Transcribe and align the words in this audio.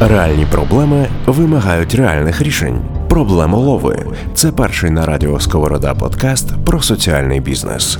Реальні 0.00 0.46
проблеми 0.50 1.06
вимагають 1.26 1.94
реальних 1.94 2.42
рішень. 2.42 2.78
Проблемолови 3.08 4.06
це 4.34 4.52
перший 4.52 4.90
на 4.90 5.06
радіо 5.06 5.40
Сковорода 5.40 5.94
подкаст 5.94 6.64
про 6.64 6.82
соціальний 6.82 7.40
бізнес. 7.40 7.98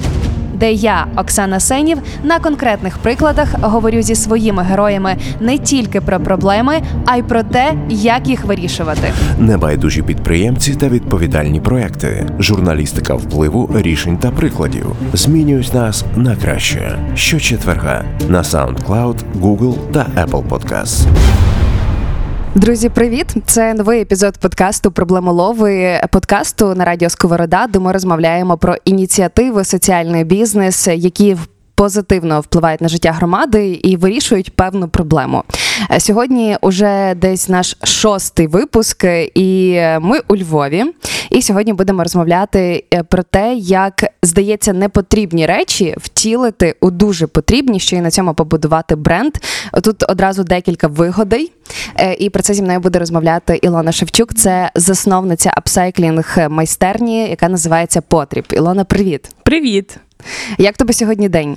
де 0.54 0.72
я, 0.72 1.07
Оксана 1.17 1.61
Сенів, 1.61 1.99
на 2.22 2.38
конкретних 2.38 2.99
прикладах 2.99 3.49
говорю 3.61 4.03
зі 4.03 4.15
своїми 4.15 4.62
героями 4.62 5.17
не 5.41 5.59
тільки 5.59 6.01
про 6.01 6.21
проблеми, 6.21 6.83
а 7.07 7.17
й 7.17 7.22
про 7.22 7.43
те, 7.43 7.75
як 7.88 8.29
їх 8.29 8.45
вирішувати. 8.45 9.13
Небайдужі 9.38 10.03
підприємці 10.03 10.74
та 10.74 10.88
відповідальні 10.88 11.61
проекти, 11.61 12.26
журналістика 12.38 13.15
впливу, 13.15 13.71
рішень 13.74 14.19
та 14.19 14.31
прикладів 14.31 14.87
змінюють 15.13 15.74
нас 15.74 16.05
на 16.16 16.37
краще. 16.37 16.98
Щочетверга 17.15 18.05
на 18.29 18.42
SoundCloud, 18.42 19.16
Google 19.41 19.74
та 19.92 20.06
Apple 20.24 20.48
Podcasts. 20.48 21.06
Друзі, 22.57 22.89
привіт! 22.89 23.27
Це 23.47 23.75
новий 23.75 24.01
епізод 24.01 24.39
подкасту 24.39 24.91
Проблемолови 24.91 26.01
подкасту 26.11 26.75
на 26.75 26.85
радіо 26.85 27.11
Сковорода, 27.11 27.67
де 27.67 27.79
ми 27.79 27.93
розмовляємо 27.93 28.59
про 28.59 28.77
ініціативи, 28.85 29.65
соціальний 29.65 30.25
бізнес, 30.25 30.89
які 30.89 31.37
позитивно 31.75 32.41
впливають 32.41 32.81
на 32.81 32.89
життя 32.89 33.12
громади 33.12 33.81
і 33.83 33.97
вирішують 33.97 34.57
певну 34.57 34.89
проблему. 34.89 35.43
Е, 35.91 36.01
Сьогодні 36.01 36.57
уже 36.61 37.15
десь 37.17 37.48
наш 37.48 37.77
шостий 37.83 38.47
випуск, 38.47 39.05
і 39.34 39.81
ми 40.01 40.21
у 40.29 40.37
Львові. 40.37 40.84
І 41.31 41.43
сьогодні 41.43 41.73
будемо 41.73 42.03
розмовляти 42.03 42.84
е, 42.95 43.03
про 43.03 43.23
те, 43.23 43.55
як 43.55 44.05
здається, 44.24 44.73
непотрібні 44.73 45.46
речі 45.46 45.95
втілити 45.98 46.74
у 46.80 46.91
дуже 46.91 47.27
потрібні, 47.27 47.80
що 47.80 47.96
й 47.96 48.01
на 48.01 48.10
цьому 48.10 48.34
побудувати 48.34 48.97
бренд. 48.97 49.33
Тут 49.83 50.10
одразу 50.10 50.45
декілька 50.45 50.87
вигодей. 50.87 51.52
Е, 51.97 52.14
І 52.14 52.30
про 52.30 52.42
це 52.42 52.55
зі 52.55 52.62
мною 52.62 52.80
буде 52.80 52.98
розмовляти 52.98 53.59
Ілона 53.62 53.92
Шевчук. 53.92 54.34
Це 54.34 54.70
засновниця 54.75 55.53
апсайклінг 55.56 56.36
майстерні, 56.50 57.28
яка 57.28 57.48
називається 57.48 58.00
Потріб. 58.00 58.44
Ілона, 58.53 58.84
привіт! 58.84 59.28
Привіт! 59.42 59.98
Як 60.58 60.77
тобі 60.77 60.92
сьогодні 60.92 61.28
день? 61.28 61.56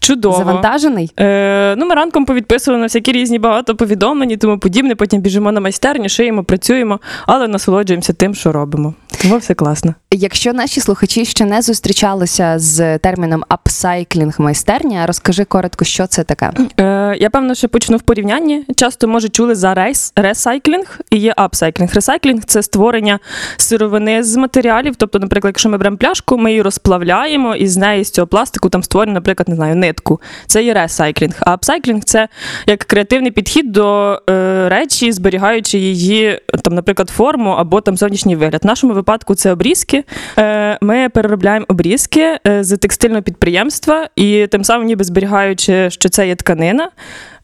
Чудово. 0.00 0.38
Завантажений? 0.38 1.12
Е, 1.20 1.74
ну, 1.76 1.86
ми 1.86 1.94
ранком 1.94 2.24
повідписували 2.24 2.80
на 2.80 2.86
всякі 2.86 3.12
різні 3.12 3.38
багато 3.38 3.76
повідомлень 3.76 4.30
і 4.30 4.36
тому 4.36 4.58
подібне. 4.58 4.94
Потім 4.94 5.20
біжимо 5.20 5.52
на 5.52 5.60
майстерню, 5.60 6.08
шиємо, 6.08 6.44
працюємо, 6.44 7.00
але 7.26 7.48
насолоджуємося 7.48 8.12
тим, 8.12 8.34
що 8.34 8.52
робимо. 8.52 8.94
Тому 9.22 9.38
все 9.38 9.54
класно. 9.54 9.94
Якщо 10.10 10.52
наші 10.52 10.80
слухачі 10.80 11.24
ще 11.24 11.44
не 11.44 11.62
зустрічалися 11.62 12.58
з 12.58 12.98
терміном 12.98 13.44
апсайклінг 13.48 14.34
майстерня, 14.38 15.06
розкажи 15.06 15.44
коротко, 15.44 15.84
що 15.84 16.06
це 16.06 16.24
таке. 16.24 16.50
Е, 16.80 17.16
я 17.20 17.30
певно, 17.30 17.54
що 17.54 17.68
почну 17.68 17.96
в 17.96 18.02
порівнянні. 18.02 18.64
Часто 18.76 19.08
може 19.08 19.28
чули 19.28 19.54
за 19.54 19.74
рейс, 19.74 20.12
ресайклінг 20.16 21.00
і 21.10 21.16
є 21.16 21.34
апсайклінг. 21.36 21.94
Ресайклінг 21.94 22.44
це 22.44 22.62
створення 22.62 23.18
сировини 23.56 24.22
з 24.22 24.36
матеріалів. 24.36 24.94
Тобто, 24.96 25.18
наприклад, 25.18 25.50
якщо 25.50 25.68
ми 25.68 25.78
беремо 25.78 25.96
пляшку, 25.96 26.38
ми 26.38 26.50
її 26.50 26.62
розплавляємо 26.62 27.54
і 27.54 27.66
з 27.66 27.76
неї 27.76 27.97
з 28.04 28.10
цього 28.10 28.26
пластику 28.26 28.68
там 28.68 28.82
створює, 28.82 29.14
наприклад, 29.14 29.48
не 29.48 29.54
знаю, 29.54 29.76
нитку. 29.76 30.20
Це 30.46 30.62
є 30.62 30.74
ресайклінг. 30.74 31.34
А 31.40 31.52
апсайклінг 31.52 32.04
це 32.04 32.28
як 32.66 32.78
креативний 32.78 33.30
підхід 33.30 33.72
до 33.72 34.18
е, 34.30 34.68
речі, 34.68 35.12
зберігаючи 35.12 35.78
її, 35.78 36.40
там, 36.64 36.74
наприклад, 36.74 37.10
форму 37.10 37.50
або 37.50 37.80
там 37.80 37.96
зовнішній 37.96 38.36
вигляд. 38.36 38.64
В 38.64 38.66
нашому 38.66 38.92
випадку 38.94 39.34
це 39.34 39.52
обрізки. 39.52 40.04
Е, 40.38 40.78
ми 40.80 41.08
переробляємо 41.08 41.66
обрізки 41.68 42.38
е, 42.46 42.64
з 42.64 42.76
текстильного 42.76 43.22
підприємства 43.22 44.08
і 44.16 44.46
тим 44.46 44.64
самим 44.64 44.86
ніби 44.86 45.04
зберігаючи, 45.04 45.90
що 45.90 46.08
це 46.08 46.28
є 46.28 46.34
тканина. 46.34 46.90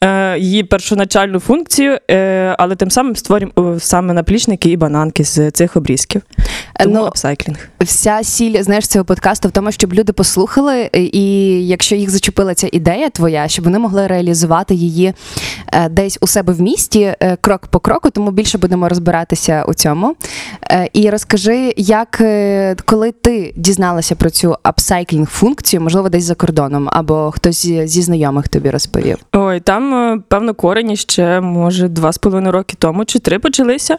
Е, 0.05 0.39
Її 0.39 0.65
першоначальну 0.65 1.41
функцію, 1.41 1.99
е, 2.11 2.57
але 2.59 2.77
тим 2.77 2.91
самим 2.91 3.17
створюємо 3.17 3.53
е, 3.59 3.81
саме 3.81 4.13
наплічники 4.13 4.71
і 4.71 4.77
бананки 4.77 5.25
з 5.25 5.51
цих 5.51 5.77
обрізків. 5.77 6.23
Тому 6.81 6.95
Ну, 6.95 7.05
апсайклінг. 7.05 7.69
Вся 7.81 8.23
сіль 8.23 8.63
знаєш 8.63 8.87
цього 8.87 9.05
подкасту 9.05 9.49
в 9.49 9.51
тому, 9.51 9.73
щоб 9.73 9.95
люди 9.95 10.13
послухали, 10.13 10.91
і 10.93 11.23
якщо 11.67 11.95
їх 11.95 12.11
зачепила 12.11 12.55
ця 12.55 12.69
ідея 12.73 13.11
твоя, 13.11 13.49
щоб 13.49 13.65
вони 13.65 13.79
могли 13.79 14.07
реалізувати 14.07 14.75
її 14.75 15.15
е, 15.73 15.89
десь 15.89 16.19
у 16.21 16.27
себе 16.27 16.53
в 16.53 16.61
місті 16.61 17.01
е, 17.21 17.37
крок 17.41 17.67
по 17.67 17.81
кроку, 17.81 18.11
тому 18.11 18.31
більше 18.31 18.59
будемо 18.59 18.89
розбиратися 18.89 19.65
у 19.69 19.75
цьому. 19.75 20.17
Е, 20.71 20.89
І 20.93 21.11
розкажи, 21.11 21.75
як 21.77 22.21
е, 22.21 22.77
коли 22.85 23.13
ти 23.13 23.53
дізналася 23.57 24.15
про 24.15 24.31
цю 24.31 24.57
апсайклінг 24.63 25.27
функцію, 25.27 25.81
можливо, 25.81 26.09
десь 26.09 26.25
за 26.25 26.35
кордоном, 26.35 26.89
або 26.93 27.31
хтось 27.31 27.67
зі 27.67 28.03
знайомих 28.03 28.49
тобі 28.49 28.71
розповів. 28.71 29.19
Ой, 29.33 29.61
там, 29.61 29.94
е, 29.95 30.19
певно, 30.29 30.55
корені 30.55 30.97
ще, 30.97 31.41
може, 31.41 31.89
два 31.89 32.13
з 32.13 32.19
половиною 32.19 32.53
роки 32.53 32.77
тому 32.79 33.05
чи 33.05 33.19
три 33.19 33.39
почалися. 33.39 33.99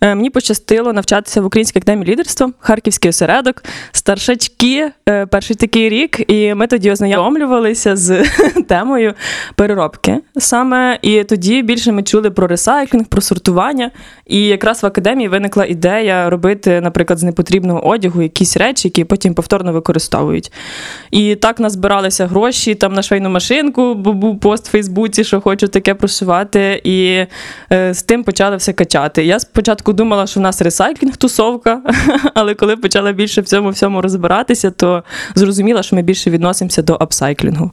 Е, 0.00 0.14
Мені 0.14 0.30
пощастило 0.30 0.92
навчатися 0.92 1.40
в 1.40 1.46
Українській 1.46 1.78
академії 1.78 2.12
лідерства, 2.12 2.52
Харківський 2.58 3.08
осередок, 3.08 3.64
старшачки, 3.92 4.90
е, 5.08 5.26
перший 5.26 5.56
такий 5.56 5.88
рік, 5.88 6.30
і 6.30 6.54
ми 6.54 6.66
тоді 6.66 6.90
ознайомлювалися 6.90 7.96
з 7.96 8.24
темою 8.68 9.14
переробки 9.54 10.20
саме. 10.38 10.98
І 11.02 11.24
тоді 11.24 11.62
більше 11.62 11.92
ми 11.92 12.02
чули 12.02 12.30
про 12.30 12.46
ресайклінг, 12.46 13.06
про 13.06 13.20
сортування. 13.20 13.90
І 14.26 14.46
якраз 14.46 14.82
в 14.82 14.86
академії 14.86 15.28
виникла 15.28 15.64
ідея 15.64 16.30
робити, 16.30 16.80
наприклад, 16.80 17.18
з 17.18 17.22
непотрібного 17.22 17.88
одягу 17.88 18.22
якісь 18.22 18.56
речі, 18.56 18.88
які 18.88 19.04
потім 19.04 19.34
повторно 19.34 19.72
використовують. 19.72 20.52
І 21.10 21.34
так 21.34 21.60
назбиралися 21.60 22.26
гроші 22.26 22.74
там 22.74 22.92
на 22.92 23.02
швейну 23.02 23.30
машинку, 23.30 23.94
бо 23.94 24.12
був 24.12 24.40
пост 24.40 24.68
в 24.68 24.70
Фейсбуці, 24.70 25.24
що 25.28 25.40
хочу 25.40 25.68
таке 25.68 25.94
прошивати. 25.94 26.80
І 26.84 27.26
е, 27.72 27.94
з 27.94 28.02
тим 28.02 28.24
почали 28.24 28.56
все 28.56 28.72
качати. 28.72 29.24
Я 29.24 29.40
спочатку 29.40 29.92
думала, 29.92 30.26
що 30.26 30.40
в 30.40 30.42
нас 30.42 30.62
ресайклінг 30.62 31.16
тусовка, 31.16 31.82
але 32.34 32.54
коли 32.54 32.76
почала 32.76 33.12
більше 33.12 33.40
в 33.40 33.44
цьому 33.44 33.70
всьому 33.70 34.02
розбиратися, 34.02 34.70
то 34.70 35.02
зрозуміла, 35.34 35.82
що 35.82 35.96
ми 35.96 36.02
більше 36.02 36.30
відносимося 36.30 36.82
до 36.82 36.96
апсайклінгу. 37.00 37.70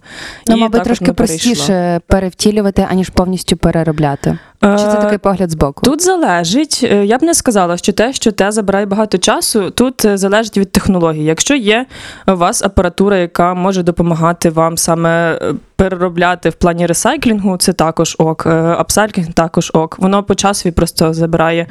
Ну, 0.47 0.57
мабуть, 0.57 0.83
трошки 0.83 1.13
простіше 1.13 2.01
перевтілювати, 2.07 2.87
аніж 2.91 3.09
повністю 3.09 3.57
переробляти. 3.57 4.37
Чи 4.61 4.77
це 4.77 4.97
Е, 4.97 5.01
такий 5.01 5.17
погляд 5.17 5.51
збоку? 5.51 5.81
Тут 5.85 6.01
залежить, 6.01 6.79
е, 6.83 7.05
я 7.05 7.17
б 7.17 7.23
не 7.23 7.33
сказала, 7.33 7.77
що 7.77 7.93
те, 7.93 8.13
що 8.13 8.31
те 8.31 8.51
забирає 8.51 8.85
багато 8.85 9.17
часу, 9.17 9.69
тут 9.69 10.05
е, 10.05 10.17
залежить 10.17 10.57
від 10.57 10.71
технології. 10.71 11.25
Якщо 11.25 11.55
є 11.55 11.85
у 12.27 12.35
вас 12.35 12.63
апаратура, 12.63 13.17
яка 13.17 13.53
може 13.53 13.83
допомагати 13.83 14.49
вам 14.49 14.77
саме 14.77 15.39
переробляти 15.75 16.49
в 16.49 16.53
плані 16.53 16.85
ресайклінгу, 16.85 17.57
це 17.57 17.73
також 17.73 18.15
ок. 18.19 18.45
Е, 18.45 18.49
Апсайклінг 18.49 19.33
також 19.33 19.71
ок. 19.73 19.99
Воно 19.99 20.23
по 20.23 20.35
часові 20.35 20.71
просто 20.71 21.13
забирає 21.13 21.67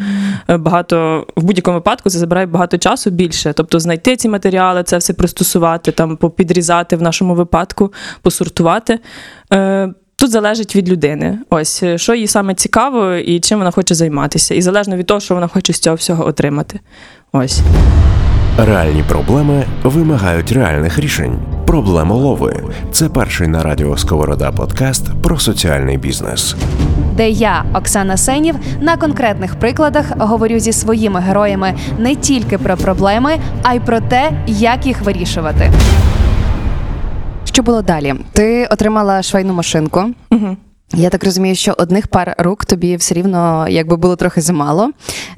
е, 0.50 0.56
багато 0.56 1.26
в 1.37 1.42
будь-якому 1.42 1.76
випадку. 1.76 2.10
Це 2.10 2.19
забирає 2.19 2.47
багато 2.47 2.78
часу 2.78 3.10
більше. 3.10 3.53
Тобто 3.53 3.81
знайти 3.81 4.16
ці 4.16 4.28
матеріали, 4.28 4.82
це 4.82 4.98
все 4.98 5.12
пристосувати, 5.12 5.92
там 5.92 6.16
попідрізати 6.16 6.97
в 6.97 7.03
нашому 7.03 7.34
випадку, 7.34 7.92
посортувати. 8.22 8.98
Е, 9.53 9.88
Тут 10.16 10.31
залежить 10.31 10.76
від 10.76 10.88
людини. 10.88 11.38
Ось 11.50 11.84
що 11.97 12.15
їй 12.15 12.26
саме 12.26 12.54
цікаво 12.54 13.15
і 13.15 13.41
чим 13.41 13.59
вона 13.59 13.71
хоче 13.71 13.94
займатися, 13.94 14.54
і 14.54 14.62
залежно 14.62 14.97
від 14.97 15.06
того, 15.06 15.21
що 15.21 15.34
вона 15.34 15.48
хоче 15.48 15.72
з 15.72 15.78
цього 15.78 15.97
всього 15.97 16.26
отримати. 16.26 16.81
Ось. 17.32 17.60
Реальні 18.59 19.03
проблеми 19.09 19.65
вимагають 19.82 20.53
реальних 20.53 20.98
рішень. 20.98 21.38
Проблемолови 21.66 22.65
це 22.92 23.09
перший 23.09 23.48
на 23.48 23.62
радіо 23.62 23.97
Сковорода 23.97 24.53
подкаст 24.53 25.22
про 25.22 25.38
соціальний 25.38 25.98
бізнес. 25.98 26.56
де 27.16 27.31
я, 27.31 27.65
Оксана 27.75 28.16
Сенів, 28.16 28.54
на 28.81 28.97
конкретних 28.97 29.54
прикладах 29.56 30.06
говорю 30.19 30.59
зі 30.59 30.72
своїми 30.72 31.20
героями 31.20 31.75
не 31.98 32.15
тільки 32.15 32.59
про 32.59 32.76
проблеми, 32.76 33.31
а 33.62 33.75
й 33.75 33.81
про 33.81 34.00
те, 34.00 34.32
як 34.47 34.86
їх 34.86 35.00
вирішувати. 35.03 35.71
Що 37.44 37.62
було 37.62 37.82
далі? 37.82 38.15
Ти 38.32 38.66
отримала 38.71 39.22
швейну 39.22 39.53
машинку. 39.53 40.04
Угу. 40.31 40.56
Я 40.97 41.10
так 41.10 41.25
розумію, 41.25 41.55
що 41.55 41.75
одних 41.78 42.06
пар 42.06 42.34
рук 42.38 42.65
тобі 42.65 42.97
все 42.97 43.15
рівно 43.15 43.66
якби 43.69 43.97
було 43.97 44.16
трохи 44.16 44.41
замало. 44.41 44.91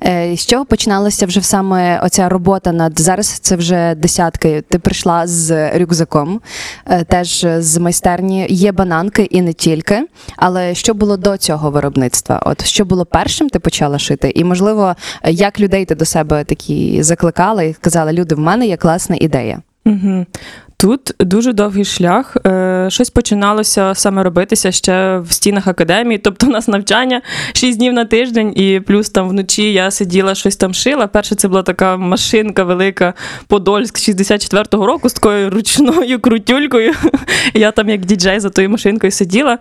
Е, 0.03 0.37
З 0.37 0.47
чого 0.47 0.65
починалася 0.65 1.27
вже 1.27 1.43
саме 1.43 2.01
оця 2.01 2.29
робота 2.29 2.73
над 2.73 3.01
зараз? 3.01 3.29
Це 3.29 3.57
вже 3.57 3.95
десятки. 3.95 4.63
Ти 4.69 4.79
прийшла 4.79 5.27
з 5.27 5.79
рюкзаком, 5.79 6.41
е, 6.87 7.05
теж 7.05 7.47
з 7.59 7.79
майстерні. 7.79 8.47
Є 8.51 8.73
бананки 8.73 9.23
і 9.23 9.43
не 9.43 9.53
тільки. 9.53 10.07
Але 10.37 10.75
що 10.75 10.95
було 10.95 11.17
до 11.17 11.37
цього 11.37 11.71
виробництва? 11.71 12.43
От 12.47 12.65
що 12.65 12.85
було 12.85 13.07
першим, 13.07 13.49
ти 13.49 13.59
почала 13.59 13.99
шити? 13.99 14.33
І 14.35 14.45
можливо, 14.45 14.95
як 15.25 15.61
людей 15.61 15.85
ти 15.85 15.95
до 15.95 16.05
себе 16.05 16.45
такі 16.45 17.03
закликала 17.03 17.63
і 17.63 17.75
сказала: 17.75 18.13
люди, 18.13 18.35
в 18.35 18.39
мене 18.39 18.67
є 18.67 18.77
класна 18.77 19.17
ідея. 19.21 19.63
Угу. 19.87 20.27
Тут 20.79 21.15
дуже 21.21 21.53
довгий 21.53 21.85
шлях. 21.85 22.37
Е, 22.47 22.87
Щось 22.91 23.11
починалося 23.11 23.95
саме 23.95 24.23
робитися 24.23 24.73
ще 24.73 25.19
в 25.19 25.33
стінах 25.33 25.67
академії. 25.67 26.19
Тобто, 26.19 26.47
у 26.47 26.51
нас 26.51 26.69
навчання 26.69 27.23
6 27.53 27.79
днів 27.79 27.93
на 27.93 28.05
тиждень, 28.05 28.53
і 28.57 28.81
плюс 28.81 29.11
там 29.11 29.29
вночі 29.29 29.73
я 29.73 29.91
сиділа, 29.91 30.35
щось 30.35 30.57
там 30.57 30.75
шила. 30.75 31.07
Перше 31.07 31.35
це 31.35 31.49
була 31.49 31.63
така 31.63 31.97
машинка 31.97 32.65
велика 32.65 33.15
Подольськ 33.47 33.99
64-го 33.99 34.87
року 34.87 35.09
з 35.09 35.13
такою 35.13 35.51
ручною 35.51 36.21
крутюлькою. 36.21 36.95
Я 37.55 37.71
там 37.71 37.89
як 37.89 38.05
діджей 38.05 38.41
за 38.41 38.51
тою 38.51 38.71
машинкою 38.71 39.11
сиділа. 39.11 39.59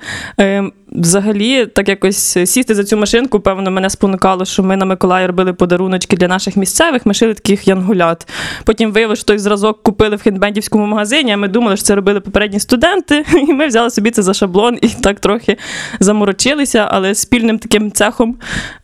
Взагалі, 0.97 1.65
так 1.65 1.89
якось 1.89 2.37
сісти 2.45 2.75
за 2.75 2.83
цю 2.83 2.97
машинку, 2.97 3.39
певно, 3.39 3.71
мене 3.71 3.89
спонукало, 3.89 4.45
що 4.45 4.63
ми 4.63 4.77
на 4.77 4.85
Миколая 4.85 5.27
робили 5.27 5.53
подаруночки 5.53 6.17
для 6.17 6.27
наших 6.27 6.55
місцевих. 6.55 7.05
Ми 7.05 7.13
шили 7.13 7.33
таких 7.33 7.67
янгулят. 7.67 8.27
Потім 8.63 8.91
виявилося, 8.91 9.19
що 9.19 9.27
той 9.27 9.37
зразок 9.37 9.83
купили 9.83 10.15
в 10.15 10.21
хендбендівському 10.21 10.85
магазині. 10.85 11.31
А 11.31 11.37
ми 11.37 11.47
думали, 11.47 11.77
що 11.77 11.85
це 11.85 11.95
робили 11.95 12.19
попередні 12.19 12.59
студенти, 12.59 13.25
і 13.47 13.53
ми 13.53 13.67
взяли 13.67 13.89
собі 13.89 14.11
це 14.11 14.21
за 14.21 14.33
шаблон 14.33 14.77
і 14.81 14.87
так 14.87 15.19
трохи 15.19 15.57
заморочилися. 15.99 16.87
Але 16.91 17.15
спільним 17.15 17.59
таким 17.59 17.91
цехом 17.91 18.35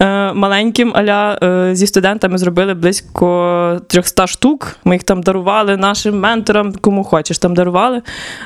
е, 0.01 0.33
маленьким 0.33 0.91
аля 0.95 1.39
е, 1.43 1.75
зі 1.75 1.87
студентами 1.87 2.37
зробили 2.37 2.73
близько 2.73 3.81
300 3.87 4.27
штук. 4.27 4.75
Ми 4.85 4.95
їх 4.95 5.03
там 5.03 5.21
дарували 5.21 5.77
нашим 5.77 6.19
менторам, 6.19 6.73
кому 6.81 7.03
хочеш, 7.03 7.37
там 7.37 7.53
дарували. 7.53 8.01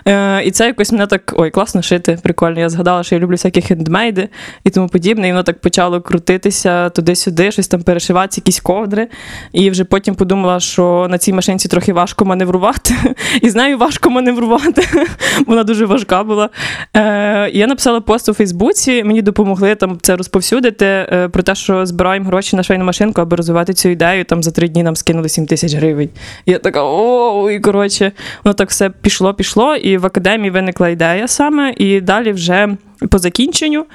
Е, 0.08 0.44
і 0.44 0.52
це 0.52 0.66
якось 0.66 0.92
мене 0.92 1.08
так 1.08 1.34
ой, 1.38 1.52
класно 1.52 1.82
шити, 1.82 2.20
прикольно. 2.24 2.60
Я 2.60 2.70
згадала, 2.70 3.04
що 3.04 3.16
я 3.16 3.22
люблю 3.22 3.34
всякі 3.34 3.55
хендмейди 3.62 4.30
і 4.64 4.70
тому 4.70 4.88
подібне. 4.88 5.28
І 5.28 5.32
воно 5.32 5.44
так 5.44 5.62
почало 5.62 6.02
крутитися 6.02 6.90
туди-сюди, 6.90 7.52
щось 7.52 7.68
там 7.68 7.82
перешиватися, 7.82 8.42
якісь 8.42 8.60
ковдри. 8.60 9.08
І 9.52 9.70
вже 9.70 9.84
потім 9.84 10.16
подумала, 10.16 10.60
що 10.60 11.08
на 11.10 11.18
цій 11.18 11.34
машинці 11.34 11.68
трохи 11.68 11.94
важко 11.94 12.26
маневрувати, 12.26 12.96
і 13.42 13.50
з 13.50 13.56
нею 13.56 13.78
важко 13.78 14.10
маневрувати. 14.10 14.88
Вона 15.48 15.64
дуже 15.64 15.86
важка 15.86 16.24
була. 16.24 16.50
Е, 16.96 17.50
я 17.54 17.68
написала 17.68 18.02
пост 18.02 18.30
у 18.30 18.34
Фейсбуці, 18.34 19.04
мені 19.04 19.22
допомогли 19.22 19.76
там 19.76 19.98
це 20.02 20.16
розповсюдити 20.16 20.86
е, 20.86 21.30
про 21.32 21.44
те, 21.44 21.56
що 21.56 21.86
збираємо 21.86 22.26
гроші 22.26 22.56
на 22.56 22.64
швейну 22.64 22.86
машинку, 22.86 23.22
аби 23.22 23.38
розвивати 23.38 23.74
цю 23.74 23.90
ідею. 23.90 24.26
Там 24.26 24.44
за 24.44 24.52
три 24.52 24.68
дні 24.68 24.84
нам 24.84 24.96
скинули 24.96 25.30
7 25.30 25.46
тисяч 25.46 25.74
гривень. 25.74 26.10
Я 26.46 26.60
така, 26.60 26.84
о, 26.84 27.50
і 27.52 27.60
коротше, 27.60 28.12
воно 28.44 28.54
так 28.54 28.70
все 28.70 28.90
пішло, 28.90 29.34
пішло. 29.34 29.76
І 29.76 29.98
в 29.98 30.06
академії 30.06 30.52
виникла 30.52 30.90
ідея 30.90 31.28
саме. 31.28 31.74
І 31.78 32.02
далі 32.02 32.32
вже 32.32 32.78
по 33.10 33.18
закінченню. 33.18 33.86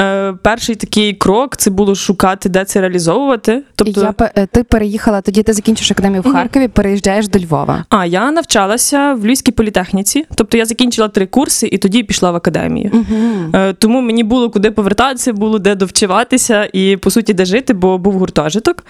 е, 0.00 0.32
Перший 0.42 0.74
такий 0.74 1.12
крок 1.12 1.56
це 1.56 1.70
було 1.70 1.94
шукати, 1.94 2.48
де 2.48 2.64
це 2.64 2.80
реалізовувати. 2.80 3.62
Тобто, 3.74 4.00
Я, 4.00 4.12
пе- 4.12 4.32
е, 4.36 4.46
ти 4.46 4.64
переїхала, 4.64 5.20
тоді 5.20 5.42
ти 5.42 5.52
закінчиш 5.52 5.90
академію 5.90 6.22
в. 6.22 6.32
Харкові, 6.32 6.68
переїжджаєш 6.68 7.28
до 7.28 7.38
Львова. 7.38 7.84
а 7.88 8.06
я 8.06 8.30
навчалася 8.30 9.14
в 9.14 9.24
Львівській 9.26 9.52
політехніці, 9.52 10.26
тобто 10.34 10.56
я 10.56 10.64
закінчила 10.66 11.08
три 11.08 11.26
курси 11.26 11.68
і 11.72 11.78
тоді 11.78 12.02
пішла 12.02 12.30
в 12.30 12.36
академію. 12.36 12.90
Угу. 12.92 13.50
Е, 13.54 13.72
Тому 13.72 14.00
мені 14.00 14.24
було 14.24 14.50
куди 14.50 14.70
повертатися, 14.70 15.32
було 15.32 15.58
де 15.58 15.74
довчиватися 15.74 16.68
і 16.72 16.96
по 16.96 17.10
суті 17.10 17.34
де 17.34 17.44
жити, 17.44 17.74
бо 17.74 17.98
був 17.98 18.14
гуртожиток. 18.14 18.84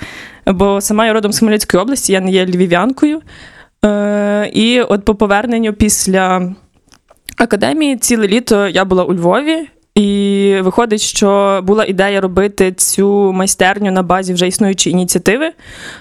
Бо 0.46 0.80
сама 0.80 1.06
я 1.06 1.12
родом 1.12 1.32
з 1.32 1.38
Хмельницької 1.38 1.82
області, 1.82 2.12
я 2.12 2.20
не 2.20 2.30
є 2.30 2.46
львів'янкою. 2.46 3.20
Е, 3.84 4.50
І 4.52 4.80
от 4.80 5.04
по 5.04 5.14
поверненню 5.14 5.72
після 5.72 6.52
академії 7.38 7.96
ціле 7.96 8.28
літо 8.28 8.68
я 8.68 8.84
була 8.84 9.04
у 9.04 9.14
Львові. 9.14 9.68
І 9.98 10.54
виходить, 10.62 11.00
що 11.00 11.60
була 11.62 11.84
ідея 11.84 12.20
робити 12.20 12.72
цю 12.72 13.32
майстерню 13.32 13.90
на 13.90 14.02
базі 14.02 14.34
вже 14.34 14.48
існуючої 14.48 14.92
ініціативи. 14.92 15.50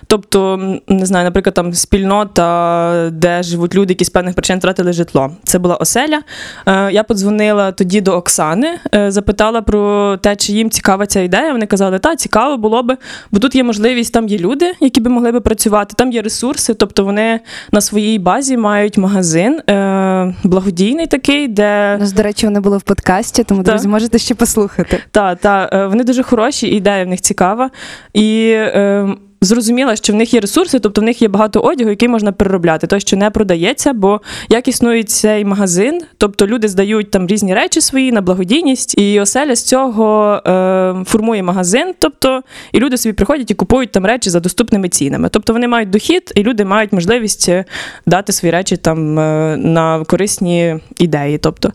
Тобто, 0.08 0.58
не 0.88 1.06
знаю, 1.06 1.26
наприклад, 1.26 1.54
там 1.54 1.74
спільнота, 1.74 3.10
де 3.14 3.44
живуть 3.44 3.76
люди, 3.76 3.92
які 3.94 4.06
з 4.06 4.10
певних 4.10 4.36
причин 4.36 4.58
втратили 4.58 4.94
житло. 4.94 5.32
Це 5.44 5.60
була 5.60 5.76
оселя. 5.76 6.22
Е, 6.68 6.92
Я 6.92 7.04
подзвонила 7.04 7.72
тоді 7.72 8.02
до 8.02 8.14
Оксани, 8.14 8.80
е, 8.96 9.12
запитала 9.12 9.62
про 9.62 10.18
те, 10.18 10.36
чи 10.36 10.54
їм 10.54 10.70
цікава 10.70 11.06
ця 11.06 11.22
ідея. 11.22 11.52
Вони 11.52 11.66
казали, 11.66 12.00
та 12.00 12.16
цікаво 12.16 12.58
було 12.58 12.84
би, 12.84 12.98
бо 13.32 13.40
тут 13.40 13.56
є 13.56 13.64
можливість, 13.64 14.14
там 14.14 14.28
є 14.28 14.38
люди, 14.38 14.74
які 14.80 15.02
би 15.02 15.10
могли 15.10 15.32
би 15.32 15.42
працювати, 15.42 15.94
там 15.98 16.12
є 16.12 16.22
ресурси, 16.22 16.74
тобто 16.74 17.06
вони 17.06 17.40
на 17.72 17.82
своїй 17.82 18.20
базі 18.20 18.58
мають 18.58 18.98
магазин 18.98 19.60
е, 19.70 20.36
благодійний 20.44 21.08
такий, 21.08 21.48
де 21.48 21.98
нас, 22.00 22.14
до 22.14 22.24
речі, 22.24 22.46
вони 22.46 22.60
були 22.60 22.78
в 22.78 22.82
подкасті, 22.82 23.44
тому, 23.44 23.64
друзі, 23.64 23.87
можете 23.88 24.18
ще 24.18 24.36
послухати. 24.36 25.04
та, 25.12 25.36
та, 25.36 25.69
е, 25.74 25.88
вони 25.88 26.04
дуже 26.04 26.24
хороші, 26.24 26.68
ідея 26.68 27.06
в 27.06 27.07
них 27.07 27.22
цікава. 27.22 27.69
І 28.13 28.50
е, 28.56 29.16
зрозуміла, 29.42 29.95
що 29.95 30.13
в 30.13 30.16
них 30.16 30.34
є 30.34 30.39
ресурси, 30.39 30.80
тобто 30.80 31.01
в 31.01 31.04
них 31.04 31.22
є 31.22 31.28
багато 31.28 31.60
одягу, 31.60 31.89
який 31.89 32.10
можна 32.10 32.31
переробляти, 32.31 32.88
той, 32.88 33.00
що 33.00 33.18
не 33.18 33.30
продається, 33.30 33.94
бо 33.94 34.22
як 34.50 34.68
існує 34.68 35.04
цей 35.04 35.45
магазин, 35.45 36.01
тобто 36.18 36.48
люди 36.48 36.68
здають 36.68 37.12
там 37.12 37.28
різні 37.28 37.54
речі 37.54 37.81
свої 37.81 38.12
на 38.12 38.22
благодійність, 38.22 38.98
і 38.98 39.19
оселя 39.19 39.56
з 39.56 39.63
цього 39.63 40.36
е, 40.48 40.95
формує 41.06 41.44
магазин, 41.44 41.94
тобто 42.00 42.42
і 42.72 42.80
люди 42.80 42.98
собі 42.98 43.13
приходять 43.13 43.51
і 43.51 43.54
купують 43.54 43.92
там 43.92 44.06
речі 44.06 44.30
за 44.30 44.40
доступними 44.40 44.90
цінами. 44.90 45.30
Тобто 45.30 45.54
вони 45.54 45.68
мають 45.68 45.90
дохід, 45.90 46.31
і 46.36 46.44
люди 46.44 46.66
мають 46.66 46.94
можливість 46.94 47.50
е, 47.50 47.66
дати 48.06 48.33
свої 48.33 48.51
речі 48.51 48.78
там 48.78 49.19
е, 49.19 49.57
на 49.57 50.04
корисні 50.06 50.75
ідеї. 50.98 51.38
Тобто. 51.38 51.72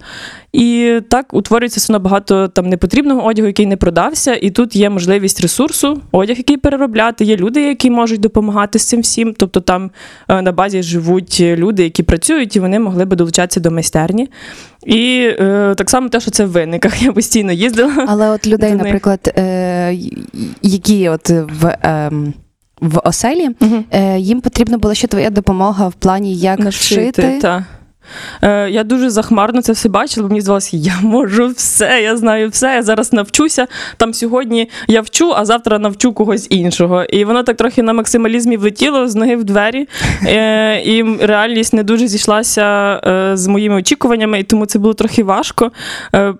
І 0.52 1.00
так 1.08 1.34
утворюється 1.34 1.80
все 1.80 1.92
одно 1.92 2.04
багато 2.04 2.48
там 2.48 2.68
непотрібного 2.68 3.24
одягу, 3.24 3.46
який 3.46 3.66
не 3.66 3.76
продався, 3.76 4.34
і 4.34 4.50
тут 4.50 4.76
є 4.76 4.90
можливість 4.90 5.40
ресурсу, 5.40 6.00
одяг, 6.12 6.36
який 6.36 6.56
переробляти. 6.56 7.24
Є 7.24 7.36
люди, 7.36 7.62
які 7.62 7.90
можуть 7.90 8.20
допомагати 8.20 8.78
з 8.78 8.88
цим 8.88 9.00
всім. 9.00 9.34
Тобто 9.38 9.60
там 9.60 9.90
е, 10.28 10.42
на 10.42 10.52
базі 10.52 10.82
живуть 10.82 11.40
люди, 11.40 11.82
які 11.84 12.02
працюють, 12.02 12.56
і 12.56 12.60
вони 12.60 12.78
могли 12.78 13.04
би 13.04 13.16
долучатися 13.16 13.60
до 13.60 13.70
майстерні. 13.70 14.28
І 14.86 15.30
е, 15.40 15.74
так 15.76 15.90
само 15.90 16.08
те, 16.08 16.20
що 16.20 16.30
це 16.30 16.44
в 16.44 16.50
винниках. 16.50 17.02
Я 17.02 17.12
постійно 17.12 17.52
їздила. 17.52 18.04
Але 18.08 18.30
от 18.30 18.46
людей, 18.46 18.72
наприклад, 18.74 19.34
е, 19.38 19.98
які 20.62 21.08
от 21.08 21.30
в. 21.30 21.76
ем, 21.82 22.34
в 22.80 23.00
оселі 23.04 23.48
Мгм. 23.60 23.84
е, 23.90 24.18
їм 24.18 24.40
потрібна 24.40 24.78
була 24.78 24.94
ще 24.94 25.06
твоя 25.06 25.30
допомога 25.30 25.88
в 25.88 25.92
плані, 25.92 26.36
як 26.36 26.72
шити. 26.72 27.38
Та. 27.42 27.66
Е, 28.42 28.70
я 28.70 28.84
дуже 28.84 29.10
захмарно 29.10 29.62
це 29.62 29.72
все 29.72 29.88
бачила, 29.88 30.22
бо 30.22 30.28
мені 30.28 30.40
здавалося, 30.40 30.76
я 30.76 30.94
можу 31.02 31.48
все, 31.48 32.00
я 32.02 32.16
знаю 32.16 32.48
все, 32.48 32.66
я 32.66 32.82
зараз 32.82 33.12
навчуся. 33.12 33.66
Там 33.96 34.14
сьогодні 34.14 34.70
я 34.88 35.00
вчу, 35.00 35.32
а 35.36 35.44
завтра 35.44 35.78
навчу 35.78 36.12
когось 36.12 36.46
іншого. 36.50 37.04
І 37.04 37.24
воно 37.24 37.42
так 37.42 37.56
трохи 37.56 37.82
на 37.82 37.92
максималізмі 37.92 38.56
влетіло 38.56 39.08
з 39.08 39.14
ноги 39.14 39.36
в 39.36 39.44
двері. 39.44 39.88
Е, 40.26 40.82
і 40.84 41.16
реальність 41.20 41.72
не 41.72 41.82
дуже 41.82 42.06
зійшлася 42.06 43.00
е, 43.06 43.36
з 43.36 43.46
моїми 43.46 43.74
очікуваннями, 43.76 44.40
і 44.40 44.42
тому 44.42 44.66
це 44.66 44.78
було 44.78 44.94
трохи 44.94 45.24
важко. 45.24 45.70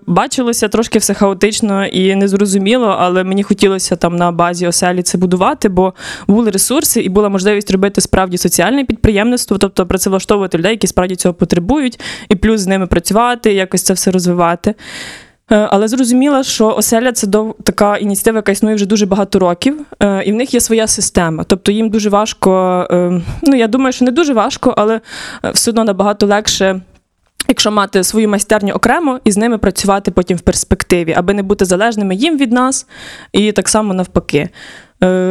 Бачилося 0.07 0.69
трошки 0.69 0.99
все 0.99 1.15
хаотично 1.15 1.87
і 1.87 2.15
незрозуміло, 2.15 2.97
але 2.99 3.25
мені 3.25 3.43
хотілося 3.43 3.97
там 3.97 4.17
на 4.17 4.33
базі 4.33 4.67
оселі 4.67 5.03
це 5.03 5.19
будувати, 5.19 5.69
бо 5.69 5.95
були 6.27 6.51
ресурси 6.51 7.01
і 7.01 7.09
була 7.09 7.29
можливість 7.29 7.71
робити 7.71 8.01
справді 8.01 8.39
соціальне 8.39 8.85
підприємництво, 8.85 9.59
тобто 9.59 9.87
працевлаштовувати 9.87 10.59
людей, 10.59 10.71
які 10.71 10.87
справді 10.87 11.17
цього 11.17 11.35
потребують, 11.35 11.62
і 12.29 12.35
плюс 12.35 12.61
з 12.61 12.67
ними 12.67 12.87
працювати, 12.87 13.53
якось 13.53 13.83
це 13.83 13.95
все 13.95 14.11
розвивати. 14.11 14.75
Е, 15.53 15.69
Але 15.71 15.89
зрозуміла, 15.89 16.43
що 16.43 16.69
оселя 16.69 17.13
це 17.13 17.27
така 17.63 17.97
ініціатива, 17.97 18.39
яка 18.39 18.53
існує 18.53 18.75
вже 18.75 18.87
дуже 18.87 19.07
багато 19.07 19.39
років, 19.39 19.81
е, 20.03 20.23
і 20.25 20.33
в 20.33 20.35
них 20.35 20.55
є 20.55 20.61
своя 20.61 20.87
система. 20.87 21.45
Тобто 21.45 21.73
їм 21.73 21.91
дуже 21.91 22.11
важко, 22.11 22.53
е, 22.91 23.21
ну 23.43 23.57
я 23.57 23.69
думаю, 23.69 23.93
що 23.93 24.05
не 24.05 24.11
дуже 24.11 24.35
важко, 24.35 24.75
але 24.77 25.01
все 25.53 25.71
одно 25.71 25.85
набагато 25.85 26.27
легше. 26.27 26.81
Якщо 27.49 27.71
мати 27.71 28.05
свою 28.05 28.29
майстерню 28.29 28.75
окремо 28.75 29.21
і 29.25 29.33
з 29.33 29.37
ними 29.37 29.59
працювати 29.59 30.11
потім 30.11 30.37
в 30.37 30.41
перспективі, 30.41 31.15
аби 31.17 31.35
не 31.35 31.43
бути 31.43 31.65
залежними 31.65 32.15
їм 32.15 32.39
від 32.39 32.53
нас, 32.53 32.87
і 33.33 33.53
так 33.53 33.69
само 33.69 33.95
навпаки, 33.95 34.49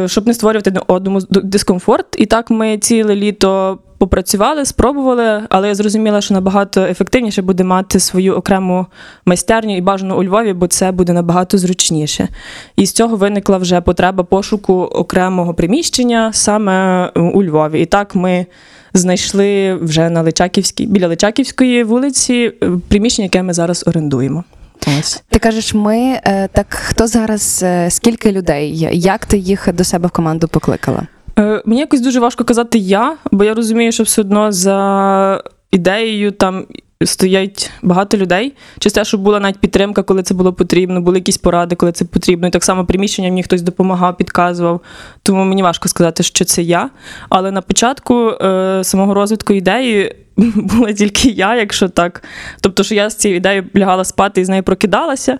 щоб 0.06 0.26
не 0.26 0.34
створювати 0.34 0.72
одному 0.86 1.20
дискомфорт. 1.30 2.06
І 2.18 2.26
так 2.26 2.50
ми 2.50 2.78
ціле 2.78 3.16
літо 3.16 3.78
попрацювали, 4.02 4.64
спробували, 4.64 5.42
але 5.48 5.68
я 5.68 5.74
зрозуміла, 5.74 6.20
що 6.20 6.34
набагато 6.34 6.80
ефективніше 6.80 7.42
буде 7.42 7.64
мати 7.64 8.00
свою 8.00 8.34
окрему 8.34 8.86
майстерню 9.24 9.76
і 9.76 9.80
бажано 9.80 10.18
у 10.18 10.24
Львові, 10.24 10.52
бо 10.52 10.66
це 10.66 10.92
буде 10.92 11.12
набагато 11.12 11.58
зручніше. 11.58 12.28
І 12.76 12.86
з 12.86 12.92
цього 12.92 13.16
виникла 13.16 13.58
вже 13.58 13.80
потреба 13.80 14.24
пошуку 14.24 14.74
окремого 14.74 15.54
приміщення 15.54 16.30
саме 16.32 17.06
е, 17.06 17.20
у 17.20 17.44
Львові. 17.44 17.80
І 17.80 17.86
так 17.86 18.14
ми 18.14 18.46
знайшли 18.94 19.74
вже 19.74 20.10
на 20.10 20.22
Личаківській, 20.22 20.86
біля 20.86 21.06
Личаківської 21.06 21.84
вулиці 21.84 22.52
е, 22.62 22.70
приміщення, 22.88 23.24
яке 23.24 23.42
ми 23.42 23.52
зараз 23.52 23.84
орендуємо. 23.86 24.44
Ось. 24.86 25.22
Ти 25.28 25.38
кажеш, 25.38 25.74
ми 25.74 25.96
е, 25.98 26.48
так 26.52 26.66
хто 26.74 27.06
зараз, 27.06 27.60
е, 27.62 27.90
скільки 27.90 28.32
людей? 28.32 28.88
Як 28.92 29.26
ти 29.26 29.38
їх 29.38 29.72
до 29.72 29.84
себе 29.84 30.08
в 30.08 30.10
команду 30.10 30.48
покликала? 30.48 31.06
Е, 31.38 31.62
мені 31.66 31.80
якось 31.80 32.00
дуже 32.00 32.20
важко 32.20 32.44
казати 32.44 32.78
я, 32.78 33.16
бо 33.32 33.44
я 33.44 33.54
розумію, 33.54 33.92
що 33.92 34.02
все 34.02 34.20
одно 34.20 34.52
за 34.52 35.42
ідеєю 35.70 36.32
там 36.32 36.66
стоять 37.06 37.70
багато 37.82 38.16
людей. 38.16 38.54
Через 38.78 38.92
те, 38.92 39.04
що 39.04 39.18
була 39.18 39.40
навіть 39.40 39.58
підтримка, 39.58 40.02
коли 40.02 40.22
це 40.22 40.34
було 40.34 40.52
потрібно, 40.52 41.00
були 41.00 41.18
якісь 41.18 41.38
поради, 41.38 41.76
коли 41.76 41.92
це 41.92 42.04
потрібно. 42.04 42.48
І 42.48 42.50
так 42.50 42.64
само 42.64 42.86
приміщення 42.86 43.28
мені 43.28 43.42
хтось 43.42 43.62
допомагав, 43.62 44.16
підказував. 44.16 44.80
Тому 45.22 45.44
мені 45.44 45.62
важко 45.62 45.88
сказати, 45.88 46.22
що 46.22 46.44
це 46.44 46.62
я. 46.62 46.90
Але 47.28 47.50
на 47.50 47.62
початку 47.62 48.30
е, 48.30 48.80
самого 48.84 49.14
розвитку 49.14 49.52
ідеї 49.52 50.14
була 50.56 50.92
тільки 50.92 51.28
я, 51.28 51.56
якщо 51.56 51.88
так. 51.88 52.22
Тобто, 52.60 52.82
що 52.82 52.94
я 52.94 53.10
з 53.10 53.16
цією 53.16 53.36
ідеєю 53.36 53.66
лягала 53.76 54.04
спати 54.04 54.40
і 54.40 54.44
з 54.44 54.48
нею 54.48 54.62
прокидалася. 54.62 55.38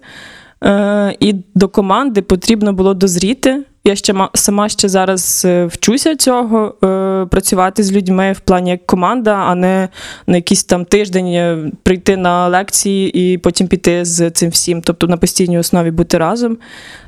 Е, 0.65 1.17
і 1.21 1.35
до 1.55 1.69
команди 1.69 2.23
потрібно 2.23 2.73
було 2.73 2.95
дозріти. 2.95 3.65
Я 3.85 3.97
ще 3.97 4.13
ма- 4.13 4.31
сама 4.35 4.69
ще 4.69 4.89
зараз 4.89 5.43
е, 5.45 5.65
вчуся 5.67 6.17
цього 6.17 6.75
е, 6.85 7.27
працювати 7.31 7.83
з 7.83 7.93
людьми 7.93 8.33
в 8.33 8.41
плані 8.41 8.71
як 8.71 8.87
команда, 8.87 9.35
а 9.35 9.55
не 9.55 9.89
на 10.27 10.37
якийсь 10.37 10.65
там 10.65 10.85
тиждень 10.85 11.27
е, 11.27 11.71
прийти 11.83 12.17
на 12.17 12.49
лекції 12.49 13.33
і 13.33 13.39
потім 13.39 13.69
піти 13.69 14.05
з 14.05 14.31
цим 14.31 14.51
всім, 14.51 14.83
тобто 14.83 15.07
на 15.07 15.17
постійній 15.17 15.59
основі 15.59 15.91
бути 15.91 16.19
разом. 16.19 16.59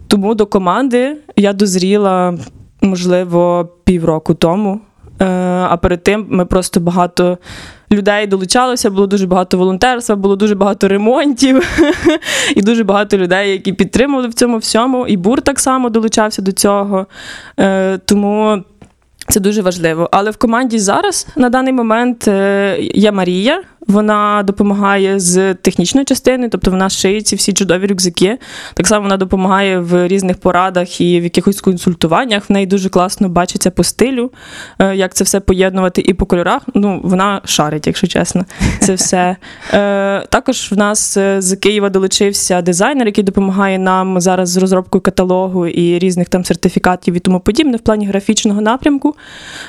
Тому 0.07 0.35
до 0.35 0.47
команди 0.47 1.17
я 1.37 1.53
дозріла, 1.53 2.39
можливо, 2.83 3.69
півроку 3.85 4.35
тому. 4.35 4.81
А 5.19 5.77
перед 5.83 6.03
тим 6.03 6.27
ми 6.29 6.45
просто 6.45 6.81
багато 6.81 7.39
людей 7.93 8.27
долучалося, 8.27 8.91
було 8.91 9.07
дуже 9.07 9.27
багато 9.27 9.59
волонтерства, 9.59 10.17
було 10.17 10.37
дуже 10.37 10.55
багато 10.55 10.89
ремонтів 10.89 11.81
і 12.57 12.63
дуже 12.63 12.85
багато 12.85 13.19
людей, 13.19 13.51
які 13.51 13.73
підтримували 13.73 14.29
в 14.29 14.35
цьому 14.35 14.59
всьому. 14.59 15.07
І 15.07 15.17
бур 15.17 15.43
так 15.43 15.61
само 15.61 15.91
долучався 15.91 16.43
до 16.43 16.53
цього. 16.53 17.07
Е, 17.61 17.99
Тому. 17.99 18.63
Це 19.29 19.41
дуже 19.41 19.63
важливо. 19.63 20.09
Але 20.13 20.31
в 20.31 20.37
команді 20.37 20.79
зараз 20.79 21.27
на 21.37 21.51
даний 21.51 21.73
момент 21.73 22.29
е, 22.29 22.77
є 22.81 23.13
Марія. 23.13 23.63
Вона 23.87 24.43
допомагає 24.43 25.21
з 25.21 25.55
технічної 25.55 26.05
частини, 26.05 26.49
тобто 26.49 26.71
вона 26.71 26.89
шиє 26.89 27.23
ці 27.23 27.37
всі 27.37 27.53
чудові 27.53 27.87
рюкзаки. 27.87 28.39
Так 28.75 28.87
само 28.87 29.03
вона 29.03 29.17
допомагає 29.17 29.79
в 29.79 30.09
різних 30.09 30.37
порадах 30.37 31.01
і 31.01 31.21
в 31.21 31.25
якихось 31.25 31.61
консультуваннях. 31.61 32.51
В 32.51 32.53
неї 32.53 32.67
дуже 32.67 32.89
класно 32.89 33.29
бачиться 33.29 33.71
по 33.71 33.85
стилю, 33.85 34.31
е, 34.79 34.97
як 34.97 35.15
це 35.15 35.25
все 35.25 35.41
поєднувати 35.41 36.03
і 36.07 36.15
по 36.15 36.27
кольорах. 36.27 36.63
Ну, 36.75 37.01
вона 37.05 37.41
шарить, 37.45 37.87
якщо 37.87 38.07
чесно. 38.07 38.45
Це 38.81 38.95
все. 38.95 39.37
Е, 39.73 40.27
Також 40.31 40.73
в 40.73 40.77
нас 40.77 41.17
е, 41.17 41.41
з 41.41 41.57
Києва 41.57 41.91
долучився 41.91 42.63
дизайнер, 42.63 43.07
який 43.07 43.25
допомагає 43.25 43.79
нам 43.79 44.21
зараз 44.21 44.49
з 44.49 44.57
розробкою 44.57 45.03
каталогу 45.03 45.67
і 45.67 45.99
різних 45.99 46.29
там 46.29 46.45
сертифікатів 46.45 47.15
і 47.15 47.19
тому 47.19 47.41
подібне 47.41 47.77
в 47.77 47.81
плані 47.81 48.07
графічного 48.07 48.61
напрямку. 48.61 49.17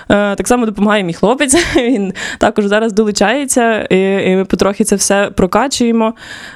Так 0.07 0.47
само 0.47 0.65
допомагає 0.65 1.03
мій 1.03 1.13
хлопець. 1.13 1.55
Він 1.75 2.13
також 2.39 2.65
зараз 2.65 2.93
долучається, 2.93 3.87
і, 4.05 4.35
ми 4.35 4.45
потрохи 4.45 4.83
це 4.83 4.95
все 4.95 5.29
прокачуємо. 5.35 6.13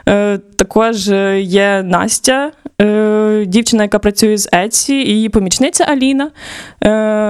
Е, 0.09 0.39
Також 0.55 1.09
е, 1.09 1.41
є 1.41 1.83
Настя, 1.85 2.51
е, 2.81 3.45
дівчина, 3.47 3.83
яка 3.83 3.99
працює 3.99 4.37
з 4.37 4.49
Etsy, 4.49 4.91
і 4.91 5.13
її 5.13 5.29
помічниця 5.29 5.83
Аліна. 5.83 6.31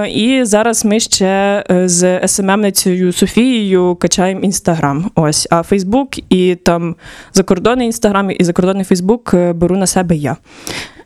І 0.07 0.41
зараз 0.43 0.85
ми 0.85 0.99
ще 0.99 1.63
з 1.85 2.27
SMMницею 2.27 3.13
Софією 3.13 3.95
качаємо 3.95 4.41
Інстаграм. 4.41 5.11
Ось, 5.15 5.47
а 5.51 5.63
Фейсбук 5.63 6.09
і 6.33 6.55
там 6.55 6.95
закордонний 7.33 7.85
Інстаграм 7.85 8.31
і 8.31 8.43
закордонний 8.43 8.85
Фейсбук 8.85 9.35
беру 9.35 9.77
на 9.77 9.87
себе 9.87 10.15
я. 10.15 10.37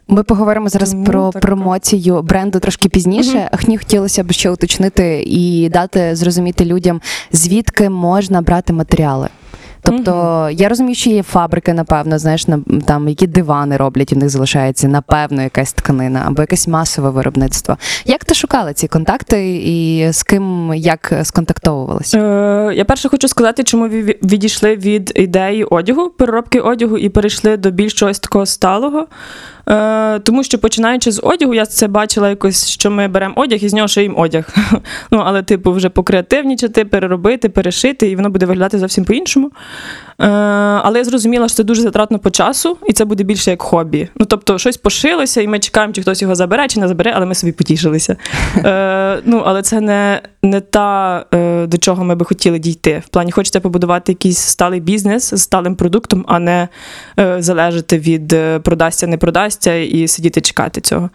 Ми 0.07 0.23
поговоримо 0.23 0.69
зараз 0.69 0.91
Тому 0.91 1.03
про 1.03 1.29
так. 1.29 1.41
промоцію 1.41 2.21
бренду 2.21 2.59
трошки 2.59 2.89
пізніше. 2.89 3.49
Мені 3.63 3.77
хотілося 3.77 4.23
б 4.23 4.31
ще 4.31 4.49
уточнити 4.49 5.23
і 5.27 5.69
дати 5.69 6.15
зрозуміти 6.15 6.65
людям, 6.65 7.01
звідки 7.31 7.89
можна 7.89 8.41
брати 8.41 8.73
матеріали. 8.73 9.29
Тобто 9.85 10.49
я 10.51 10.69
розумію, 10.69 10.95
що 10.95 11.09
є 11.09 11.23
фабрики, 11.23 11.73
напевно, 11.73 12.19
знаєш, 12.19 12.47
на 12.47 12.59
там 12.85 13.09
які 13.09 13.27
дивани 13.27 13.77
роблять, 13.77 14.11
і 14.11 14.15
в 14.15 14.17
них 14.17 14.29
залишається 14.29 14.87
напевно 14.87 15.41
якась 15.41 15.73
тканина 15.73 16.23
або 16.27 16.41
якесь 16.41 16.67
масове 16.67 17.09
виробництво. 17.09 17.77
Як 18.05 18.25
ти 18.25 18.35
шукала 18.35 18.73
ці 18.73 18.87
контакти 18.87 19.55
і 19.55 20.07
з 20.11 20.23
ким 20.23 20.73
як 20.73 21.13
сконтактовувалася? 21.23 22.19
Е, 22.19 22.75
я 22.75 22.85
перше 22.85 23.09
хочу 23.09 23.27
сказати, 23.27 23.63
чому 23.63 23.87
ви 23.87 24.01
відійшли 24.03 24.75
від 24.75 25.11
ідеї 25.15 25.63
одягу, 25.63 26.09
переробки 26.09 26.59
одягу 26.59 26.97
і 26.97 27.09
перейшли 27.09 27.57
до 27.57 27.71
більш 27.71 27.93
чогось 27.93 28.19
такого 28.19 28.45
сталого. 28.45 29.07
Е, 29.69 30.19
тому 30.19 30.43
що 30.43 30.59
починаючи 30.59 31.11
з 31.11 31.19
одягу, 31.23 31.53
я 31.53 31.65
це 31.65 31.87
бачила 31.87 32.29
якось, 32.29 32.67
що 32.67 32.91
ми 32.91 33.07
беремо 33.07 33.33
одяг 33.37 33.59
і 33.63 33.69
з 33.69 33.73
нього 33.73 33.87
шиємо 33.87 34.19
одяг. 34.19 34.55
ну, 35.11 35.21
але, 35.25 35.43
типу, 35.43 35.71
вже 35.71 35.89
покреативнічати, 35.89 36.85
переробити, 36.85 37.49
перешити, 37.49 38.07
і 38.07 38.15
воно 38.15 38.29
буде 38.29 38.45
виглядати 38.45 38.79
зовсім 38.79 39.05
по-іншому. 39.05 39.51
Е, 40.19 40.27
але 40.83 40.97
я 40.97 41.03
зрозуміла, 41.03 41.47
що 41.47 41.57
це 41.57 41.63
дуже 41.63 41.81
затратно 41.81 42.19
по 42.19 42.31
часу, 42.31 42.77
і 42.87 42.93
це 42.93 43.05
буде 43.05 43.23
більше 43.23 43.51
як 43.51 43.61
хобі. 43.61 44.07
Ну, 44.15 44.25
тобто, 44.25 44.57
щось 44.57 44.77
пошилося, 44.77 45.41
і 45.41 45.47
ми 45.47 45.59
чекаємо, 45.59 45.93
чи 45.93 46.01
хтось 46.01 46.21
його 46.21 46.35
забере, 46.35 46.67
чи 46.67 46.79
не 46.79 46.87
забере, 46.87 47.13
але 47.15 47.25
ми 47.25 47.35
собі 47.35 47.51
потішилися. 47.51 48.15
Е, 48.65 49.21
ну, 49.25 49.43
але 49.45 49.61
це 49.61 49.81
не, 49.81 50.21
не 50.43 50.61
та, 50.61 51.25
е, 51.33 51.67
до 51.67 51.77
чого 51.77 52.03
ми 52.03 52.15
би 52.15 52.25
хотіли 52.25 52.59
дійти. 52.59 53.03
В 53.05 53.09
плані 53.09 53.31
хочеться 53.31 53.59
побудувати 53.59 54.11
якийсь 54.11 54.37
сталий 54.37 54.79
бізнес 54.79 55.33
з 55.33 55.41
сталим 55.41 55.75
продуктом, 55.75 56.25
а 56.27 56.39
не 56.39 56.67
е, 57.19 57.41
залежати 57.41 57.97
від 57.97 58.35
продасться, 58.63 59.07
не 59.07 59.17
продасться 59.17 59.52
і 59.67 60.07
сидіти 60.07 60.41
чекати 60.41 60.81
цього. 60.81 61.09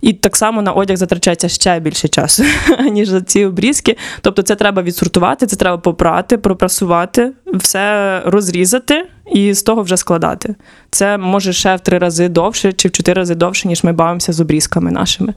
І 0.00 0.12
так 0.12 0.36
само 0.36 0.62
на 0.62 0.72
одяг 0.72 0.96
затрачається 0.96 1.48
ще 1.48 1.80
більше 1.80 2.08
часу, 2.08 2.44
ніж 2.90 3.08
за 3.08 3.20
ці 3.20 3.44
обрізки. 3.44 3.96
Тобто, 4.20 4.42
це 4.42 4.54
треба 4.54 4.82
відсортувати, 4.82 5.46
це 5.46 5.56
треба 5.56 5.78
попрати, 5.78 6.38
пропрасувати, 6.38 7.32
все 7.46 8.22
розрізати 8.24 9.06
і 9.30 9.54
з 9.54 9.62
того 9.62 9.82
вже 9.82 9.96
складати. 9.96 10.54
Це 10.90 11.18
може 11.18 11.52
ще 11.52 11.76
в 11.76 11.80
три 11.80 11.98
рази 11.98 12.28
довше 12.28 12.72
чи 12.72 12.88
в 12.88 12.92
чотири 12.92 13.20
рази 13.20 13.34
довше, 13.34 13.68
ніж 13.68 13.84
ми 13.84 13.92
бавимося 13.92 14.32
з 14.32 14.40
обрізками 14.40 14.90
нашими. 14.90 15.34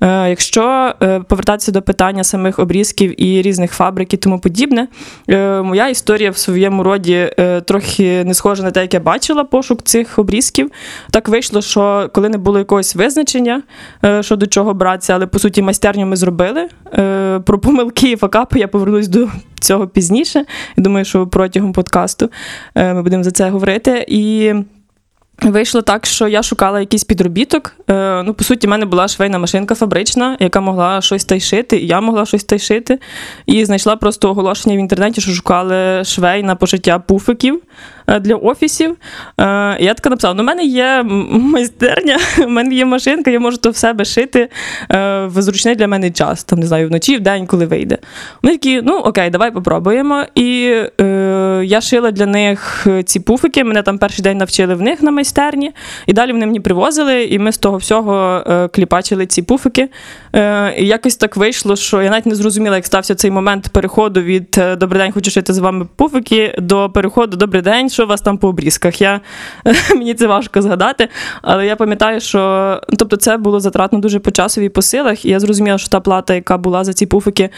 Е, 0.00 0.28
якщо 0.28 0.94
е, 1.02 1.20
повертатися 1.20 1.72
до 1.72 1.82
питання 1.82 2.24
самих 2.24 2.58
обрізків 2.58 3.22
і 3.22 3.42
різних 3.42 3.72
фабрик 3.72 4.14
і 4.14 4.16
тому 4.16 4.38
подібне, 4.38 4.88
е, 5.28 5.62
моя 5.62 5.88
історія 5.88 6.30
в 6.30 6.36
своєму 6.36 6.82
роді 6.82 7.30
трохи 7.66 8.24
не 8.24 8.34
схожа 8.34 8.62
на 8.62 8.70
те, 8.70 8.82
як 8.82 8.94
я 8.94 9.00
бачила 9.00 9.44
пошук 9.44 9.82
цих 9.82 10.18
обрізків. 10.18 10.70
Так 11.10 11.28
вийшло, 11.28 11.62
що 11.62 12.10
коли 12.14 12.28
не 12.28 12.38
було 12.38 12.58
якогось 12.58 12.94
визначення, 12.94 13.62
що 14.20 14.36
до 14.36 14.46
чого 14.46 14.74
братися, 14.74 15.14
але 15.14 15.26
по 15.26 15.38
суті 15.38 15.62
майстерню 15.62 16.06
ми 16.06 16.16
зробили. 16.16 16.68
Про 17.44 17.58
помилки 17.58 18.10
і 18.10 18.16
факапи 18.16 18.58
я 18.58 18.68
повернусь 18.68 19.08
до 19.08 19.28
цього 19.60 19.88
пізніше. 19.88 20.44
Я 20.76 20.82
думаю, 20.82 21.04
що 21.04 21.26
протягом 21.26 21.72
подкасту 21.72 22.30
е, 22.74 22.94
ми 22.94 23.02
будемо 23.02 23.22
за 23.22 23.30
це 23.30 23.50
говорити. 23.50 24.04
І 24.08 24.54
Вийшло 25.42 25.82
так, 25.82 26.06
що 26.06 26.28
я 26.28 26.42
шукала 26.42 26.80
якийсь 26.80 27.04
підробіток. 27.04 27.72
Е, 27.90 28.22
ну, 28.22 28.34
по 28.34 28.44
суті, 28.44 28.66
в 28.66 28.70
мене 28.70 28.86
була 28.86 29.08
швейна 29.08 29.38
машинка 29.38 29.74
фабрична, 29.74 30.36
яка 30.40 30.60
могла 30.60 31.00
щось 31.00 31.24
та 31.24 31.34
й 31.34 31.40
шити, 31.40 31.76
і 31.76 31.86
я 31.86 32.00
могла 32.00 32.26
щось 32.26 32.44
та 32.44 32.56
й 32.56 32.58
шити. 32.58 32.98
І 33.46 33.64
знайшла 33.64 33.96
просто 33.96 34.30
оголошення 34.30 34.76
в 34.76 34.78
інтернеті, 34.78 35.20
що 35.20 35.30
шукали 35.30 36.04
швей 36.04 36.42
на 36.42 36.54
пошиття 36.54 36.98
пуфиків 36.98 37.60
е, 38.06 38.20
для 38.20 38.34
офісів. 38.34 38.90
Е, 38.90 38.94
я 39.80 39.94
така 39.94 40.10
написала: 40.10 40.34
ну, 40.34 40.42
в 40.42 40.46
мене 40.46 40.64
є 40.64 41.02
майстерня, 41.30 42.18
в 42.38 42.48
мене 42.48 42.74
є 42.74 42.84
машинка, 42.84 43.30
я 43.30 43.40
можу 43.40 43.56
то 43.56 43.70
в 43.70 43.76
себе 43.76 44.04
шити 44.04 44.48
е, 44.90 45.24
в 45.26 45.42
зручний 45.42 45.74
для 45.74 45.88
мене 45.88 46.10
час, 46.10 46.44
там 46.44 46.58
не 46.58 46.66
знаю, 46.66 46.88
вночі, 46.88 47.16
в 47.16 47.20
день, 47.20 47.46
коли 47.46 47.66
вийде. 47.66 47.98
Вони 48.42 48.54
такі, 48.54 48.82
ну 48.82 48.98
окей, 48.98 49.30
давай 49.30 49.50
попробуємо. 49.50 50.24
І 50.34 50.76
е, 51.00 51.62
я 51.64 51.80
шила 51.80 52.10
для 52.10 52.26
них 52.26 52.86
ці 53.04 53.20
пуфики. 53.20 53.64
Мене 53.64 53.82
там 53.82 53.98
перший 53.98 54.22
день 54.22 54.38
навчили 54.38 54.74
в 54.74 54.82
них 54.82 55.02
на 55.02 55.10
майстерні, 55.10 55.29
і 56.06 56.12
далі 56.12 56.32
вони 56.32 56.46
мені 56.46 56.60
привозили, 56.60 57.24
і 57.24 57.38
ми 57.38 57.52
з 57.52 57.58
того 57.58 57.76
всього 57.76 58.44
е, 58.46 58.68
кліпачили 58.68 59.26
ці 59.26 59.42
пуфики. 59.42 59.88
Е, 60.36 60.74
і 60.78 60.86
якось 60.86 61.16
так 61.16 61.36
вийшло, 61.36 61.76
що 61.76 62.02
я 62.02 62.10
навіть 62.10 62.26
не 62.26 62.34
зрозуміла, 62.34 62.76
як 62.76 62.86
стався 62.86 63.14
цей 63.14 63.30
момент 63.30 63.68
переходу 63.68 64.20
від 64.20 64.56
е, 64.58 64.76
Добрий 64.76 65.02
день, 65.02 65.12
хочу 65.12 65.30
шити 65.30 65.52
з 65.52 65.58
вами 65.58 65.86
пуфики 65.96 66.54
до 66.58 66.90
переходу 66.90 67.36
Добрий 67.36 67.62
день, 67.62 67.90
що 67.90 68.04
у 68.04 68.06
вас 68.06 68.20
там 68.20 68.38
по 68.38 68.48
обрізках. 68.48 69.00
Я, 69.00 69.20
мені 69.90 70.14
це 70.14 70.26
важко 70.26 70.62
згадати, 70.62 71.08
але 71.42 71.66
я 71.66 71.76
пам'ятаю, 71.76 72.20
що 72.20 72.80
тобто 72.98 73.16
це 73.16 73.36
було 73.36 73.60
затратно 73.60 73.98
дуже 73.98 74.18
по 74.18 74.30
часові 74.30 74.68
по 74.68 74.82
силах, 74.82 75.24
і 75.24 75.28
я 75.28 75.40
зрозуміла, 75.40 75.78
що 75.78 75.88
та 75.88 76.00
плата, 76.00 76.34
яка 76.34 76.58
була 76.58 76.84
за 76.84 76.92
ці 76.92 77.06
пуфики, 77.06 77.50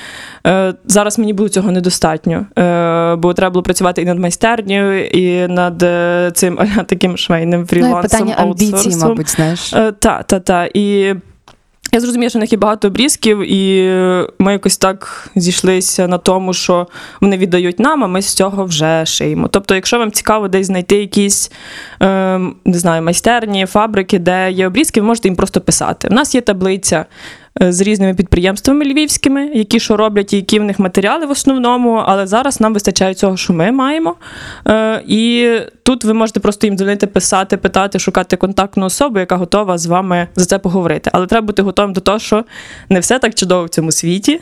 зараз 0.84 1.18
мені 1.18 1.32
було 1.32 1.48
цього 1.48 1.70
недостатньо. 1.70 2.46
Бо 3.18 3.34
треба 3.34 3.50
було 3.50 3.62
працювати 3.62 4.02
і 4.02 4.04
над 4.04 4.18
майстернею, 4.18 5.06
і 5.06 5.48
над 5.48 5.84
цим 6.36 6.58
таким 6.86 7.16
швейним 7.16 7.61
Ну, 7.62 7.66
фрілансом. 7.66 8.02
питання 8.02 8.34
амбіції, 8.34 8.96
мабуть, 8.96 9.30
знаєш. 9.30 9.72
Е, 9.72 9.92
Та, 9.92 10.22
та, 10.22 10.40
та. 10.40 10.68
І 10.74 11.14
я 11.94 12.00
зрозуміла, 12.00 12.30
що 12.30 12.38
в 12.38 12.40
них 12.40 12.52
є 12.52 12.58
багато 12.58 12.88
обрізків, 12.88 13.52
і 13.52 13.82
ми 14.38 14.52
якось 14.52 14.76
так 14.76 15.30
зійшлися 15.34 16.08
на 16.08 16.18
тому, 16.18 16.54
що 16.54 16.86
вони 17.20 17.36
віддають 17.36 17.80
нам, 17.80 18.04
а 18.04 18.06
ми 18.06 18.22
з 18.22 18.34
цього 18.34 18.64
вже 18.64 19.06
шиємо. 19.06 19.48
Тобто, 19.48 19.74
якщо 19.74 19.98
вам 19.98 20.12
цікаво 20.12 20.48
десь 20.48 20.66
знайти 20.66 20.96
якісь 20.96 21.52
е, 22.02 22.38
не 22.64 22.78
знаю, 22.78 23.02
майстерні, 23.02 23.66
фабрики, 23.66 24.18
де 24.18 24.52
є 24.52 24.66
обрізки, 24.66 25.00
ви 25.00 25.06
можете 25.06 25.28
їм 25.28 25.36
просто 25.36 25.60
писати. 25.60 26.08
У 26.10 26.14
нас 26.14 26.34
є 26.34 26.40
таблиця. 26.40 27.06
Е, 27.62 27.72
З 27.72 27.80
різними 27.80 28.14
підприємствами 28.14 28.84
львівськими, 28.84 29.50
які 29.54 29.80
що 29.80 29.96
роблять, 29.96 30.32
і 30.32 30.36
які 30.36 30.58
в 30.58 30.64
них 30.64 30.78
матеріали 30.78 31.26
в 31.26 31.30
основному, 31.30 31.92
але 32.06 32.26
зараз 32.26 32.60
нам 32.60 32.74
вистачає 32.74 33.14
цього, 33.14 33.36
що 33.36 33.52
ми 33.52 33.72
маємо. 33.72 34.14
Е, 34.68 35.02
і 35.06 35.50
тут 35.82 36.04
ви 36.04 36.14
можете 36.14 36.40
просто 36.40 36.66
їм 36.66 36.76
дзвонити, 36.76 37.06
писати, 37.06 37.56
питати, 37.56 37.98
шукати 37.98 38.36
контактну 38.36 38.86
особу, 38.86 39.18
яка 39.18 39.36
готова 39.36 39.78
з 39.78 39.86
вами 39.86 40.28
за 40.36 40.44
це 40.46 40.58
поговорити. 40.58 41.10
Але 41.12 41.26
треба 41.26 41.46
бути 41.46 41.62
готовим 41.62 41.92
до 41.92 42.00
того, 42.00 42.18
що 42.18 42.44
не 42.88 43.00
все 43.00 43.18
так 43.18 43.34
чудово 43.34 43.64
в 43.64 43.68
цьому 43.68 43.92
світі, 43.92 44.40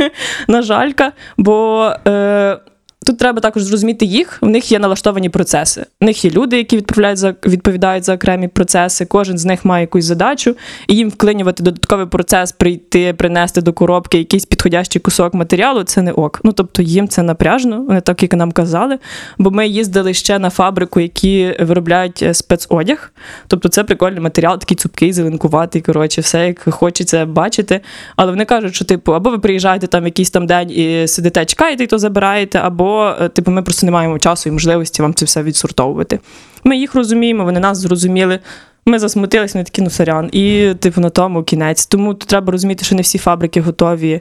на 0.48 0.62
жалька. 0.62 1.12
Бо 1.36 1.90
е, 2.06 2.58
Тут 3.06 3.18
треба 3.18 3.40
також 3.40 3.62
зрозуміти 3.62 4.04
їх. 4.04 4.38
В 4.40 4.46
них 4.46 4.72
є 4.72 4.78
налаштовані 4.78 5.28
процеси. 5.28 5.86
В 6.00 6.04
них 6.04 6.24
є 6.24 6.30
люди, 6.30 6.56
які 6.56 6.76
відправляють 6.76 7.18
за 7.18 7.34
відповідають 7.46 8.04
за 8.04 8.14
окремі 8.14 8.48
процеси. 8.48 9.04
Кожен 9.04 9.38
з 9.38 9.44
них 9.44 9.64
має 9.64 9.82
якусь 9.82 10.04
задачу, 10.04 10.56
і 10.88 10.94
їм 10.94 11.08
вклинювати 11.08 11.62
додатковий 11.62 12.06
процес, 12.06 12.52
прийти, 12.52 13.12
принести 13.12 13.60
до 13.60 13.72
коробки 13.72 14.18
якийсь 14.18 14.44
підходящий 14.44 15.02
кусок 15.02 15.34
матеріалу. 15.34 15.82
Це 15.82 16.02
не 16.02 16.12
ок. 16.12 16.40
Ну 16.44 16.52
тобто 16.52 16.82
їм 16.82 17.08
це 17.08 17.22
напряжно, 17.22 17.82
вони 17.82 18.00
так 18.00 18.22
як 18.22 18.34
нам 18.34 18.52
казали. 18.52 18.98
Бо 19.38 19.50
ми 19.50 19.68
їздили 19.68 20.14
ще 20.14 20.38
на 20.38 20.50
фабрику, 20.50 21.00
які 21.00 21.56
виробляють 21.60 22.22
е, 22.22 22.34
спецодяг. 22.34 23.12
Тобто 23.46 23.68
це 23.68 23.84
прикольний 23.84 24.20
матеріал, 24.20 24.58
такий 24.58 24.76
цупкий, 24.76 25.12
зеленкуватий. 25.12 25.82
Коротше, 25.82 26.20
все 26.20 26.46
як 26.46 26.74
хочеться 26.74 27.26
бачити. 27.26 27.80
Але 28.16 28.30
вони 28.30 28.44
кажуть, 28.44 28.74
що 28.74 28.84
типу, 28.84 29.14
або 29.14 29.30
ви 29.30 29.38
приїжджаєте 29.38 29.86
там 29.86 30.04
якийсь 30.04 30.30
там 30.30 30.46
день 30.46 30.70
і 30.70 31.08
сидите, 31.08 31.44
чекаєте, 31.44 31.84
і 31.84 31.86
то 31.86 31.98
забираєте, 31.98 32.58
або 32.58 32.91
е, 33.00 33.28
типу, 33.28 33.50
ми 33.50 33.62
просто 33.62 33.86
не 33.86 33.92
маємо 33.92 34.18
часу 34.18 34.48
і 34.48 34.52
можливості 34.52 35.02
вам 35.02 35.14
це 35.14 35.24
все 35.24 35.42
відсортовувати. 35.42 36.20
Ми 36.64 36.76
їх 36.76 36.94
розуміємо, 36.94 37.44
вони 37.44 37.60
нас 37.60 37.78
зрозуміли. 37.78 38.38
Ми 38.86 38.98
засмутились, 38.98 39.54
вони 39.54 39.64
такі, 39.64 39.82
ну 39.82 39.90
сорян. 39.90 40.28
І, 40.32 40.74
типу, 40.80 41.00
на 41.00 41.10
тому 41.10 41.42
кінець. 41.42 41.86
Тому 41.86 42.14
треба 42.14 42.52
розуміти, 42.52 42.84
що 42.84 42.94
не 42.94 43.02
всі 43.02 43.18
фабрики 43.18 43.60
готові 43.60 44.20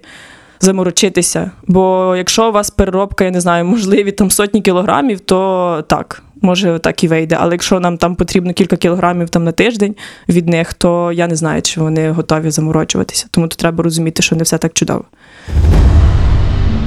заморочитися. 0.60 1.52
Бо 1.68 2.14
якщо 2.18 2.50
у 2.50 2.52
вас 2.52 2.70
переробка, 2.70 3.24
я 3.24 3.32
не 3.32 3.42
знаю, 3.42 3.66
можливі 3.66 4.12
там 4.12 4.32
сотні 4.32 4.62
кілограмів, 4.62 5.20
то 5.20 5.84
так, 5.88 6.24
може 6.42 6.80
так 6.80 7.04
і 7.04 7.08
вийде. 7.08 7.38
Але 7.40 7.52
якщо 7.52 7.80
нам 7.80 7.98
там 7.98 8.16
потрібно 8.16 8.54
кілька 8.54 8.76
кілограмів 8.76 9.30
там 9.30 9.44
на 9.44 9.52
тиждень 9.52 9.96
від 10.30 10.50
них, 10.50 10.74
то 10.74 11.12
я 11.12 11.28
не 11.28 11.36
знаю, 11.36 11.62
чи 11.62 11.82
вони 11.82 12.12
готові 12.12 12.52
заморочуватися. 12.52 13.28
Тому 13.32 13.48
тут 13.48 13.60
треба 13.60 13.84
розуміти, 13.84 14.24
що 14.24 14.36
не 14.36 14.44
все 14.44 14.58
так 14.58 14.74
чудово. 14.74 15.04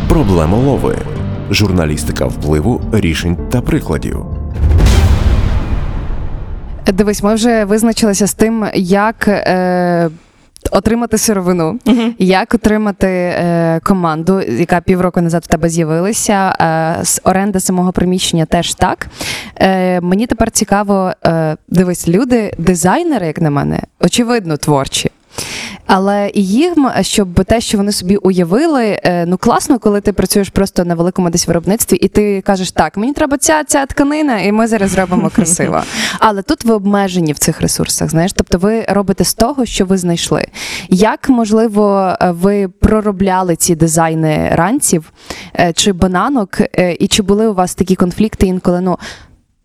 Проблемолови. 0.08 0.96
Журналістика 1.50 2.26
впливу, 2.26 2.80
рішень 2.92 3.36
та 3.50 3.60
прикладів. 3.60 4.24
Дивись, 6.92 7.22
ми 7.22 7.34
вже 7.34 7.64
визначилися 7.64 8.26
з 8.26 8.34
тим, 8.34 8.66
як. 8.74 9.28
Е... 9.28 10.10
Отримати 10.70 11.18
сировину, 11.18 11.78
Угу. 11.86 12.00
як 12.18 12.54
отримати 12.54 13.06
е, 13.08 13.80
команду, 13.82 14.40
яка 14.40 14.80
півроку 14.80 15.20
назад 15.20 15.42
в 15.44 15.46
тебе 15.46 15.68
з'явилася. 15.68 16.56
Е, 17.00 17.04
з 17.04 17.20
оренда 17.24 17.60
самого 17.60 17.92
приміщення 17.92 18.44
теж 18.46 18.74
так. 18.74 19.06
Е, 19.56 20.00
мені 20.00 20.26
тепер 20.26 20.50
цікаво, 20.50 21.12
е, 21.26 21.56
дивись, 21.68 22.08
люди, 22.08 22.54
дизайнери, 22.58 23.26
як 23.26 23.40
на 23.40 23.50
мене, 23.50 23.80
очевидно, 24.00 24.56
творчі. 24.56 25.10
Але 25.86 26.30
їм, 26.34 26.90
щоб 27.00 27.44
те, 27.44 27.60
що 27.60 27.78
вони 27.78 27.92
собі 27.92 28.16
уявили, 28.16 29.00
е, 29.04 29.26
ну 29.26 29.36
класно, 29.36 29.78
коли 29.78 30.00
ти 30.00 30.12
працюєш 30.12 30.48
просто 30.48 30.84
на 30.84 30.94
великому 30.94 31.30
десь 31.30 31.46
виробництві, 31.48 31.96
і 31.96 32.08
ти 32.08 32.40
кажеш, 32.40 32.72
так, 32.72 32.96
мені 32.96 33.12
треба 33.12 33.38
ця 33.38 33.64
ця 33.64 33.86
тканина, 33.86 34.40
і 34.40 34.52
ми 34.52 34.66
зараз 34.66 34.90
зробимо 34.90 35.30
красиво. 35.30 35.82
Але 36.18 36.42
тут 36.42 36.64
ви 36.64 36.74
обмежені 36.74 37.32
в 37.32 37.38
цих 37.38 37.60
ресурсах. 37.60 38.10
Знаєш, 38.10 38.32
тобто 38.32 38.58
ви 38.58 38.84
робите 38.88 39.24
з 39.24 39.34
того, 39.34 39.66
що 39.66 39.86
ви 39.86 39.98
знайшли. 39.98 40.46
Як 40.88 41.28
можливо 41.28 42.16
е, 42.20 42.30
ви 42.30 42.68
проробляли 42.68 43.56
ці 43.56 43.74
дизайни 43.74 44.50
ранців 44.52 45.12
е, 45.60 45.72
чи 45.72 45.92
бананок, 45.92 46.60
і 46.98 47.08
чи 47.08 47.22
були 47.22 47.48
у 47.48 47.54
вас 47.54 47.74
такі 47.74 47.96
конфлікти 47.96 48.46
інколи? 48.46 48.80
Ну 48.80 48.98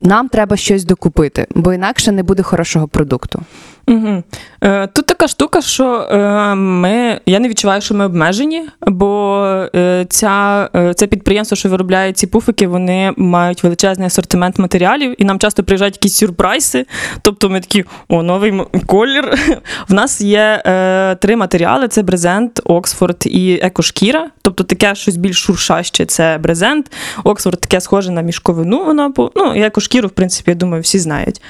нам 0.02 0.30
треба 0.30 0.58
щось 0.58 0.86
докупити, 0.86 1.48
бо 1.56 1.74
інакше 1.74 2.12
не 2.12 2.24
буде 2.24 2.44
хорошого 2.44 2.88
продукту. 2.88 3.42
Угу. 3.88 4.24
Е, 4.64 4.88
тут 4.88 5.06
така 5.06 5.28
штука, 5.28 5.62
що 5.62 6.08
е, 6.12 6.56
ми, 6.56 7.20
я 7.26 7.40
не 7.40 7.50
відчуваю, 7.50 7.82
що 7.82 7.96
ми 7.96 8.06
обмежені, 8.06 8.64
бо 8.88 9.42
е, 9.76 10.06
ця, 10.10 10.70
е, 10.76 10.94
це 10.94 11.08
підприємство, 11.08 11.58
що 11.58 11.70
виробляє 11.70 12.14
ці 12.14 12.28
пуфики, 12.28 12.68
вони 12.68 13.14
мають 13.18 13.64
величезний 13.64 14.08
асортимент 14.08 14.60
матеріалів, 14.60 15.16
і 15.18 15.26
нам 15.26 15.40
часто 15.40 15.64
приїжджають 15.64 15.96
якісь 15.96 16.16
сюрпризи. 16.16 16.86
Тобто 17.22 17.50
ми 17.50 17.60
такі, 17.60 17.86
о, 18.08 18.24
новий 18.24 18.54
колір. 18.86 19.38
В 19.90 19.94
нас 19.94 20.22
є 20.22 20.64
е, 20.66 21.16
три 21.16 21.36
матеріали: 21.36 21.88
це 21.88 22.04
брезент, 22.04 22.62
Оксфорд 22.66 23.24
і 23.26 23.60
екошкіра. 23.64 24.30
Тобто 24.42 24.64
таке 24.64 24.96
щось 24.96 25.18
більш 25.18 25.38
шуршаще 25.38 26.06
це 26.06 26.38
брезент. 26.38 26.92
Оксфорд 27.24 27.62
таке 27.62 27.82
схоже 27.82 28.12
на 28.12 28.22
мішковину. 28.22 28.86
Воно 28.86 29.14
по- 29.14 29.32
ну, 29.36 29.56
і 29.56 29.62
екошкіру, 29.62 30.08
в 30.08 30.12
принципі, 30.12 30.52
я 30.52 30.56
думаю, 30.56 30.82
всі 30.82 31.00
знають. 31.00 31.42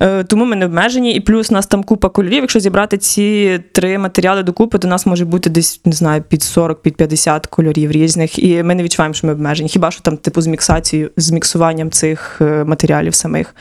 Е, 0.00 0.24
тому 0.24 0.44
ми 0.44 0.56
не 0.56 0.66
обмежені, 0.66 1.14
і 1.14 1.20
плюс 1.20 1.50
у 1.50 1.54
нас 1.54 1.66
там 1.66 1.82
купа 1.86 2.08
кольорів. 2.08 2.40
Якщо 2.40 2.60
зібрати 2.60 2.98
ці 2.98 3.60
три 3.72 3.98
матеріали 3.98 4.42
докупи, 4.42 4.78
то 4.78 4.88
у 4.88 4.90
нас 4.90 5.06
може 5.06 5.24
бути 5.24 5.50
десь, 5.50 5.80
не 5.84 5.92
знаю, 5.92 6.22
під 6.28 6.42
40, 6.42 6.82
під 6.82 6.96
50 6.96 7.46
кольорів 7.46 7.90
різних. 7.90 8.38
І 8.38 8.62
ми 8.62 8.74
не 8.74 8.82
відчуваємо, 8.82 9.14
що 9.14 9.26
ми 9.26 9.32
обмежені. 9.32 9.68
Хіба 9.68 9.90
що 9.90 10.00
там, 10.00 10.16
типу, 10.16 10.40
з 10.40 10.46
міксацією, 10.46 11.10
з 11.16 11.30
міксуванням 11.30 11.90
цих 11.90 12.38
е, 12.40 12.64
матеріалів 12.64 13.14
самих. 13.14 13.54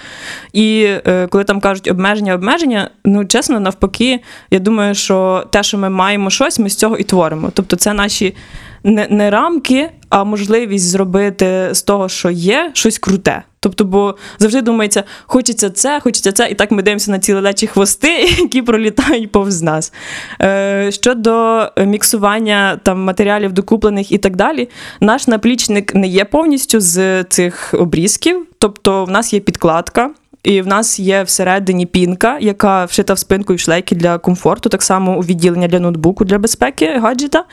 І 0.53 0.87
е, 1.07 1.27
коли 1.27 1.43
там 1.43 1.59
кажуть 1.59 1.91
обмеження, 1.91 2.35
обмеження, 2.35 2.89
ну 3.05 3.25
чесно, 3.25 3.59
навпаки, 3.59 4.19
я 4.51 4.59
думаю, 4.59 4.95
що 4.95 5.47
те, 5.51 5.63
що 5.63 5.77
ми 5.77 5.89
маємо 5.89 6.29
щось, 6.29 6.59
ми 6.59 6.69
з 6.69 6.75
цього 6.75 6.97
і 6.97 7.03
творимо. 7.03 7.51
Тобто, 7.53 7.75
це 7.75 7.93
наші 7.93 8.35
не, 8.83 9.07
не 9.09 9.29
рамки, 9.29 9.89
а 10.09 10.23
можливість 10.23 10.85
зробити 10.85 11.69
з 11.71 11.81
того, 11.81 12.09
що 12.09 12.29
є, 12.29 12.71
щось 12.73 12.97
круте. 12.97 13.43
Тобто, 13.65 13.85
бо 13.85 14.15
завжди 14.39 14.61
думається, 14.61 15.03
хочеться 15.25 15.69
це, 15.69 15.99
хочеться 15.99 16.31
це, 16.31 16.49
і 16.49 16.53
так 16.53 16.71
ми 16.71 16.81
дивимося 16.81 17.11
на 17.11 17.19
ці 17.19 17.33
лелечі 17.33 17.67
хвости, 17.67 18.07
які 18.39 18.61
пролітають 18.61 19.31
повз 19.31 19.61
нас. 19.61 19.93
Е, 20.41 20.89
щодо 20.91 21.65
міксування 21.77 22.79
там 22.83 23.03
матеріалів 23.03 23.53
докуплених 23.53 24.11
і 24.11 24.17
так 24.17 24.35
далі, 24.35 24.69
наш 25.01 25.27
наплічник 25.27 25.95
не 25.95 26.07
є 26.07 26.25
повністю 26.25 26.79
з 26.79 27.23
цих 27.23 27.73
обрізків, 27.73 28.45
тобто 28.59 29.05
в 29.05 29.11
нас 29.11 29.33
є 29.33 29.39
підкладка. 29.39 30.09
І 30.43 30.61
в 30.61 30.67
нас 30.67 30.99
є 30.99 31.23
всередині 31.23 31.85
пінка, 31.85 32.37
яка 32.41 32.85
вшита 32.85 33.13
в 33.13 33.19
спинку 33.19 33.53
і 33.53 33.57
шлейки 33.57 33.95
для 33.95 34.17
комфорту, 34.17 34.69
так 34.69 34.83
само 34.83 35.17
у 35.17 35.21
відділення 35.21 35.67
для 35.67 35.79
ноутбуку 35.79 36.25
для 36.25 36.37
безпеки 36.37 36.99
гаджета. 36.99 37.43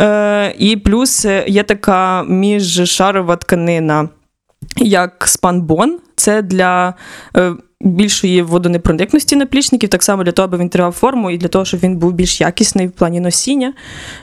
Е, 0.00 0.54
і 0.58 0.76
плюс 0.76 1.24
е, 1.24 1.44
є 1.48 1.62
така 1.62 2.22
міжшарова 2.22 3.36
тканина, 3.36 4.08
як 4.76 5.24
спанбон. 5.26 5.98
Це 6.16 6.42
для 6.42 6.94
е, 7.36 7.52
більшої 7.80 8.42
водонепроникності 8.42 9.36
наплічників, 9.36 9.88
так 9.88 10.02
само 10.02 10.24
для 10.24 10.32
того, 10.32 10.48
аби 10.48 10.58
він 10.58 10.68
тримав 10.68 10.92
форму 10.92 11.30
і 11.30 11.38
для 11.38 11.48
того, 11.48 11.64
щоб 11.64 11.80
він 11.80 11.96
був 11.96 12.12
більш 12.12 12.40
якісний 12.40 12.86
в 12.86 12.92
плані 12.92 13.20
носіння. 13.20 13.72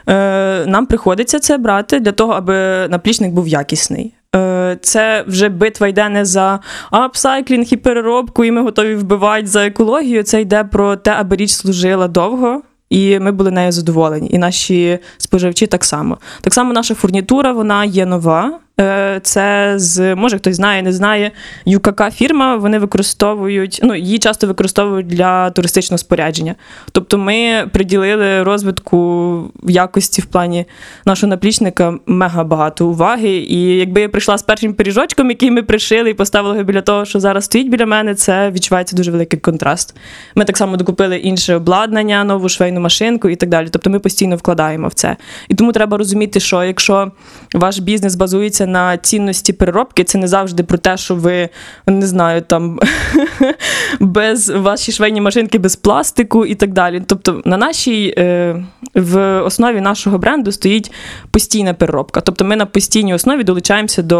Е, 0.09 0.65
нам 0.65 0.85
приходиться 0.85 1.39
це 1.39 1.57
брати 1.57 1.99
для 1.99 2.11
того, 2.11 2.33
аби 2.33 2.87
наплічник 2.87 3.31
був 3.31 3.47
якісний. 3.47 4.13
Е, 4.35 4.77
Це 4.81 5.23
вже 5.27 5.49
битва 5.49 5.87
йде 5.87 6.09
не 6.09 6.25
за 6.25 6.59
апсайклінг 6.91 7.65
і 7.71 7.77
переробку, 7.77 8.43
і 8.43 8.51
ми 8.51 8.61
готові 8.61 8.95
вбивати 8.95 9.47
за 9.47 9.65
екологію. 9.65 10.23
Це 10.23 10.41
йде 10.41 10.63
про 10.63 10.95
те, 10.95 11.11
аби 11.11 11.35
річ 11.35 11.51
служила 11.51 12.07
довго. 12.07 12.61
І 12.89 13.19
ми 13.19 13.31
були 13.31 13.51
нею 13.51 13.71
задоволені. 13.71 14.29
І 14.31 14.37
наші 14.37 14.99
споживачі 15.17 15.67
так 15.67 15.85
само. 15.85 16.17
Так 16.41 16.53
само 16.53 16.73
наша 16.73 16.95
фурнітура, 16.95 17.51
вона 17.51 17.85
є 17.85 18.05
нова. 18.05 18.59
Е, 18.79 19.19
Це 19.23 19.73
з 19.75 20.15
може 20.15 20.37
хтось 20.37 20.55
знає, 20.55 20.81
не 20.81 20.93
знає. 20.93 21.31
ЮКК 21.65 22.03
фірма. 22.11 22.55
Вони 22.55 22.79
використовують, 22.79 23.79
ну 23.83 23.95
її 23.95 24.19
часто 24.19 24.47
використовують 24.47 25.07
для 25.07 25.49
туристичного 25.49 25.97
спорядження. 25.97 26.55
Тобто, 26.91 27.17
ми 27.17 27.69
приділили 27.73 28.43
розвитку 28.43 29.51
якості 29.63 30.21
в 30.21 30.25
плані 30.25 30.65
нашого 31.05 31.29
наплічника 31.29 31.93
мега 32.05 32.43
багато 32.43 32.87
уваги. 32.87 33.29
І 33.29 33.61
якби 33.61 34.01
я 34.01 34.09
прийшла 34.09 34.37
з 34.37 34.43
першим 34.43 34.73
пиріжочком, 34.73 35.29
який 35.29 35.51
ми 35.51 35.63
пришили 35.63 36.09
і 36.09 36.13
поставили 36.13 36.53
його 36.53 36.63
біля 36.63 36.81
того, 36.81 37.05
що 37.05 37.19
зараз 37.19 37.45
стоїть 37.45 37.69
біля 37.69 37.85
мене, 37.85 38.15
це 38.15 38.51
відчувається 38.51 38.95
дуже 38.95 39.11
великий 39.11 39.39
контраст. 39.39 39.95
Ми 40.35 40.45
так 40.45 40.57
само 40.57 40.77
докупили 40.77 41.17
інше 41.17 41.55
обладнання, 41.55 42.23
нову 42.23 42.49
швейну 42.49 42.79
машинку 42.79 43.29
і 43.29 43.35
так 43.35 43.49
далі. 43.49 43.67
Тобто 43.71 43.89
ми 43.89 43.99
постійно 43.99 44.35
вкладаємо 44.35 44.87
в 44.87 44.93
це. 44.93 45.17
І 45.49 45.55
тому 45.55 45.71
треба 45.71 45.97
розуміти, 45.97 46.39
що 46.39 46.63
якщо 46.63 47.11
ваш 47.53 47.79
бізнес 47.79 48.15
базується 48.15 48.66
на 48.67 48.97
цінності 48.97 49.53
переробки, 49.53 50.03
це 50.03 50.17
не 50.17 50.27
завжди 50.27 50.63
про 50.63 50.77
те, 50.77 50.97
що 50.97 51.15
ви 51.15 51.49
не 51.87 52.07
знаю, 52.07 52.41
там 52.41 52.79
без 53.99 54.49
ваші 54.49 54.91
швейні 54.91 55.21
машинки 55.21 55.57
без 55.57 55.75
пластику 55.75 56.45
і 56.45 56.55
так 56.55 56.73
далі. 56.73 57.03
Тобто, 57.05 57.41
на 57.45 57.57
нашій 57.57 58.13
е, 58.17 58.55
в 58.95 59.41
основі 59.41 59.81
нашого 59.81 60.17
бренду 60.17 60.51
стоїть 60.51 60.91
постійна 61.31 61.73
переробка. 61.73 62.21
Тобто, 62.21 62.45
ми 62.45 62.55
на 62.55 62.65
постійній 62.65 63.13
основі 63.13 63.43
долучаємося 63.43 64.01
до 64.01 64.19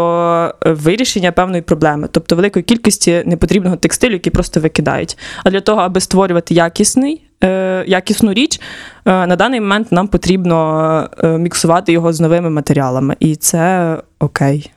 е, 0.66 0.72
вирішення 0.72 1.32
певної 1.32 1.62
проблеми, 1.62 2.08
тобто 2.10 2.36
великої 2.36 2.62
кількості 2.62 3.22
непотрібного 3.26 3.76
текстилю, 3.76 4.12
який 4.12 4.32
просто 4.32 4.60
викидають. 4.60 5.18
А 5.44 5.50
для 5.50 5.60
того, 5.60 5.80
аби 5.80 6.00
створювати 6.00 6.54
якісний. 6.54 7.27
Е, 7.44 7.84
Якісну 7.86 8.32
річ 8.32 8.60
е, 9.04 9.26
на 9.26 9.36
даний 9.36 9.60
момент 9.60 9.92
нам 9.92 10.08
потрібно 10.08 11.08
е, 11.18 11.38
міксувати 11.38 11.92
його 11.92 12.12
з 12.12 12.20
новими 12.20 12.50
матеріалами, 12.50 13.16
і 13.20 13.36
це 13.36 13.96
окей. 14.18 14.70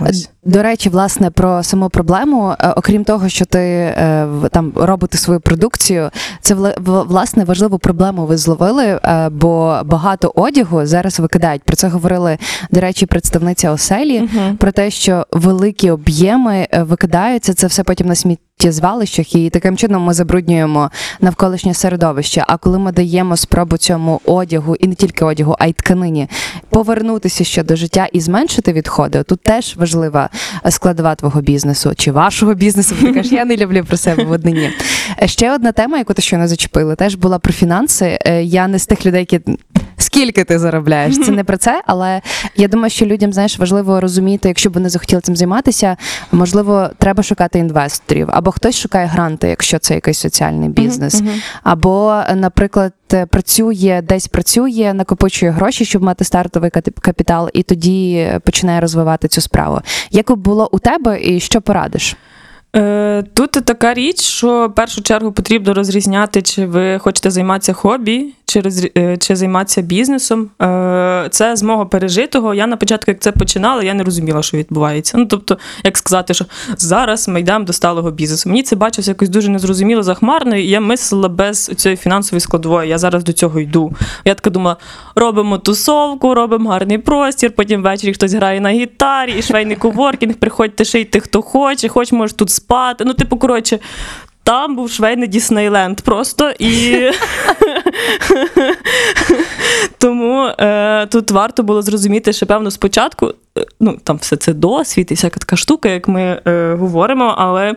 Ось. 0.00 0.30
До 0.44 0.62
речі, 0.62 0.88
власне, 0.88 1.30
про 1.30 1.62
саму 1.62 1.88
проблему, 1.88 2.54
е, 2.60 2.68
окрім 2.76 3.04
того, 3.04 3.28
що 3.28 3.44
ти 3.44 3.58
е, 3.58 4.28
там 4.52 4.72
робити 4.76 5.18
свою 5.18 5.40
продукцію, 5.40 6.10
Це 6.40 6.54
власне 6.84 7.44
важливу 7.44 7.78
проблему 7.78 8.26
ви 8.26 8.36
зловили, 8.36 8.84
е, 8.84 9.28
бо 9.28 9.80
багато 9.84 10.32
одягу 10.34 10.86
зараз 10.86 11.20
викидають. 11.20 11.62
Про 11.62 11.76
це 11.76 11.88
говорили, 11.88 12.38
до 12.70 12.80
речі, 12.80 13.06
представниця 13.06 13.72
оселі 13.72 14.28
про 14.58 14.72
те, 14.72 14.90
що 14.90 15.26
великі 15.32 15.90
об'єми 15.90 16.68
викидаються. 16.72 17.54
Це 17.54 17.66
все 17.66 17.84
потім 17.84 18.06
на 18.06 18.14
сміттєзвалищах, 18.14 19.34
і 19.34 19.50
таким 19.50 19.76
чином 19.76 20.02
ми 20.02 20.14
забруднюємо 20.14 20.90
навколишнє 21.20 21.74
середовище. 21.74 22.44
А 22.48 22.56
коли 22.56 22.78
ми 22.78 22.92
даємо 22.92 23.36
спробу 23.36 23.76
цьому 23.76 24.20
одягу, 24.24 24.76
і 24.76 24.86
не 24.86 24.94
тільки 24.94 25.24
одягу, 25.24 25.56
а 25.58 25.66
й 25.66 25.72
тканині, 25.72 26.28
повернутися 26.70 27.44
ще 27.44 27.62
до 27.62 27.76
життя 27.76 28.08
і 28.12 28.20
зменшити 28.20 28.72
відходи, 28.72 29.22
тут 29.22 29.42
теж 29.42 29.76
важлива 29.76 30.27
е, 30.66 30.70
складова 30.70 31.14
твого 31.14 31.40
бізнесу 31.40 31.92
чи 31.96 32.12
вашого 32.12 32.54
бізнесу. 32.54 32.94
бо 33.00 33.06
Ти 33.06 33.12
кажеш, 33.14 33.32
я 33.32 33.44
не 33.44 33.56
люблю 33.56 33.84
про 33.84 33.96
себе 33.96 34.24
в 34.24 34.30
однині. 34.30 34.70
Е, 35.22 35.28
Ще 35.28 35.54
одна 35.54 35.72
тема, 35.72 35.98
яку 35.98 36.14
ти 36.14 36.22
щойно 36.22 36.48
зачепила, 36.48 36.94
теж 36.94 37.14
була 37.14 37.38
про 37.38 37.52
фінанси. 37.52 38.18
Е, 38.26 38.42
Я 38.42 38.68
не 38.68 38.78
з 38.78 38.86
тих 38.86 39.06
людей, 39.06 39.20
які. 39.20 39.40
Скільки 40.18 40.44
ти 40.44 40.58
заробляєш? 40.58 41.18
Це 41.18 41.32
не 41.32 41.44
про 41.44 41.56
це, 41.56 41.82
але 41.86 42.20
я 42.56 42.68
думаю, 42.68 42.90
що 42.90 43.06
людям 43.06 43.32
знаєш 43.32 43.58
важливо 43.58 44.00
розуміти, 44.00 44.48
якщо 44.48 44.70
б 44.70 44.72
вони 44.72 44.88
захотіли 44.88 45.22
цим 45.22 45.36
займатися, 45.36 45.96
можливо, 46.32 46.90
треба 46.98 47.22
шукати 47.22 47.58
інвесторів, 47.58 48.28
або 48.32 48.50
хтось 48.50 48.78
шукає 48.78 49.06
гранти, 49.06 49.48
якщо 49.48 49.78
це 49.78 49.94
якийсь 49.94 50.18
соціальний 50.18 50.68
бізнес, 50.68 51.22
або, 51.62 52.22
наприклад, 52.34 52.92
працює 53.30 54.02
десь 54.08 54.28
працює, 54.28 54.92
накопичує 54.94 55.52
гроші, 55.52 55.84
щоб 55.84 56.02
мати 56.02 56.24
стартовий 56.24 56.70
капітал, 57.00 57.50
і 57.52 57.62
тоді 57.62 58.28
починає 58.44 58.80
розвивати 58.80 59.28
цю 59.28 59.40
справу. 59.40 59.80
Як 60.10 60.36
було 60.36 60.68
у 60.72 60.78
тебе, 60.78 61.20
і 61.22 61.40
що 61.40 61.60
порадиш? 61.60 62.16
Е, 62.76 63.24
Тут 63.34 63.50
така 63.50 63.94
річ, 63.94 64.22
що 64.22 64.68
в 64.68 64.74
першу 64.74 65.02
чергу 65.02 65.32
потрібно 65.32 65.74
розрізняти, 65.74 66.42
чи 66.42 66.66
ви 66.66 66.98
хочете 66.98 67.30
займатися 67.30 67.72
хобі, 67.72 68.34
чи, 68.48 68.90
е, 68.96 69.16
чи 69.16 69.36
займатися 69.36 69.82
бізнесом. 69.82 70.50
Е, 70.62 71.28
Це 71.30 71.56
з 71.56 71.62
мого 71.62 71.86
пережитого. 71.86 72.54
Я 72.54 72.66
на 72.66 72.76
початку, 72.76 73.10
як 73.10 73.20
це 73.20 73.32
починала, 73.32 73.82
я 73.82 73.94
не 73.94 74.04
розуміла, 74.04 74.42
що 74.42 74.56
відбувається. 74.56 75.18
Ну, 75.18 75.26
тобто, 75.26 75.58
як 75.84 75.98
сказати, 75.98 76.34
що 76.34 76.44
зараз 76.76 77.28
ми 77.28 77.40
йдемо 77.40 77.64
до 77.64 77.72
сталого 77.72 78.10
бізнесу. 78.10 78.48
Мені 78.48 78.62
це 78.62 78.76
бачилося 78.76 79.10
якось 79.10 79.28
дуже 79.28 79.50
незрозуміло 79.50 80.02
захмарно, 80.02 80.56
і 80.56 80.66
я 80.66 80.80
мислила 80.80 81.28
без 81.28 81.64
цієї 81.64 81.96
фінансової 81.96 82.40
складової. 82.40 82.88
Я 82.88 82.98
зараз 82.98 83.24
до 83.24 83.32
цього 83.32 83.60
йду. 83.60 83.92
Я 84.24 84.34
така 84.34 84.50
думала: 84.50 84.76
робимо 85.14 85.58
тусовку, 85.58 86.34
робимо 86.34 86.70
гарний 86.70 86.98
простір, 86.98 87.50
потім 87.54 87.82
ввечері 87.82 88.12
хтось 88.12 88.32
грає 88.32 88.60
на 88.60 88.70
гітарі, 88.70 89.34
і 89.38 89.42
швейний 89.42 89.76
коворкінг, 89.76 90.34
приходьте 90.34 90.84
шийте, 90.84 91.20
хто 91.20 91.42
хоче, 91.42 91.88
хоч 91.88 92.12
може 92.12 92.34
тут 92.34 92.50
спати. 92.50 93.04
Ну, 93.04 93.14
типу, 93.14 93.36
коротше. 93.36 93.78
Там 94.48 94.76
був 94.76 94.90
швейний 94.90 95.28
Діснейленд 95.28 96.00
просто 96.00 96.52
і 96.58 96.96
тому 99.98 100.50
е, 100.58 101.06
тут 101.06 101.30
варто 101.30 101.62
було 101.62 101.82
зрозуміти, 101.82 102.32
що 102.32 102.46
певно 102.46 102.70
спочатку, 102.70 103.34
е, 103.58 103.64
ну 103.80 103.98
там 104.04 104.16
все 104.16 104.36
це 104.36 104.52
досвід 104.52 105.08
і 105.10 105.14
всяка 105.14 105.40
така 105.40 105.56
штука, 105.56 105.88
як 105.88 106.08
ми 106.08 106.42
е, 106.46 106.74
говоримо, 106.74 107.34
але. 107.38 107.74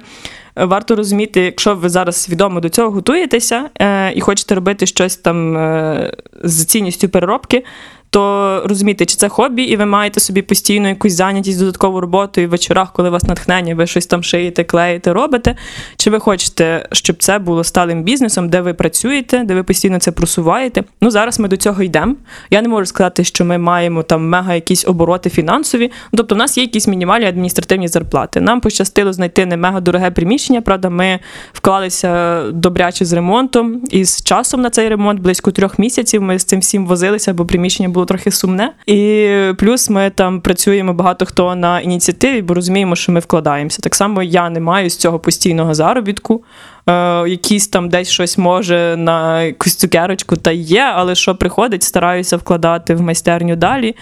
Варто 0.55 0.95
розуміти, 0.95 1.41
якщо 1.41 1.75
ви 1.75 1.89
зараз 1.89 2.15
свідомо 2.15 2.59
до 2.59 2.69
цього 2.69 2.91
готуєтеся 2.91 3.69
е, 3.81 4.13
і 4.13 4.21
хочете 4.21 4.55
робити 4.55 4.85
щось 4.85 5.17
там 5.17 5.57
е, 5.57 6.13
з 6.43 6.65
цінністю 6.65 7.09
переробки, 7.09 7.63
то 8.11 8.63
розуміти, 8.65 9.05
чи 9.05 9.15
це 9.15 9.29
хобі, 9.29 9.63
і 9.63 9.75
ви 9.75 9.85
маєте 9.85 10.19
собі 10.19 10.41
постійно 10.41 10.89
якусь 10.89 11.13
зайнятість, 11.13 11.59
додаткову 11.59 12.01
роботу, 12.01 12.41
і 12.41 12.45
в 12.45 12.49
вечорах, 12.49 12.93
коли 12.93 13.09
у 13.09 13.11
вас 13.11 13.23
натхнення, 13.23 13.75
ви 13.75 13.87
щось 13.87 14.05
там 14.05 14.23
шиєте, 14.23 14.63
клеїте, 14.63 15.13
робите. 15.13 15.55
Чи 15.97 16.09
ви 16.09 16.19
хочете, 16.19 16.87
щоб 16.91 17.15
це 17.23 17.39
було 17.39 17.63
сталим 17.63 18.03
бізнесом, 18.03 18.49
де 18.49 18.61
ви 18.61 18.73
працюєте, 18.73 19.43
де 19.43 19.55
ви 19.55 19.63
постійно 19.63 19.99
це 19.99 20.11
просуваєте? 20.11 20.83
Ну 21.01 21.11
зараз 21.11 21.39
ми 21.39 21.47
до 21.47 21.57
цього 21.57 21.83
йдемо. 21.83 22.15
Я 22.49 22.61
не 22.61 22.67
можу 22.67 22.85
сказати, 22.85 23.23
що 23.23 23.45
ми 23.45 23.57
маємо 23.57 24.03
там 24.03 24.29
мега 24.29 24.55
якісь 24.55 24.87
обороти 24.87 25.29
фінансові. 25.29 25.91
Ну, 26.11 26.17
Тобто, 26.17 26.35
в 26.35 26.37
нас 26.37 26.57
є 26.57 26.63
якісь 26.63 26.87
мінімальні 26.87 27.25
адміністративні 27.25 27.87
зарплати. 27.87 28.41
Нам 28.41 28.61
пощастило 28.61 29.13
знайти 29.13 29.45
не 29.45 29.57
мега 29.57 29.79
дороге 29.79 30.11
приміщення. 30.11 30.61
Правда, 30.61 30.89
ми 30.89 31.19
вклалися 31.53 32.41
добряче 32.51 33.05
з 33.05 33.13
ремонтом, 33.13 33.81
і 33.91 34.05
з 34.05 34.23
часом 34.23 34.61
на 34.61 34.69
цей 34.69 34.89
ремонт 34.89 35.19
близько 35.19 35.51
трьох 35.51 35.79
місяців. 35.79 36.21
Ми 36.21 36.39
з 36.39 36.43
цим 36.43 36.59
всім 36.59 36.87
возилися, 36.87 37.33
бо 37.33 37.45
приміщення 37.45 37.89
було 37.89 38.00
трохи 38.05 38.31
сумне. 38.31 38.73
І 38.85 39.29
плюс 39.57 39.89
ми 39.89 40.09
там 40.09 40.41
працюємо 40.41 40.93
багато 40.93 41.25
хто 41.25 41.55
на 41.55 41.79
ініціативі, 41.79 42.41
бо 42.41 42.53
розуміємо, 42.53 42.95
що 42.95 43.11
ми 43.11 43.19
вкладаємося. 43.19 43.81
Так 43.81 43.95
само 43.95 44.23
я 44.23 44.49
не 44.49 44.59
маю 44.59 44.89
з 44.89 44.97
цього 44.97 45.19
постійного 45.19 45.73
заробітку. 45.73 46.43
Е, 46.89 47.29
якісь 47.29 47.67
там 47.67 47.89
десь 47.89 48.09
щось 48.09 48.37
може 48.37 48.95
на 48.97 49.43
якусь 49.43 49.75
цукерочку 49.75 50.37
та 50.37 50.51
є, 50.51 50.91
але 50.95 51.15
що 51.15 51.35
приходить, 51.35 51.83
стараюся 51.83 52.37
вкладати 52.37 52.95
в 52.95 53.01
майстерню 53.01 53.55
далі. 53.55 53.95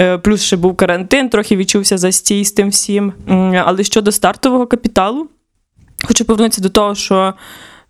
Е, 0.00 0.18
плюс 0.18 0.42
ще 0.42 0.56
був 0.56 0.76
карантин, 0.76 1.28
трохи 1.28 1.56
відчувся 1.56 1.98
застій 1.98 2.44
з 2.44 2.52
тим 2.52 2.68
всім. 2.68 3.12
М, 3.30 3.62
Але 3.66 3.84
щодо 3.84 4.12
стартового 4.12 4.66
капіталу, 4.66 5.28
хочу 6.04 6.24
повернутися 6.24 6.62
до 6.62 6.68
того, 6.68 6.94
що. 6.94 7.34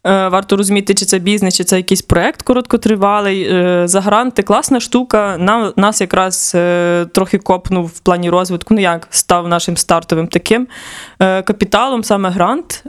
Е, 0.07 0.29
Варто 0.29 0.57
розуміти, 0.57 0.95
чи 0.95 1.05
це 1.05 1.19
бізнес, 1.19 1.57
чи 1.57 1.65
це 1.65 1.77
якийсь 1.77 2.03
проект 2.03 2.43
короткотривалий. 2.43 3.43
Е, 3.43 3.83
За 3.89 4.01
гранти 4.01 4.43
класна 4.43 4.81
штука. 4.81 5.37
Нам, 5.39 5.73
нас 5.77 6.01
якраз 6.01 6.53
е, 6.55 7.07
трохи 7.13 7.39
копнув 7.39 7.87
в 7.87 7.99
плані 7.99 8.31
розвитку. 8.31 8.75
Ну 8.75 8.81
як 8.81 9.09
став 9.11 9.49
нашим 9.49 9.77
стартовим 9.77 10.27
таким 10.29 10.69
капіталом, 11.19 12.05
саме 12.05 12.31
грант 12.31 12.85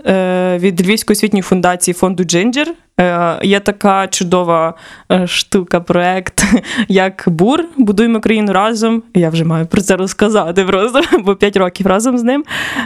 від 0.60 0.88
Львівської 0.88 1.16
освітньої 1.16 1.44
фундації 1.44 1.94
фонду 1.94 2.24
Джинджер. 2.24 2.68
Е, 3.00 3.40
Є 3.44 3.60
така 3.60 4.08
чудова 4.08 4.74
е, 5.12 5.28
штука, 5.28 5.80
проект, 5.80 6.46
як 6.88 7.24
БУР. 7.28 7.66
Будуємо 7.78 8.20
країну 8.20 8.54
разом. 8.54 9.04
Я 9.14 9.30
вже 9.30 9.44
маю 9.44 9.66
про 9.66 9.82
це 9.82 9.96
розказати 9.96 10.66
просто, 10.66 11.02
бо 11.20 11.36
5 11.36 11.58
років 11.58 11.88
разом 11.88 12.18
з 12.18 12.24
ним. 12.24 12.44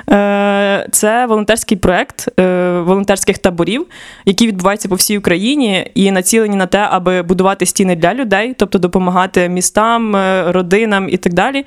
Е, 0.10 0.88
Це 0.92 1.26
волонтерський 1.26 1.78
проект 1.78 2.28
волонтерських 2.86 3.38
таборів, 3.38 3.86
які 4.26 4.48
відбуваються 4.48 4.90
по 4.90 4.96
всій 4.96 5.18
Україні 5.18 5.92
і 5.96 6.12
націлені 6.12 6.56
на 6.56 6.66
те, 6.66 6.88
аби 6.92 7.22
будувати 7.22 7.66
стіни 7.66 7.96
для 7.96 8.14
людей, 8.14 8.56
тобто 8.58 8.80
допомагати 8.80 9.50
містам, 9.50 10.16
родинам 10.48 11.10
і 11.10 11.18
так 11.18 11.34
далі. 11.34 11.66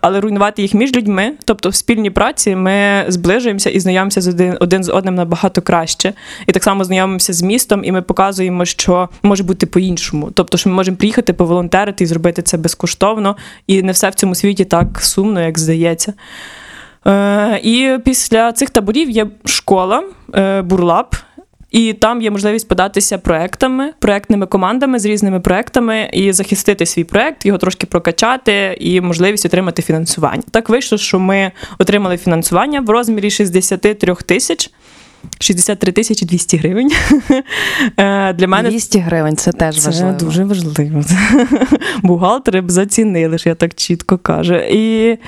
Але 0.00 0.20
руйнувати 0.20 0.62
їх 0.62 0.74
між 0.74 0.96
людьми, 0.96 1.32
тобто 1.44 1.68
в 1.68 1.74
спільній 1.74 2.10
праці 2.10 2.56
ми 2.56 3.04
зближуємося 3.08 3.70
і 3.70 3.80
знайомимося 3.80 4.20
з 4.20 4.28
один, 4.28 4.56
один 4.60 4.84
з 4.84 4.88
одним 4.92 5.14
набагато 5.14 5.62
краще. 5.62 6.12
І 6.46 6.52
так 6.52 6.64
само 6.64 6.84
знайомимося 6.84 7.31
з 7.32 7.42
містом, 7.42 7.84
і 7.84 7.92
ми 7.92 8.02
показуємо, 8.02 8.64
що 8.64 9.08
може 9.22 9.42
бути 9.42 9.66
по-іншому. 9.66 10.30
Тобто, 10.34 10.58
що 10.58 10.70
ми 10.70 10.76
можемо 10.76 10.96
приїхати 10.96 11.32
поволонтерити 11.32 12.04
і 12.04 12.06
зробити 12.06 12.42
це 12.42 12.56
безкоштовно, 12.56 13.36
і 13.66 13.82
не 13.82 13.92
все 13.92 14.10
в 14.10 14.14
цьому 14.14 14.34
світі 14.34 14.64
так 14.64 15.00
сумно, 15.02 15.40
як 15.40 15.58
здається. 15.58 16.12
Е, 17.06 17.60
і 17.62 17.98
після 18.04 18.52
цих 18.52 18.70
таборів 18.70 19.10
є 19.10 19.26
школа 19.44 20.02
е, 20.34 20.62
Бурлаб. 20.62 21.16
І 21.72 21.92
там 21.92 22.22
є 22.22 22.30
можливість 22.30 22.68
податися 22.68 23.18
проектами, 23.18 23.92
проектними 23.98 24.46
командами 24.46 24.98
з 24.98 25.04
різними 25.04 25.40
проектами 25.40 26.10
і 26.12 26.32
захистити 26.32 26.86
свій 26.86 27.04
проект, 27.04 27.46
його 27.46 27.58
трошки 27.58 27.86
прокачати 27.86 28.76
і 28.80 29.00
можливість 29.00 29.46
отримати 29.46 29.82
фінансування. 29.82 30.42
Так 30.50 30.68
вийшло, 30.68 30.98
що 30.98 31.18
ми 31.18 31.52
отримали 31.78 32.16
фінансування 32.16 32.80
в 32.80 32.90
розмірі 32.90 33.30
63 33.30 34.14
тисяч. 34.26 34.70
63 35.40 35.92
тисячі 35.92 36.26
200 36.26 36.56
гривень. 36.56 36.90
Е, 37.96 38.32
Для 38.32 38.48
мене 38.48 38.70
200 38.70 38.98
гривень 38.98 39.36
це 39.36 39.52
теж 39.52 39.80
це 39.80 39.88
важливо. 39.90 40.12
дуже 40.20 40.44
важливо. 40.44 41.02
Бухгалтери 42.02 42.60
б 42.60 42.70
зацінили, 42.70 43.38
що 43.38 43.48
я 43.48 43.54
так 43.54 43.74
чітко 43.74 44.18
кажу. 44.18 44.54
І 44.54 45.18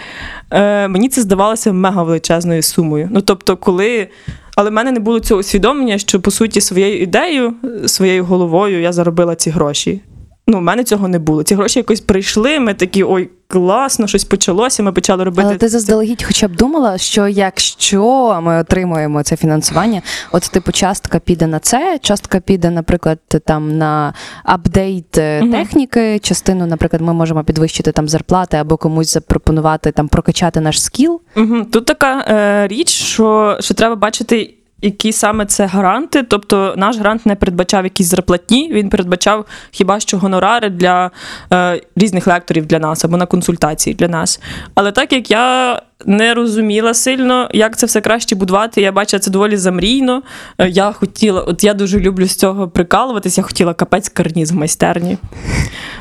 е, 0.51 0.89
мені 0.89 1.09
це 1.09 1.21
здавалося 1.21 1.73
мега 1.73 2.03
величезною 2.03 2.63
сумою. 2.63 3.09
Ну 3.13 3.21
тобто, 3.21 3.57
коли. 3.57 4.09
Але 4.57 4.71
в 4.71 4.73
мене 4.73 4.93
не 4.93 5.01
було 5.01 5.21
цього 5.21 5.41
усвідомлення, 5.41 5.99
що 5.99 6.21
по 6.21 6.31
суті 6.31 6.61
своєю 6.61 7.03
ідеєю, 7.03 7.55
своєю 7.87 8.25
головою 8.25 8.81
я 8.81 8.93
заробила 8.93 9.35
ці 9.37 9.51
гроші. 9.51 10.01
Ну, 10.47 10.59
в 10.59 10.63
мене 10.63 10.85
цього 10.85 11.09
не 11.09 11.19
було. 11.19 11.43
Ці 11.43 11.55
гроші 11.55 11.79
якось 11.79 12.01
прийшли. 12.01 12.61
Ми 12.61 12.75
такі, 12.75 13.05
ой, 13.05 13.31
класно, 13.55 14.07
щось 14.07 14.25
почалося. 14.25 14.83
Ми 14.83 14.93
почали 14.93 15.25
робити. 15.25 15.49
Але 15.49 15.57
ти 15.57 15.69
заздалегідь 15.69 16.23
хоча 16.23 16.49
б 16.49 16.57
думала, 16.57 16.99
що 16.99 17.29
якщо 17.29 18.39
ми 18.43 18.61
отримуємо 18.61 19.23
це 19.23 19.37
фінансування, 19.37 20.03
от 20.33 20.43
типу 20.43 20.73
частка 20.73 21.19
піде 21.19 21.47
на 21.47 21.59
це, 21.59 21.99
частка 22.03 22.41
піде, 22.41 22.71
наприклад, 22.71 23.19
там 23.47 23.79
на 23.79 24.15
апдейт 24.45 25.17
Мгм. 25.17 25.53
техніки, 25.53 26.19
частину, 26.19 26.67
наприклад, 26.67 27.03
ми 27.03 27.13
можемо 27.13 27.45
підвищити 27.45 27.93
там 27.93 28.09
зарплати 28.09 28.57
або 28.57 28.77
комусь 28.77 29.13
запропонувати 29.13 29.93
там 29.93 30.09
прокачати 30.09 30.61
наш 30.61 30.83
скіл. 30.83 31.21
Угу. 31.37 31.65
Тут 31.65 31.87
така 31.87 32.25
е, 32.29 32.69
річ, 32.69 32.89
що, 32.89 33.59
що 33.61 33.75
треба 33.75 33.97
бачити. 33.97 34.55
Які 34.85 35.13
саме 35.13 35.47
це 35.47 35.67
гранти. 35.67 36.23
Тобто 36.23 36.75
наш 36.77 36.97
грант 36.99 37.27
не 37.27 37.35
передбачав 37.35 37.85
якісь 37.85 38.07
зарплатні, 38.07 38.71
він 38.73 38.89
передбачав 38.91 39.45
хіба 39.71 40.01
що 40.01 40.19
гонорари 40.19 40.71
для 40.71 41.11
е, 41.53 41.81
різних 41.97 42.27
лекторів 42.27 42.67
для 42.67 42.79
нас 42.79 43.05
або 43.05 43.17
на 43.17 43.27
консультації 43.27 43.95
для 43.95 44.09
нас. 44.09 44.41
Але 44.75 44.93
так 44.93 45.13
як 45.13 45.31
я 45.31 45.81
не 46.07 46.35
розуміла 46.35 46.95
сильно, 46.95 47.49
як 47.53 47.79
це 47.79 47.87
все 47.87 48.01
краще 48.01 48.35
будувати, 48.35 48.81
я 48.81 48.93
бачила 48.93 49.21
це 49.21 49.31
доволі 49.31 49.57
замрійно. 49.57 50.23
Е, 50.59 50.69
Я 50.69 50.93
хотіла, 50.93 51.41
от 51.41 51.65
я 51.65 51.75
дуже 51.75 52.01
люблю 52.01 52.27
з 52.27 52.37
цього 52.37 52.69
прикалуватись, 52.69 53.39
я 53.39 53.45
хотіла 53.45 53.75
капець 53.75 54.09
карніз 54.09 54.53
в 54.53 54.55
майстерні. 54.55 55.19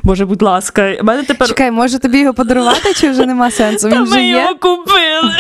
Боже, 0.04 0.26
будь 0.26 0.42
ласка, 0.42 0.98
мене 1.04 1.24
тепер. 1.24 1.48
Чекай, 1.48 1.72
може 1.72 2.00
тобі 2.00 2.20
його 2.20 2.34
подарувати, 2.34 2.94
чи 2.94 3.10
вже 3.10 3.26
нема 3.26 3.52
сенсу? 3.52 3.90
Та 3.90 4.02
вже 4.02 4.16
ми 4.16 4.24
є 4.24 4.30
його 4.30 4.56
купили. 4.56 5.32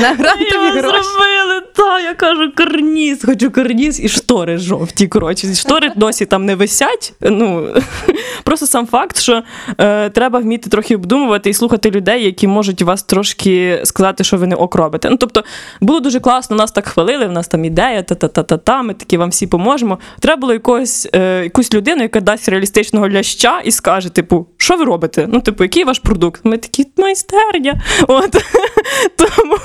На 0.00 0.08
грантові 0.08 0.80
гроші. 0.80 1.02
зробили, 1.02 1.60
та 1.74 2.00
я 2.00 2.14
кажу, 2.14 2.52
карніз, 2.54 3.24
хочу 3.24 3.50
карніз 3.50 4.00
і 4.00 4.08
штори 4.08 4.58
жовті. 4.58 5.06
Коротше, 5.08 5.54
штори 5.54 5.92
досі 5.96 6.26
там 6.26 6.44
не 6.44 6.54
висять. 6.54 7.12
Ну 7.20 7.68
просто 8.44 8.66
сам 8.66 8.86
факт, 8.86 9.18
що 9.18 9.42
е, 9.78 10.10
треба 10.10 10.38
вміти 10.38 10.70
трохи 10.70 10.94
обдумувати 10.94 11.50
і 11.50 11.54
слухати 11.54 11.90
людей, 11.90 12.24
які 12.24 12.46
можуть 12.46 12.82
вас 12.82 13.02
трошки 13.02 13.80
сказати, 13.84 14.24
що 14.24 14.36
ви 14.36 14.46
не 14.46 14.56
ок 14.56 14.74
робите. 14.74 15.10
Ну 15.10 15.16
тобто 15.16 15.44
було 15.80 16.00
дуже 16.00 16.20
класно, 16.20 16.56
нас 16.56 16.72
так 16.72 16.88
хвалили, 16.88 17.26
в 17.26 17.32
нас 17.32 17.48
там 17.48 17.64
ідея, 17.64 18.02
та-та-та-та-та, 18.02 18.82
ми 18.82 18.94
такі 18.94 19.16
вам 19.16 19.30
всі 19.30 19.46
поможемо. 19.46 19.98
Треба 20.20 20.40
було 20.40 20.52
якогось, 20.52 21.08
е, 21.14 21.42
якусь 21.44 21.74
людину, 21.74 22.02
яка 22.02 22.20
дасть 22.20 22.48
реалістичного 22.48 23.08
ляща 23.08 23.60
і 23.64 23.70
скаже, 23.70 24.08
типу, 24.08 24.46
що 24.56 24.76
ви 24.76 24.84
робите? 24.84 25.28
Ну, 25.32 25.40
типу, 25.40 25.64
який 25.64 25.84
ваш 25.84 25.98
продукт? 25.98 26.40
Ми 26.44 26.58
такі 26.58 26.86
майстерня. 26.96 27.82
От 28.08 28.36
тому 29.16 29.58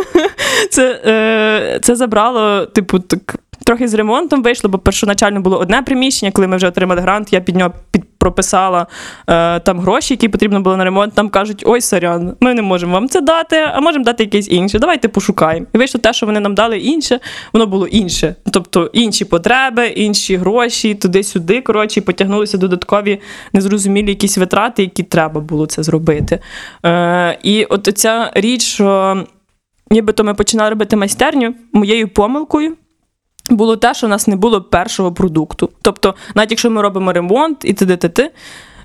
це, 0.70 1.00
е, 1.04 1.78
це 1.82 1.96
забрало, 1.96 2.66
типу, 2.66 2.98
так. 2.98 3.36
Трохи 3.64 3.88
з 3.88 3.94
ремонтом 3.94 4.42
вийшло, 4.42 4.70
бо 4.70 4.78
першоначально 4.78 5.40
було 5.40 5.58
одне 5.58 5.82
приміщення, 5.82 6.32
коли 6.32 6.46
ми 6.46 6.56
вже 6.56 6.68
отримали 6.68 7.00
грант, 7.00 7.32
я 7.32 7.40
під 7.40 7.56
нього 7.56 7.72
під, 7.90 8.04
прописала 8.18 8.86
е, 9.26 9.60
там 9.60 9.80
гроші, 9.80 10.14
які 10.14 10.28
потрібно 10.28 10.60
було 10.60 10.76
на 10.76 10.84
ремонт. 10.84 11.14
Там 11.14 11.28
кажуть, 11.28 11.62
ой, 11.66 11.80
сорян, 11.80 12.36
ми 12.40 12.54
не 12.54 12.62
можемо 12.62 12.92
вам 12.92 13.08
це 13.08 13.20
дати, 13.20 13.56
а 13.56 13.80
можемо 13.80 14.04
дати 14.04 14.24
якесь 14.24 14.50
інше. 14.50 14.78
Давайте 14.78 15.08
пошукаємо. 15.08 15.66
І 15.74 15.78
вийшло 15.78 16.00
те, 16.00 16.12
що 16.12 16.26
вони 16.26 16.40
нам 16.40 16.54
дали 16.54 16.78
інше, 16.78 17.20
воно 17.52 17.66
було 17.66 17.86
інше. 17.86 18.34
Тобто 18.52 18.90
інші 18.92 19.24
потреби, 19.24 19.86
інші 19.86 20.36
гроші, 20.36 20.94
туди-сюди. 20.94 21.60
Коротше, 21.60 22.00
потягнулися 22.00 22.58
додаткові 22.58 23.20
незрозумілі 23.52 24.08
якісь 24.08 24.38
витрати, 24.38 24.82
які 24.82 25.02
треба 25.02 25.40
було 25.40 25.66
це 25.66 25.82
зробити. 25.82 26.38
Е, 26.86 27.38
і 27.42 27.64
от 27.64 27.88
ця 27.94 28.30
річ, 28.34 28.62
що 28.62 29.16
нібито 29.90 30.24
ми 30.24 30.34
починали 30.34 30.70
робити 30.70 30.96
майстерню 30.96 31.54
моєю 31.72 32.08
помилкою. 32.08 32.76
Було 33.50 33.76
те, 33.76 33.94
що 33.94 34.06
у 34.06 34.10
нас 34.10 34.26
не 34.26 34.36
було 34.36 34.62
першого 34.62 35.12
продукту. 35.12 35.70
Тобто, 35.82 36.14
навіть 36.34 36.50
якщо 36.50 36.70
ми 36.70 36.82
робимо 36.82 37.12
ремонт 37.12 37.64
і 37.64 37.72
т.д. 37.72 38.30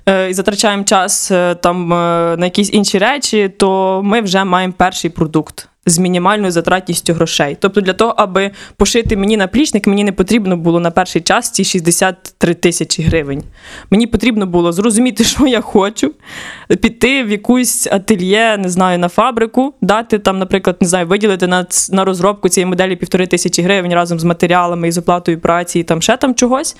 е, 0.08 0.30
і 0.30 0.34
затрачаємо 0.34 0.84
час 0.84 1.30
е, 1.30 1.54
там 1.54 1.92
е, 1.92 1.96
на 2.38 2.46
якісь 2.46 2.72
інші 2.72 2.98
речі, 2.98 3.48
то 3.48 4.00
ми 4.04 4.20
вже 4.20 4.44
маємо 4.44 4.74
перший 4.76 5.10
продукт 5.10 5.68
з 5.86 5.98
мінімальною 5.98 6.50
затратністю 6.50 7.12
грошей. 7.12 7.56
Тобто, 7.60 7.80
для 7.80 7.92
того, 7.92 8.14
аби 8.16 8.50
пошити 8.76 9.16
мені 9.16 9.36
наплічник, 9.36 9.86
мені 9.86 10.04
не 10.04 10.12
потрібно 10.12 10.56
було 10.56 10.80
на 10.80 10.90
перший 10.90 11.22
час 11.22 11.50
ці 11.50 11.64
63 11.64 12.54
тисячі 12.54 13.02
гривень. 13.02 13.42
Мені 13.90 14.06
потрібно 14.06 14.46
було 14.46 14.72
зрозуміти, 14.72 15.24
що 15.24 15.46
я 15.46 15.60
хочу, 15.60 16.12
піти 16.80 17.24
в 17.24 17.30
якусь 17.30 17.86
ательє, 17.86 18.56
не 18.58 18.68
знаю, 18.68 18.98
на 18.98 19.08
фабрику, 19.08 19.74
дати 19.80 20.18
там, 20.18 20.38
наприклад, 20.38 20.76
не 20.80 20.88
знаю, 20.88 21.06
виділити 21.06 21.46
на, 21.46 21.66
на 21.90 22.04
розробку 22.04 22.48
цієї 22.48 22.66
моделі 22.66 22.96
півтори 22.96 23.26
тисячі 23.26 23.62
гривень 23.62 23.94
разом 23.94 24.18
з 24.18 24.24
матеріалами 24.24 24.88
і 24.88 24.92
з 24.92 24.98
оплатою 24.98 25.40
праці, 25.40 25.78
і 25.78 25.82
там 25.82 26.02
ще 26.02 26.16
там 26.16 26.34
чогось. 26.34 26.76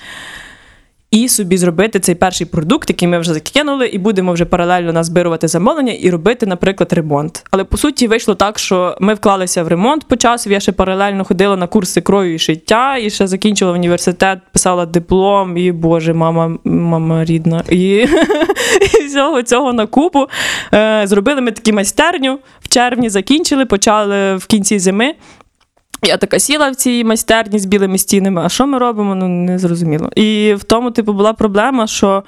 І 1.11 1.29
собі 1.29 1.57
зробити 1.57 1.99
цей 1.99 2.15
перший 2.15 2.47
продукт, 2.47 2.89
який 2.89 3.07
ми 3.07 3.19
вже 3.19 3.33
закинули, 3.33 3.87
і 3.87 3.97
будемо 3.97 4.33
вже 4.33 4.45
паралельно 4.45 4.93
назбирувати 4.93 5.47
замовлення 5.47 5.93
і 5.93 6.09
робити, 6.09 6.45
наприклад, 6.45 6.93
ремонт. 6.93 7.45
Але 7.51 7.63
по 7.63 7.77
суті 7.77 8.07
вийшло 8.07 8.35
так, 8.35 8.59
що 8.59 8.97
ми 8.99 9.13
вклалися 9.13 9.63
в 9.63 9.67
ремонт 9.67 10.03
по 10.03 10.15
часу. 10.15 10.49
Я 10.49 10.59
ще 10.59 10.71
паралельно 10.71 11.23
ходила 11.23 11.57
на 11.57 11.67
курси 11.67 12.01
крою 12.01 12.33
і 12.33 12.39
шиття, 12.39 12.97
і 12.97 13.09
ще 13.09 13.27
закінчила 13.27 13.71
університет, 13.71 14.39
писала 14.53 14.85
диплом, 14.85 15.57
і 15.57 15.71
боже, 15.71 16.13
мама, 16.13 16.57
мама 16.63 17.25
рідна. 17.25 17.63
І, 17.69 18.07
всього 19.07 19.43
цього 19.43 19.73
на 19.73 19.85
купу. 19.85 20.27
Е, 20.73 21.01
зробили 21.05 21.41
ми 21.41 21.51
таку 21.51 21.75
майстерню 21.75 22.39
в 22.61 22.67
червні, 22.67 23.09
закінчили, 23.09 23.65
почали 23.65 24.35
в 24.35 24.45
кінці 24.45 24.79
зими. 24.79 25.13
Я 26.03 26.17
така 26.17 26.39
сіла 26.39 26.69
в 26.69 26.75
цій 26.75 27.03
майстерні 27.03 27.59
з 27.59 27.65
білими 27.65 27.97
стінами. 27.97 28.41
А 28.45 28.49
що 28.49 28.67
ми 28.67 28.77
робимо? 28.77 29.15
Ну 29.15 29.27
не 29.27 29.59
зрозуміло. 29.59 30.09
І 30.15 30.53
в 30.57 30.63
тому, 30.63 30.91
типу, 30.91 31.13
була 31.13 31.33
проблема, 31.33 31.87
що 31.87 32.23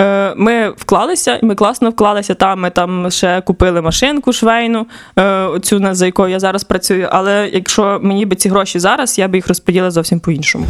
е, 0.00 0.34
ми 0.36 0.70
вклалися, 0.70 1.36
і 1.36 1.46
ми 1.46 1.54
класно 1.54 1.90
вклалися. 1.90 2.34
Там 2.34 2.60
ми 2.60 2.70
там 2.70 3.10
ще 3.10 3.40
купили 3.40 3.80
машинку 3.82 4.32
швейну, 4.32 4.86
е, 5.16 5.24
оцю 5.32 5.94
за 5.94 6.06
якою 6.06 6.30
я 6.30 6.40
зараз 6.40 6.64
працюю. 6.64 7.08
Але 7.10 7.50
якщо 7.52 8.00
мені 8.02 8.26
би 8.26 8.36
ці 8.36 8.48
гроші 8.48 8.78
зараз, 8.78 9.18
я 9.18 9.28
би 9.28 9.38
їх 9.38 9.48
розподілила 9.48 9.90
зовсім 9.90 10.20
по-іншому. 10.20 10.66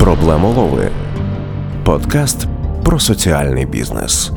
Проблемолови. 0.00 0.90
Подкаст 1.84 2.46
про 2.84 2.98
соціальний 2.98 3.66
бізнес. 3.66 4.32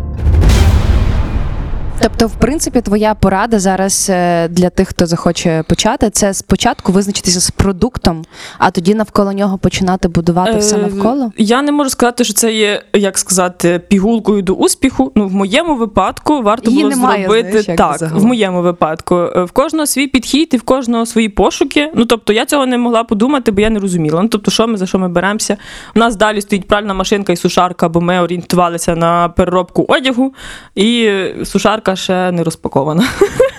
Тобто, 2.05 2.27
в 2.27 2.35
принципі, 2.35 2.81
твоя 2.81 3.15
порада 3.15 3.59
зараз 3.59 4.07
е, 4.09 4.47
для 4.47 4.69
тих, 4.69 4.87
хто 4.87 5.05
захоче 5.05 5.63
почати, 5.69 6.09
це 6.09 6.33
спочатку 6.33 6.91
визначитися 6.91 7.39
з 7.39 7.51
продуктом, 7.51 8.25
а 8.57 8.71
тоді 8.71 8.95
навколо 8.95 9.33
нього 9.33 9.57
починати 9.57 10.07
будувати 10.07 10.57
все 10.57 10.75
Е, 10.75 10.79
навколо. 10.79 11.31
Я 11.37 11.61
не 11.61 11.71
можу 11.71 11.89
сказати, 11.89 12.23
що 12.23 12.33
це 12.33 12.53
є, 12.53 12.83
як 12.93 13.17
сказати, 13.17 13.81
пігулкою 13.87 14.41
до 14.41 14.53
успіху. 14.53 15.11
Ну, 15.15 15.27
в 15.27 15.33
моєму 15.33 15.75
випадку 15.75 16.41
варто 16.41 16.71
Її 16.71 16.83
було 16.83 16.95
немає, 16.95 17.23
зробити 17.23 17.49
знаєш, 17.49 17.67
як 17.67 17.77
так. 17.77 18.11
В 18.11 18.25
моєму 18.25 18.61
випадку. 18.61 19.15
Е, 19.15 19.43
В 19.43 19.51
кожного 19.51 19.85
свій 19.85 20.07
підхід 20.07 20.49
і 20.53 20.57
в 20.57 20.61
кожного 20.61 21.05
свої 21.05 21.29
пошуки. 21.29 21.91
Ну 21.95 22.05
тобто 22.05 22.33
я 22.33 22.45
цього 22.45 22.65
не 22.65 22.77
могла 22.77 23.03
подумати, 23.03 23.51
бо 23.51 23.61
я 23.61 23.69
не 23.69 23.79
розуміла. 23.79 24.21
Ну 24.21 24.27
тобто, 24.27 24.51
що 24.51 24.67
ми 24.67 24.77
за 24.77 24.85
що 24.85 24.99
ми 24.99 25.09
беремося? 25.09 25.57
У 25.95 25.99
нас 25.99 26.15
далі 26.15 26.41
стоїть 26.41 26.67
пральна 26.67 26.93
машинка 26.93 27.33
і 27.33 27.35
сушарка, 27.35 27.89
бо 27.89 28.01
ми 28.01 28.19
орієнтувалися 28.19 28.95
на 28.95 29.29
переробку 29.29 29.85
одягу, 29.89 30.33
і 30.75 31.11
сушарка 31.43 31.94
ще 31.95 32.31
не 32.31 32.43
розпакована. 32.43 33.07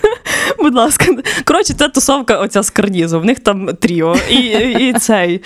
Будь 0.59 0.75
ласка, 0.75 1.07
коротше, 1.45 1.75
це 1.75 1.89
тусовка 1.89 2.39
оця 2.39 2.63
з 2.63 2.71
карнізу. 2.71 3.21
В 3.21 3.25
них 3.25 3.41
там 3.41 3.69
тріо 3.81 4.17
і, 4.31 4.35
і, 4.35 4.89
і 4.89 4.93
цей. 4.93 5.43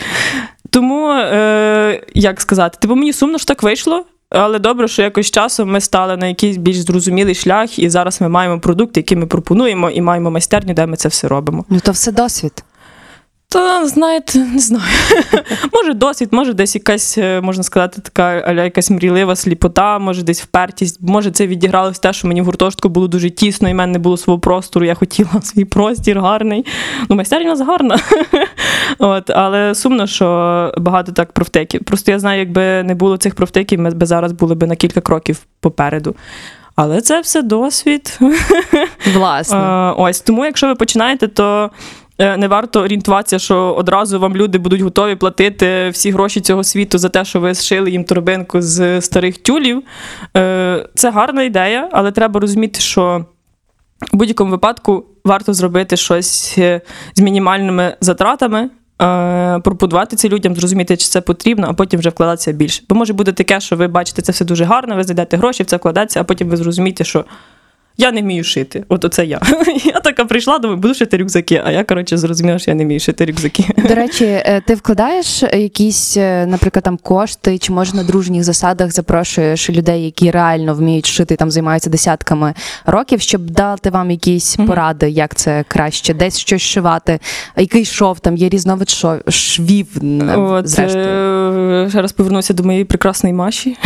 Тому, 0.70 1.10
е, 1.10 2.02
як 2.14 2.40
сказати, 2.40 2.78
типу 2.80 2.94
мені 2.94 3.12
сумно, 3.12 3.38
що 3.38 3.46
так 3.46 3.62
вийшло. 3.62 4.04
Але 4.30 4.58
добре, 4.58 4.88
що 4.88 5.02
якось 5.02 5.30
часом 5.30 5.70
ми 5.70 5.80
стали 5.80 6.16
на 6.16 6.26
якийсь 6.26 6.56
більш 6.56 6.76
зрозумілий 6.76 7.34
шлях, 7.34 7.78
і 7.78 7.90
зараз 7.90 8.20
ми 8.20 8.28
маємо 8.28 8.60
продукти, 8.60 9.00
який 9.00 9.18
ми 9.18 9.26
пропонуємо, 9.26 9.90
і 9.90 10.00
маємо 10.00 10.30
майстерню, 10.30 10.74
де 10.74 10.86
ми 10.86 10.96
це 10.96 11.08
все 11.08 11.28
робимо. 11.28 11.64
Ну 11.68 11.80
то 11.80 11.92
все 11.92 12.12
досвід. 12.12 12.64
Та 13.52 13.86
знаєте, 13.86 14.38
не 14.38 14.58
знаю. 14.58 14.84
може 15.72 15.94
досвід, 15.94 16.28
може 16.32 16.52
десь 16.52 16.74
якась, 16.74 17.18
е, 17.18 17.40
можна 17.40 17.62
сказати, 17.62 18.00
така 18.00 18.22
аля 18.22 18.64
якась 18.64 18.90
мрійлива 18.90 19.36
сліпота, 19.36 19.98
може 19.98 20.22
десь 20.22 20.42
впертість. 20.42 20.98
Може, 21.00 21.30
це 21.30 21.46
відігралось 21.46 21.98
те, 21.98 22.12
що 22.12 22.28
мені 22.28 22.42
в 22.42 22.44
гуртожитку 22.44 22.88
було 22.88 23.08
дуже 23.08 23.30
тісно, 23.30 23.68
і 23.68 23.72
в 23.72 23.76
мене 23.76 23.92
не 23.92 23.98
було 23.98 24.16
свого 24.16 24.38
простору. 24.38 24.86
Я 24.86 24.94
хотіла 24.94 25.30
свій 25.42 25.64
простір 25.64 26.20
гарний. 26.20 26.66
Ну, 27.08 27.16
майстерня 27.16 27.46
у 27.46 27.48
нас 27.48 27.60
гарна. 27.60 27.98
От, 28.98 29.30
але 29.30 29.74
сумно, 29.74 30.06
що 30.06 30.74
багато 30.78 31.12
так 31.12 31.32
профтеків. 31.32 31.84
Просто 31.84 32.10
я 32.10 32.18
знаю, 32.18 32.38
якби 32.38 32.82
не 32.82 32.94
було 32.94 33.16
цих 33.16 33.34
профтеків, 33.34 33.80
ми 33.80 33.90
б 33.90 34.06
зараз 34.06 34.32
були 34.32 34.54
б 34.54 34.66
на 34.66 34.76
кілька 34.76 35.00
кроків 35.00 35.38
попереду. 35.60 36.14
Але 36.76 37.00
це 37.00 37.20
все 37.20 37.42
досвід. 37.42 38.18
Власне. 39.14 39.58
Е, 39.58 39.94
Ось 39.96 40.20
тому, 40.20 40.44
якщо 40.44 40.66
ви 40.66 40.74
починаєте, 40.74 41.28
то 41.28 41.70
не 42.20 42.48
варто 42.48 42.80
орієнтуватися, 42.80 43.38
що 43.38 43.56
одразу 43.56 44.20
вам 44.20 44.36
люди 44.36 44.58
будуть 44.58 44.80
готові 44.80 45.16
платити 45.16 45.88
всі 45.90 46.10
гроші 46.10 46.40
цього 46.40 46.64
світу 46.64 46.98
за 46.98 47.08
те, 47.08 47.24
що 47.24 47.40
ви 47.40 47.54
зшили 47.54 47.90
їм 47.90 48.04
торбинку 48.04 48.62
з 48.62 49.00
старих 49.00 49.38
тюлів. 49.38 49.82
Е, 50.36 50.88
Це 50.94 51.10
гарна 51.10 51.42
ідея, 51.42 51.88
але 51.92 52.12
треба 52.12 52.40
розуміти, 52.40 52.80
що 52.80 53.24
в 54.12 54.16
будь-якому 54.16 54.50
випадку 54.50 55.04
варто 55.24 55.54
зробити 55.54 55.96
щось 55.96 56.54
е, 56.58 56.80
з 57.14 57.20
мінімальними 57.20 57.96
затратами. 58.00 58.70
е, 59.02 59.58
Пропонувати 59.64 60.16
це 60.16 60.28
людям, 60.28 60.56
зрозуміти, 60.56 60.96
чи 60.96 61.06
це 61.06 61.20
потрібно, 61.20 61.66
а 61.70 61.72
потім 61.72 62.00
вже 62.00 62.10
вкладатися 62.10 62.52
більше. 62.52 62.82
Бо 62.88 62.94
може 62.94 63.12
бути 63.12 63.32
таке, 63.32 63.60
що 63.60 63.76
ви 63.76 63.88
бачите 63.88 64.22
це 64.22 64.32
все 64.32 64.44
дуже 64.44 64.64
гарно, 64.64 64.96
ви 64.96 65.02
знайдете 65.04 65.36
гроші, 65.36 65.62
в 65.62 65.66
це 65.66 65.76
вкладатися, 65.76 66.20
а 66.20 66.24
потім 66.24 66.48
ви 66.48 66.56
зрозумієте, 66.56 67.04
що 67.04 67.24
я 68.00 68.12
не 68.12 68.22
вмію 68.22 68.44
шити. 68.44 68.84
От 68.88 69.04
оце 69.04 69.26
я. 69.26 69.40
Я 69.84 70.00
така 70.00 70.24
прийшла, 70.24 70.58
думаю, 70.58 70.80
буду 70.80 70.94
шити 70.94 71.16
рюкзаки. 71.16 71.62
А 71.64 71.70
я, 71.70 71.84
коротше, 71.84 72.16
зрозуміла, 72.16 72.58
що 72.58 72.70
я 72.70 72.74
не 72.74 72.84
вмію 72.84 73.00
шити 73.00 73.24
рюкзаки. 73.26 73.64
До 73.88 73.94
речі, 73.94 74.24
е, 74.24 74.62
ти 74.66 74.74
вкладаєш 74.74 75.42
якісь, 75.42 76.16
е, 76.16 76.46
наприклад, 76.46 76.84
там 76.84 76.96
кошти, 76.96 77.58
чи 77.58 77.72
може 77.72 77.96
на 77.96 78.04
дружніх 78.04 78.44
засадах 78.44 78.92
запрошуєш 78.92 79.70
людей, 79.70 80.04
які 80.04 80.30
реально 80.30 80.74
вміють 80.74 81.06
шити, 81.06 81.36
там 81.36 81.50
займаються 81.50 81.90
десятками 81.90 82.54
років, 82.86 83.20
щоб 83.20 83.50
дати 83.50 83.90
вам 83.90 84.10
якісь 84.10 84.56
поради, 84.66 85.10
як 85.10 85.34
це 85.34 85.64
краще, 85.68 86.14
десь 86.14 86.38
щось 86.38 86.62
шивати, 86.62 87.18
який 87.56 87.84
шов, 87.84 88.20
там 88.20 88.36
є 88.36 88.48
різновид 88.48 88.88
шо- 88.88 89.30
швів, 89.30 89.86
От, 90.36 90.68
зрештою. 90.68 91.90
ще 91.90 92.02
раз 92.02 92.12
повернуся 92.12 92.54
до 92.54 92.62
моєї 92.62 92.84
прекрасної 92.84 93.32
Маші. 93.32 93.76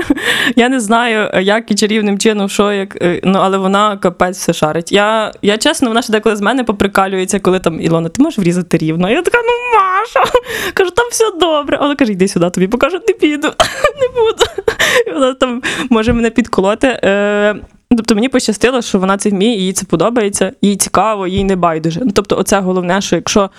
я 0.56 0.68
не 0.68 0.80
знаю, 0.80 1.40
як 1.42 1.70
і 1.70 1.74
чарівним 1.74 2.18
чином, 2.18 2.48
що 2.48 2.72
як, 2.72 2.96
е, 3.02 3.20
ну, 3.24 3.38
але 3.42 3.57
вона 3.58 3.96
капець 3.96 4.38
все 4.38 4.52
шарить. 4.52 4.92
Я, 4.92 5.32
я 5.42 5.58
чесно, 5.58 5.88
вона 5.88 6.02
ще 6.02 6.12
деколи 6.12 6.36
з 6.36 6.40
мене 6.40 6.64
поприкалюється, 6.64 7.40
коли 7.40 7.60
там 7.60 7.80
Ілона, 7.80 8.08
ти 8.08 8.22
можеш 8.22 8.38
врізати 8.38 8.78
рівно? 8.78 9.10
Я 9.10 9.22
така, 9.22 9.38
ну 9.38 9.78
Маша, 9.78 10.32
кажу, 10.74 10.90
там 10.90 11.06
все 11.10 11.24
добре. 11.40 11.78
Вона 11.78 11.96
каже, 11.96 12.12
йди 12.12 12.28
сюди, 12.28 12.50
тобі 12.50 12.68
покажу, 12.68 12.98
не 13.08 13.14
піду, 13.14 13.48
не 14.00 14.08
буду. 14.08 14.44
І 15.06 15.10
вона 15.10 15.34
там 15.34 15.62
може 15.90 16.12
мене 16.12 16.30
підколоти. 16.30 17.00
Е, 17.04 17.56
Тобто 17.96 18.14
мені 18.14 18.28
пощастило, 18.28 18.82
що 18.82 18.98
вона 18.98 19.16
це 19.16 19.30
вміє, 19.30 19.58
їй 19.58 19.72
це 19.72 19.86
подобається, 19.86 20.52
їй 20.62 20.76
цікаво, 20.76 21.26
їй 21.26 21.44
не 21.44 21.56
байдуже. 21.56 22.00
Ну, 22.04 22.10
тобто, 22.14 22.38
оце 22.38 22.60
головне, 22.60 23.00
що 23.00 23.16
якщо 23.16 23.42
е, 23.42 23.50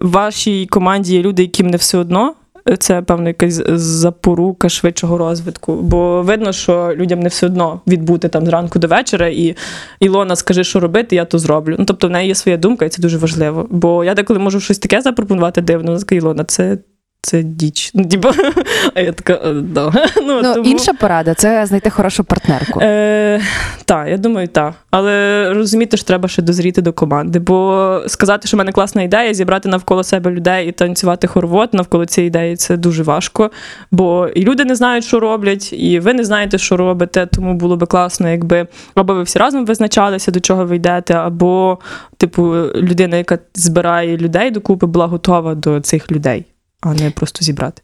в 0.00 0.10
вашій 0.10 0.66
команді 0.66 1.14
є 1.14 1.22
люди, 1.22 1.42
яким 1.42 1.66
не 1.66 1.76
все 1.76 1.98
одно, 1.98 2.34
це 2.78 3.02
певно 3.02 3.28
якась 3.28 3.62
запорука 3.68 4.68
швидшого 4.68 5.18
розвитку. 5.18 5.74
Бо 5.74 6.22
видно, 6.22 6.52
що 6.52 6.92
людям 6.96 7.20
не 7.20 7.28
все 7.28 7.46
одно 7.46 7.80
відбути 7.86 8.28
там 8.28 8.46
зранку 8.46 8.78
до 8.78 8.86
вечора, 8.86 9.28
і 9.28 9.56
Ілона 10.00 10.36
скаже, 10.36 10.64
що 10.64 10.80
робити, 10.80 11.16
я 11.16 11.24
то 11.24 11.38
зроблю. 11.38 11.76
Ну 11.78 11.84
тобто 11.84 12.08
в 12.08 12.10
неї 12.10 12.28
є 12.28 12.34
своя 12.34 12.56
думка, 12.56 12.84
і 12.84 12.88
це 12.88 13.02
дуже 13.02 13.18
важливо. 13.18 13.66
Бо 13.70 14.04
я 14.04 14.14
деколи 14.14 14.38
можу 14.38 14.60
щось 14.60 14.78
таке 14.78 15.00
запропонувати 15.00 15.60
дивно, 15.60 15.98
Ілона, 16.10 16.44
це. 16.44 16.78
Це 17.24 17.42
діч. 17.42 17.90
Ну, 17.94 18.04
типу, 18.04 18.28
а 18.94 19.00
я 19.00 19.12
така, 19.12 19.32
«Е, 19.48 19.52
да. 19.54 19.92
Ну, 20.26 20.40
Ну, 20.42 20.54
тому- 20.54 20.68
інша 20.70 20.92
порада 20.92 21.34
це 21.34 21.66
знайти 21.66 21.90
хорошу 21.90 22.24
партнерку. 22.24 22.80
Е, 22.82 23.40
так, 23.84 24.08
я 24.08 24.16
думаю, 24.16 24.48
так. 24.48 24.74
Але 24.90 25.46
розуміти, 25.54 25.96
що 25.96 26.06
треба 26.06 26.28
ще 26.28 26.42
дозріти 26.42 26.82
до 26.82 26.92
команди. 26.92 27.38
Бо 27.38 28.00
сказати, 28.06 28.48
що 28.48 28.56
в 28.56 28.58
мене 28.58 28.72
класна 28.72 29.02
ідея, 29.02 29.34
зібрати 29.34 29.68
навколо 29.68 30.04
себе 30.04 30.30
людей 30.30 30.68
і 30.68 30.72
танцювати 30.72 31.26
хоровод 31.26 31.68
навколо 31.72 32.06
цієї 32.06 32.28
ідеї 32.28 32.56
це 32.56 32.76
дуже 32.76 33.02
важко. 33.02 33.50
Бо 33.90 34.28
і 34.34 34.42
люди 34.44 34.64
не 34.64 34.74
знають, 34.74 35.04
що 35.04 35.20
роблять, 35.20 35.72
і 35.72 36.00
ви 36.00 36.14
не 36.14 36.24
знаєте, 36.24 36.58
що 36.58 36.76
робите. 36.76 37.26
Тому 37.26 37.54
було 37.54 37.76
би 37.76 37.86
класно, 37.86 38.28
якби 38.28 38.66
або 38.94 39.14
ви 39.14 39.22
всі 39.22 39.38
разом 39.38 39.66
визначалися, 39.66 40.30
до 40.30 40.40
чого 40.40 40.64
ви 40.66 40.76
йдете, 40.76 41.14
або, 41.14 41.78
типу, 42.16 42.42
людина, 42.76 43.16
яка 43.16 43.38
збирає 43.54 44.16
людей 44.16 44.50
докупи, 44.50 44.86
була 44.86 45.06
готова 45.06 45.54
до 45.54 45.80
цих 45.80 46.10
людей, 46.12 46.44
а 46.82 46.94
не 46.94 47.10
просто 47.10 47.44
зібрати. 47.44 47.82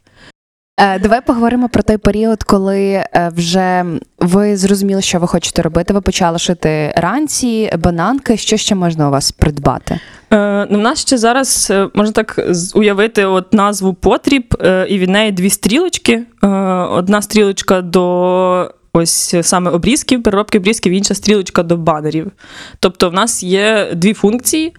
Е, 0.79 0.99
Давай 0.99 1.21
поговоримо 1.25 1.69
про 1.69 1.83
той 1.83 1.97
період, 1.97 2.43
коли 2.43 2.79
е, 2.91 3.31
вже 3.35 3.85
ви 4.19 4.57
зрозуміли, 4.57 5.01
що 5.01 5.19
ви 5.19 5.27
хочете 5.27 5.61
робити. 5.61 5.93
Ви 5.93 6.01
почали 6.01 6.39
шити 6.39 6.93
ранці, 6.95 7.71
бананки. 7.77 8.37
Що 8.37 8.57
ще 8.57 8.75
можна 8.75 9.07
у 9.07 9.11
вас 9.11 9.31
придбати? 9.31 9.99
Е, 10.33 10.67
ну, 10.69 10.77
в 10.79 10.81
нас 10.81 11.01
ще 11.01 11.17
зараз 11.17 11.67
е, 11.71 11.87
можна 11.93 12.11
так 12.11 12.39
уявити 12.75 13.25
от 13.25 13.53
назву 13.53 13.93
потріб, 13.93 14.55
е, 14.61 14.87
і 14.89 14.99
від 14.99 15.09
неї 15.09 15.31
дві 15.31 15.49
стрілочки. 15.49 16.23
Е, 16.43 16.47
одна 16.91 17.21
стрілочка 17.21 17.81
до 17.81 18.73
ось 18.93 19.35
саме 19.41 19.71
обрізків, 19.71 20.23
переробки 20.23 20.57
обрізків, 20.57 20.93
інша 20.93 21.15
стрілочка 21.15 21.63
до 21.63 21.77
банерів. 21.77 22.31
Тобто, 22.79 23.09
в 23.09 23.13
нас 23.13 23.43
є 23.43 23.91
дві 23.95 24.13
функції. 24.13 24.73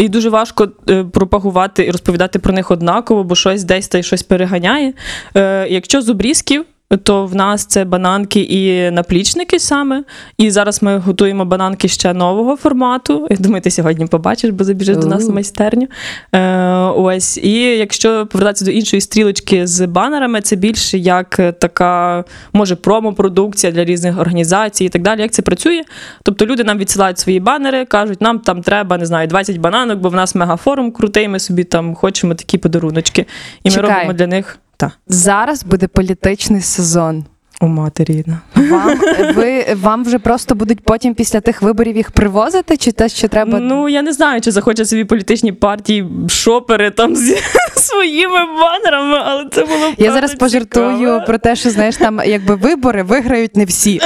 І 0.00 0.08
дуже 0.08 0.30
важко 0.30 0.68
е, 0.88 1.04
пропагувати 1.04 1.84
і 1.84 1.90
розповідати 1.90 2.38
про 2.38 2.52
них 2.52 2.70
однаково, 2.70 3.24
бо 3.24 3.34
щось 3.34 3.64
десь 3.64 3.88
та 3.88 3.98
й 3.98 4.02
щось 4.02 4.22
переганяє. 4.22 4.94
Е, 5.36 5.66
якщо 5.70 6.02
з 6.02 6.08
обрізків, 6.08 6.64
то 6.96 7.26
в 7.26 7.34
нас 7.34 7.64
це 7.64 7.84
бананки 7.84 8.40
і 8.40 8.90
наплічники 8.90 9.58
саме. 9.58 10.04
І 10.38 10.50
зараз 10.50 10.82
ми 10.82 10.98
готуємо 10.98 11.44
бананки 11.44 11.88
ще 11.88 12.14
нового 12.14 12.56
формату. 12.56 13.26
Я 13.30 13.36
думаю, 13.36 13.62
ти 13.62 13.70
сьогодні 13.70 14.06
побачиш, 14.06 14.50
бо 14.50 14.64
забіжиш 14.64 14.96
до 14.96 15.06
нас 15.06 15.28
У. 15.28 15.32
майстерню. 15.32 15.86
Е, 16.32 16.74
ось. 16.96 17.38
І 17.38 17.52
якщо 17.62 18.26
повертатися 18.26 18.64
до 18.64 18.70
іншої 18.70 19.00
стрілочки 19.00 19.66
з 19.66 19.86
банерами, 19.86 20.40
це 20.40 20.56
більше 20.56 20.98
як 20.98 21.36
така, 21.36 22.24
може, 22.52 22.76
промо-продукція 22.76 23.72
для 23.72 23.84
різних 23.84 24.20
організацій 24.20 24.84
і 24.84 24.88
так 24.88 25.02
далі. 25.02 25.20
Як 25.20 25.30
це 25.30 25.42
працює? 25.42 25.82
Тобто 26.22 26.46
люди 26.46 26.64
нам 26.64 26.78
відсилають 26.78 27.18
свої 27.18 27.40
банери, 27.40 27.84
кажуть, 27.84 28.20
нам 28.20 28.38
там 28.38 28.62
треба, 28.62 28.98
не 28.98 29.06
знаю, 29.06 29.28
20 29.28 29.56
бананок, 29.56 29.98
бо 29.98 30.08
в 30.08 30.14
нас 30.14 30.34
мегафорум 30.34 30.92
крутий, 30.92 31.28
ми 31.28 31.38
собі 31.38 31.64
там 31.64 31.94
хочемо 31.94 32.34
такі 32.34 32.58
подаруночки. 32.58 33.26
І 33.62 33.68
ми 33.68 33.74
Чекай. 33.74 33.90
робимо 33.90 34.12
для 34.12 34.26
них. 34.26 34.58
Та, 34.80 34.92
Зараз 35.08 35.64
буде 35.64 35.88
політичний 35.88 36.60
сезон. 36.60 37.24
у 37.60 37.66
матері 37.66 38.12
рідна. 38.12 38.40
Вам 38.54 39.00
ви 39.34 39.64
вам 39.74 40.04
вже 40.04 40.18
просто 40.18 40.54
будуть 40.54 40.80
потім 40.80 41.14
після 41.14 41.40
тих 41.40 41.62
виборів 41.62 41.96
їх 41.96 42.10
привозити, 42.10 42.76
чи 42.76 42.92
те, 42.92 43.08
що 43.08 43.28
треба 43.28 43.58
Ну 43.60 43.88
я 43.88 44.02
не 44.02 44.12
знаю, 44.12 44.40
чи 44.40 44.50
захочуть 44.50 44.88
собі 44.88 45.04
політичні 45.04 45.52
партії 45.52 46.06
шопери 46.28 46.90
там 46.90 47.16
зі 47.16 47.36
своїми 47.74 48.38
банерами, 48.60 49.18
але 49.24 49.48
це 49.52 49.64
було 49.64 49.90
б 49.90 49.94
я 49.98 50.12
зараз 50.12 50.34
пожартую 50.34 50.98
цікаво. 50.98 51.24
про 51.26 51.38
те, 51.38 51.56
що 51.56 51.70
знаєш, 51.70 51.96
там 51.96 52.20
якби 52.26 52.54
вибори 52.54 53.02
виграють 53.02 53.56
не 53.56 53.64
всі. 53.64 54.00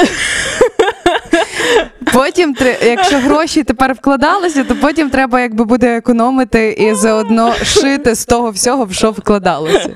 Потім, 2.12 2.56
якщо 2.87 3.18
гроші 3.18 3.62
тепер 3.62 3.92
вкладалися, 3.92 4.64
то 4.64 4.76
потім 4.76 5.10
треба 5.10 5.40
якби 5.40 5.64
буде 5.64 5.96
економити 5.96 6.76
і 6.78 6.94
заодно 6.94 7.54
шити 7.62 8.14
з 8.14 8.24
того 8.26 8.50
всього, 8.50 8.84
в 8.84 8.92
що 8.92 9.10
вкладалося. 9.10 9.90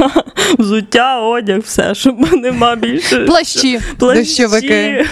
Та, 0.00 0.22
взуття, 0.58 1.20
одяг, 1.20 1.58
все, 1.58 1.94
щоб 1.94 2.32
нема 2.32 2.76
більше. 2.76 3.16
Плащі, 3.16 3.80
Плащі. 3.98 4.20
дощовики. 4.20 5.06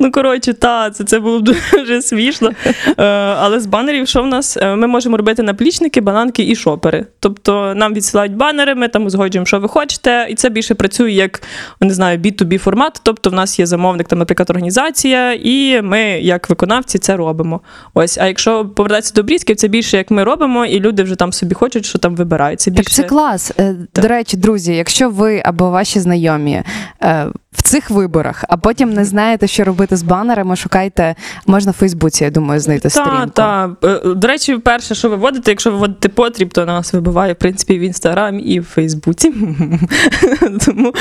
Ну, 0.00 0.12
коротше, 0.12 0.52
та, 0.52 0.90
це, 0.90 1.04
це 1.04 1.18
було 1.18 1.40
б 1.40 1.42
дуже 1.72 2.02
смішно. 2.02 2.50
Е, 2.86 3.04
але 3.38 3.60
з 3.60 3.66
банерів, 3.66 4.08
що 4.08 4.22
в 4.22 4.26
нас? 4.26 4.56
Е, 4.56 4.76
Ми 4.76 4.86
можемо 4.86 5.16
робити 5.16 5.42
наплічники, 5.42 6.00
бананки 6.00 6.42
і 6.42 6.56
шопери. 6.56 7.06
Тобто 7.20 7.74
нам 7.76 7.94
відсилають 7.94 8.36
банери, 8.36 8.74
ми 8.74 8.88
там 8.88 9.06
узгоджуємо, 9.06 9.46
що 9.46 9.60
ви 9.60 9.68
хочете, 9.68 10.26
і 10.30 10.34
це 10.34 10.48
більше 10.48 10.74
працює 10.74 11.10
як 11.10 11.42
не 11.80 11.94
знаю, 11.94 12.18
B2B 12.18 12.58
формат. 12.58 13.00
Тобто, 13.02 13.30
в 13.30 13.32
нас 13.32 13.58
є 13.58 13.66
замовник, 13.66 14.08
там, 14.08 14.18
наприклад, 14.18 14.50
організація, 14.50 15.32
і 15.32 15.82
ми, 15.82 16.00
як 16.02 16.50
виконавці, 16.50 16.98
це 16.98 17.16
робимо. 17.16 17.60
Ось, 17.94 18.18
а 18.18 18.26
якщо 18.26 18.66
повертатися 18.66 19.14
до 19.14 19.22
брізків, 19.22 19.56
це 19.56 19.68
більше 19.68 19.96
як 19.96 20.10
ми 20.10 20.24
робимо, 20.24 20.66
і 20.66 20.80
люди 20.80 21.02
вже 21.02 21.14
там 21.14 21.32
собі 21.32 21.54
хочуть, 21.54 21.86
що 21.86 21.98
там 21.98 22.16
вибирають. 22.16 22.60
Це 22.60 22.70
Так 22.70 22.90
це 22.90 23.02
клас. 23.02 23.52
Е, 23.60 23.74
До 23.94 24.08
речі, 24.08 24.36
друзі, 24.36 24.74
якщо 24.74 25.10
ви 25.10 25.42
або 25.44 25.70
ваші 25.70 26.00
знайомі 26.00 26.62
в 27.52 27.62
цих 27.62 27.90
виборах, 27.90 28.44
а 28.48 28.56
потім 28.56 28.92
не 28.92 29.04
знаєте, 29.04 29.46
що 29.46 29.64
робити 29.64 29.96
з 29.96 30.02
банерами, 30.02 30.56
шукайте, 30.56 31.14
можна 31.46 31.72
в 31.72 31.74
Фейсбуці, 31.74 32.24
я 32.24 32.30
думаю, 32.30 32.60
знайти 32.60 32.82
Та, 32.82 32.90
сторінку. 32.90 33.30
та. 33.34 33.76
Е, 33.84 34.00
До 34.14 34.28
речі, 34.28 34.56
перше, 34.56 34.94
що 34.94 35.08
ви 35.08 35.16
вводите, 35.16 35.50
якщо 35.50 35.70
ви 35.70 35.76
вводите 35.76 36.08
потріб, 36.08 36.52
то 36.52 36.66
нас 36.66 36.92
вибиває 36.92 37.32
в 37.32 37.36
принципі 37.36 37.78
в 37.78 37.80
інстаграмі 37.80 38.42
і 38.42 38.60
в 38.60 38.64
Фейсбуці. 38.64 39.32
Тому 40.66 40.92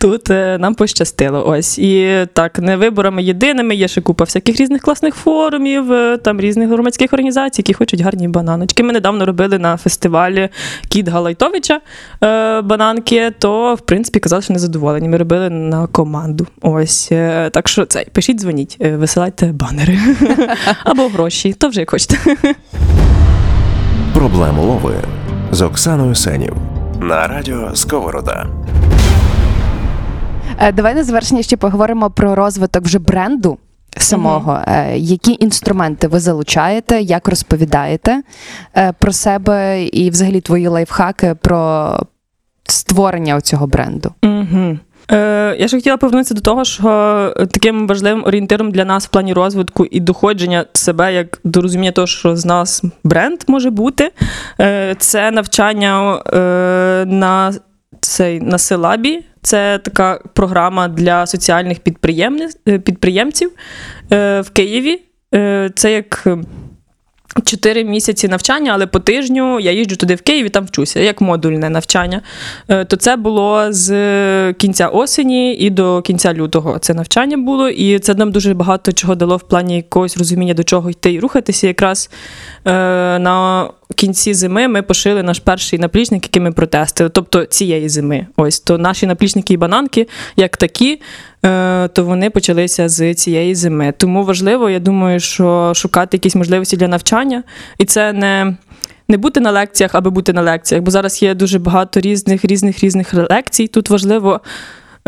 тут 0.00 0.30
е, 0.30 0.58
нам 0.58 0.74
пощастило. 0.74 1.48
Ось. 1.48 1.78
І 1.78 2.26
так, 2.32 2.58
не 2.58 2.76
виборами 2.76 3.22
єдиними, 3.22 3.74
є 3.74 3.88
ще 3.88 4.00
купа 4.00 4.24
всяких 4.24 4.60
різних 4.60 4.82
класних 4.82 5.14
форумів, 5.14 5.92
е, 5.92 6.16
там 6.16 6.40
різних 6.40 6.68
громадських 6.68 7.12
організацій, 7.12 7.60
які 7.60 7.72
хочуть 7.72 8.00
гарні 8.00 8.28
бананочки. 8.28 8.82
Ми 8.82 8.92
недавно 8.92 9.26
робили 9.26 9.58
на 9.58 9.76
фестивалі 9.76 10.48
Кіт 10.88 11.08
Галайтовича 11.08 11.80
е, 12.24 12.60
бананки, 12.60 13.30
то 13.38 13.74
в 13.74 13.80
принципі 13.80 14.20
казали, 14.20 14.42
що 14.42 14.52
незадоволені. 14.52 15.08
Ми 15.08 15.16
робили 15.16 15.47
на 15.50 15.86
команду. 15.86 16.46
Ось. 16.62 17.08
е, 17.12 17.50
Так 17.50 17.68
що 17.68 17.86
це 17.86 18.04
пишіть, 18.12 18.40
дзвоніть, 18.40 18.76
е, 18.80 18.96
висилайте 18.96 19.46
банери. 19.46 19.98
Або 20.84 21.08
гроші, 21.08 21.52
то 21.52 21.68
вже 21.68 21.80
як 21.80 21.90
хочете. 21.90 22.16
Проблему 24.14 24.62
лови 24.62 24.94
з 25.50 25.60
Оксаною 25.62 26.14
Сенів 26.14 26.56
на 27.00 27.26
радіо 27.26 27.70
Сковорода. 27.74 28.46
Е, 30.60 30.72
Давай 30.72 30.94
на 30.94 31.04
завершення 31.04 31.42
ще 31.42 31.56
поговоримо 31.56 32.10
про 32.10 32.34
розвиток 32.34 32.84
вже 32.84 32.98
бренду. 32.98 33.58
Самого, 33.96 34.58
Е, 34.66 34.98
які 34.98 35.36
інструменти 35.40 36.08
ви 36.08 36.20
залучаєте, 36.20 37.00
як 37.00 37.28
розповідаєте 37.28 38.22
про 38.98 39.12
себе 39.12 39.84
і 39.84 40.10
взагалі 40.10 40.40
твої 40.40 40.68
лайфхаки 40.68 41.34
про 41.42 41.90
створення 42.64 43.40
цього 43.40 43.66
бренду? 43.66 44.12
Угу. 44.22 44.78
Е, 45.10 45.56
я 45.58 45.68
ще 45.68 45.76
хотіла 45.76 45.96
повернутися 45.96 46.34
до 46.34 46.40
того, 46.40 46.64
що 46.64 47.34
таким 47.36 47.86
важливим 47.86 48.24
орієнтиром 48.24 48.70
для 48.70 48.84
нас 48.84 49.06
в 49.06 49.08
плані 49.08 49.32
розвитку 49.32 49.86
і 49.90 50.00
доходження 50.00 50.64
себе 50.72 51.14
як 51.14 51.40
до 51.44 51.60
розуміння 51.60 51.92
того, 51.92 52.06
що 52.06 52.36
з 52.36 52.44
нас 52.44 52.82
бренд 53.04 53.38
може 53.46 53.70
бути, 53.70 54.10
е, 54.60 54.94
це 54.98 55.30
навчання 55.30 56.22
е, 56.32 57.04
на 57.06 57.54
цей 58.00 58.40
на 58.40 58.58
силабі. 58.58 59.24
Це 59.42 59.78
така 59.78 60.20
програма 60.34 60.88
для 60.88 61.26
соціальних 61.26 61.78
підприємців 62.84 63.50
в 64.10 64.46
Києві. 64.52 65.00
Це 65.74 65.92
як. 65.92 66.28
Е, 67.38 67.42
Чотири 67.44 67.84
місяці 67.84 68.28
навчання, 68.28 68.70
але 68.74 68.86
по 68.86 68.98
тижню 68.98 69.60
я 69.60 69.72
їжджу 69.72 69.96
туди 69.96 70.14
в 70.14 70.22
Київ 70.22 70.46
і 70.46 70.48
там 70.48 70.64
вчуся, 70.64 71.00
як 71.00 71.20
модульне 71.20 71.70
навчання. 71.70 72.22
Е, 72.68 72.84
То 72.84 72.96
це 72.96 73.16
було 73.16 73.66
з 73.72 74.52
кінця 74.52 74.88
осені 74.88 75.54
і 75.54 75.70
до 75.70 76.02
кінця 76.02 76.34
лютого. 76.34 76.78
Це 76.78 76.94
навчання 76.94 77.36
було, 77.36 77.68
і 77.68 77.98
це 77.98 78.14
нам 78.14 78.32
дуже 78.32 78.54
багато 78.54 78.92
чого 78.92 79.14
дало 79.14 79.36
в 79.36 79.42
плані 79.42 79.76
якогось 79.76 80.16
розуміння, 80.16 80.54
до 80.54 80.64
чого 80.64 80.90
йти 80.90 81.12
і 81.12 81.20
рухатися. 81.20 81.66
Якраз 81.66 82.10
е, 82.66 83.18
кінці 83.94 84.34
зими 84.34 84.68
ми 84.68 84.82
пошили 84.82 85.22
наш 85.22 85.38
перший 85.38 85.78
наплічник, 85.78 86.24
який 86.24 86.42
ми 86.42 86.52
протестили, 86.52 87.10
тобто 87.10 87.44
цієї 87.44 87.88
зими. 87.88 88.26
Ось 88.36 88.60
то 88.60 88.78
наші 88.78 89.06
наплічники 89.06 89.54
і 89.54 89.56
бананки, 89.56 90.08
як 90.36 90.56
такі, 90.56 91.00
е, 91.44 91.88
то 91.88 92.04
вони 92.04 92.30
почалися 92.30 92.88
з 92.88 93.14
цієї 93.14 93.54
зими. 93.54 93.94
Тому 93.96 94.24
важливо, 94.24 94.70
я 94.70 94.78
думаю, 94.78 95.20
що 95.20 95.72
шукати 95.74 96.16
якісь 96.16 96.34
можливості 96.34 96.76
для 96.76 96.88
навчання, 96.88 97.42
і 97.78 97.84
це 97.84 98.12
не. 98.12 98.56
Не 99.10 99.16
бути 99.16 99.40
на 99.40 99.50
лекціях, 99.50 99.94
аби 99.94 100.10
бути 100.10 100.32
на 100.32 100.42
лекціях, 100.42 100.84
бо 100.84 100.90
зараз 100.90 101.22
є 101.22 101.34
дуже 101.34 101.58
багато 101.58 102.00
різних 102.00 102.44
різних 102.44 102.84
різних 102.84 103.14
лекцій. 103.14 103.66
Тут 103.66 103.90
важливо 103.90 104.40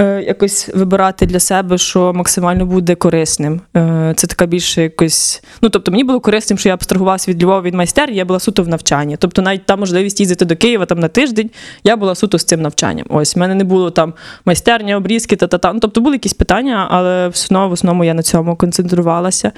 якось 0.04 0.68
вибирати 0.74 1.26
для 1.26 1.40
себе, 1.40 1.78
що 1.78 2.12
максимально 2.12 2.66
буде 2.66 2.94
корисним. 2.94 3.60
Е, 3.76 4.14
це 4.16 4.26
така 4.26 4.46
більше 4.46 4.82
якось. 4.82 5.42
Ну 5.62 5.68
тобто, 5.68 5.90
мені 5.90 6.04
було 6.04 6.20
корисним, 6.20 6.58
що 6.58 6.68
я 6.68 6.74
абстрагувалася 6.74 7.30
від 7.30 7.42
Львова 7.42 7.60
від 7.60 7.74
майстерні, 7.74 8.16
я 8.16 8.24
була 8.24 8.40
суто 8.40 8.62
в 8.62 8.68
навчанні. 8.68 9.16
Тобто, 9.16 9.42
навіть 9.42 9.66
та 9.66 9.76
можливість 9.76 10.20
їздити 10.20 10.44
до 10.44 10.56
Києва 10.56 10.86
там 10.86 10.98
на 10.98 11.08
тиждень, 11.08 11.50
я 11.84 11.96
була 11.96 12.14
суто 12.14 12.38
з 12.38 12.44
цим 12.44 12.62
навчанням. 12.62 13.06
Ось 13.08 13.36
в 13.36 13.38
мене 13.38 13.54
не 13.54 13.64
було 13.64 13.90
там 13.90 14.14
майстерня, 14.44 14.96
обрізки 14.96 15.36
та 15.36 15.46
та 15.46 15.58
та. 15.58 15.72
Ну, 15.72 15.80
тобто 15.80 16.00
були 16.00 16.14
якісь 16.14 16.34
питання, 16.34 16.86
але 16.90 17.28
все 17.28 17.46
одно 17.46 17.68
в 17.68 17.72
основному 17.72 18.04
я 18.04 18.14
на 18.14 18.22
цьому 18.22 18.56
концентрувалася. 18.56 19.52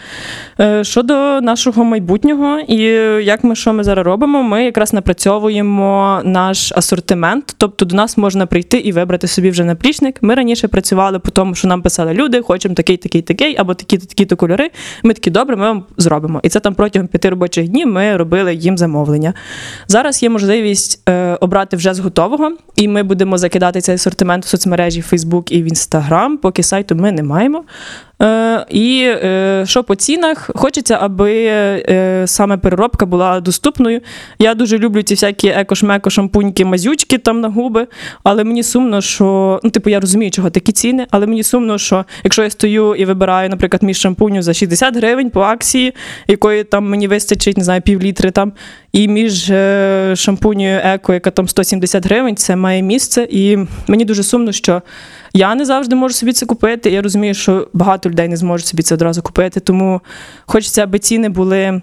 Е, 0.60 0.84
Щодо 0.84 1.40
нашого 1.40 1.84
майбутнього, 1.84 2.58
і 2.58 2.82
як 3.24 3.44
ми 3.44 3.56
що 3.56 3.72
ми 3.72 3.84
зараз 3.84 4.06
робимо, 4.06 4.42
ми 4.42 4.64
якраз 4.64 4.92
напрацьовуємо 4.92 6.20
наш 6.24 6.72
асортимент. 6.72 7.54
Тобто 7.58 7.84
до 7.84 7.96
нас 7.96 8.16
можна 8.16 8.46
прийти 8.46 8.78
і 8.78 8.92
вибрати 8.92 9.26
собі 9.26 9.50
вже 9.50 9.64
наплічник. 9.64 10.18
Ми 10.22 10.31
раніше 10.34 10.68
працювали 10.68 11.18
по 11.18 11.30
тому, 11.30 11.54
що 11.54 11.68
нам 11.68 11.82
писали 11.82 12.14
люди, 12.14 12.42
хочемо 12.42 12.74
такий, 12.74 12.96
такий, 12.96 13.22
такий, 13.22 13.56
або 13.58 13.74
такі-то 13.74 14.06
такі-то 14.06 14.36
кольори. 14.36 14.70
Ми 15.02 15.14
такі 15.14 15.30
добре, 15.30 15.56
ми 15.56 15.62
вам 15.62 15.84
зробимо. 15.96 16.40
І 16.42 16.48
це 16.48 16.60
там 16.60 16.74
протягом 16.74 17.08
п'яти 17.08 17.30
робочих 17.30 17.68
днів 17.68 17.88
ми 17.88 18.16
робили 18.16 18.54
їм 18.54 18.78
замовлення. 18.78 19.34
Зараз 19.88 20.22
є 20.22 20.28
можливість 20.28 21.02
е, 21.08 21.34
обрати 21.40 21.76
вже 21.76 21.94
з 21.94 21.98
готового, 21.98 22.52
і 22.76 22.88
ми 22.88 23.02
будемо 23.02 23.38
закидати 23.38 23.80
цей 23.80 23.94
асортимент 23.94 24.44
в 24.44 24.48
соцмережі 24.48 25.04
Facebook 25.12 25.52
і 25.52 25.62
в 25.62 25.66
Instagram, 25.66 26.36
поки 26.36 26.62
сайту 26.62 26.94
ми 26.94 27.12
не 27.12 27.22
маємо. 27.22 27.64
Е, 28.22 28.66
і 28.70 29.02
е, 29.06 29.64
що 29.66 29.84
по 29.84 29.94
цінах, 29.94 30.50
хочеться, 30.54 30.98
аби 31.00 31.32
е, 31.44 32.22
саме 32.26 32.56
переробка 32.56 33.06
була 33.06 33.40
доступною. 33.40 34.00
Я 34.38 34.54
дуже 34.54 34.78
люблю 34.78 35.02
ці 35.02 35.14
всякі 35.14 35.48
еко-шмеко, 35.48 36.10
шампуньки, 36.10 36.64
мазючки 36.64 37.18
там 37.18 37.40
на 37.40 37.48
губи, 37.48 37.86
але 38.24 38.44
мені 38.44 38.62
сумно, 38.62 39.00
що 39.00 39.60
ну, 39.62 39.70
типу, 39.70 39.90
я 39.90 40.00
розумію, 40.00 40.11
чого 40.30 40.50
такі 40.50 40.72
ціни, 40.72 41.06
але 41.10 41.26
мені 41.26 41.42
сумно, 41.42 41.78
що 41.78 42.04
якщо 42.24 42.42
я 42.42 42.50
стою 42.50 42.94
і 42.94 43.04
вибираю, 43.04 43.48
наприклад, 43.48 43.82
між 43.82 43.98
шампуню 43.98 44.42
за 44.42 44.54
60 44.54 44.96
гривень 44.96 45.30
по 45.30 45.40
акції, 45.40 45.94
якої 46.28 46.64
там 46.64 46.88
мені 46.88 47.08
вистачить, 47.08 47.58
не 47.58 47.64
знаю, 47.64 47.82
пів 47.82 48.02
літри 48.02 48.30
там, 48.30 48.52
і 48.92 49.08
між 49.08 49.50
е, 49.50 50.12
шампунею 50.16 50.80
еко, 50.84 51.14
яка 51.14 51.30
там 51.30 51.48
170 51.48 52.06
гривень, 52.06 52.36
це 52.36 52.56
має 52.56 52.82
місце. 52.82 53.26
І 53.30 53.58
мені 53.86 54.04
дуже 54.04 54.22
сумно, 54.22 54.52
що 54.52 54.82
я 55.34 55.54
не 55.54 55.64
завжди 55.64 55.96
можу 55.96 56.14
собі 56.14 56.32
це 56.32 56.46
купити. 56.46 56.90
Я 56.90 57.02
розумію, 57.02 57.34
що 57.34 57.68
багато 57.72 58.10
людей 58.10 58.28
не 58.28 58.36
зможуть 58.36 58.66
собі 58.66 58.82
це 58.82 58.94
одразу 58.94 59.22
купити. 59.22 59.60
Тому 59.60 60.00
хочеться, 60.46 60.82
аби 60.82 60.98
ціни 60.98 61.28
були 61.28 61.80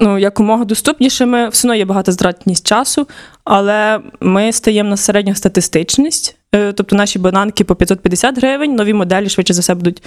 ну, 0.00 0.18
якомога 0.18 0.64
доступнішими. 0.64 1.48
Все 1.48 1.68
одно 1.68 1.74
є 1.74 1.84
багатозатратність 1.84 2.66
часу, 2.66 3.08
але 3.44 4.00
ми 4.20 4.52
стаємо 4.52 4.90
на 4.90 4.96
середньостатистичність. 4.96 6.36
Е, 6.54 6.72
Тобто 6.72 6.96
наші 6.96 7.18
бананки 7.18 7.64
по 7.64 7.74
550 7.74 8.38
гривень, 8.38 8.74
нові 8.74 8.92
моделі 8.92 9.28
швидше 9.28 9.54
за 9.54 9.60
все 9.60 9.74
будуть 9.74 10.02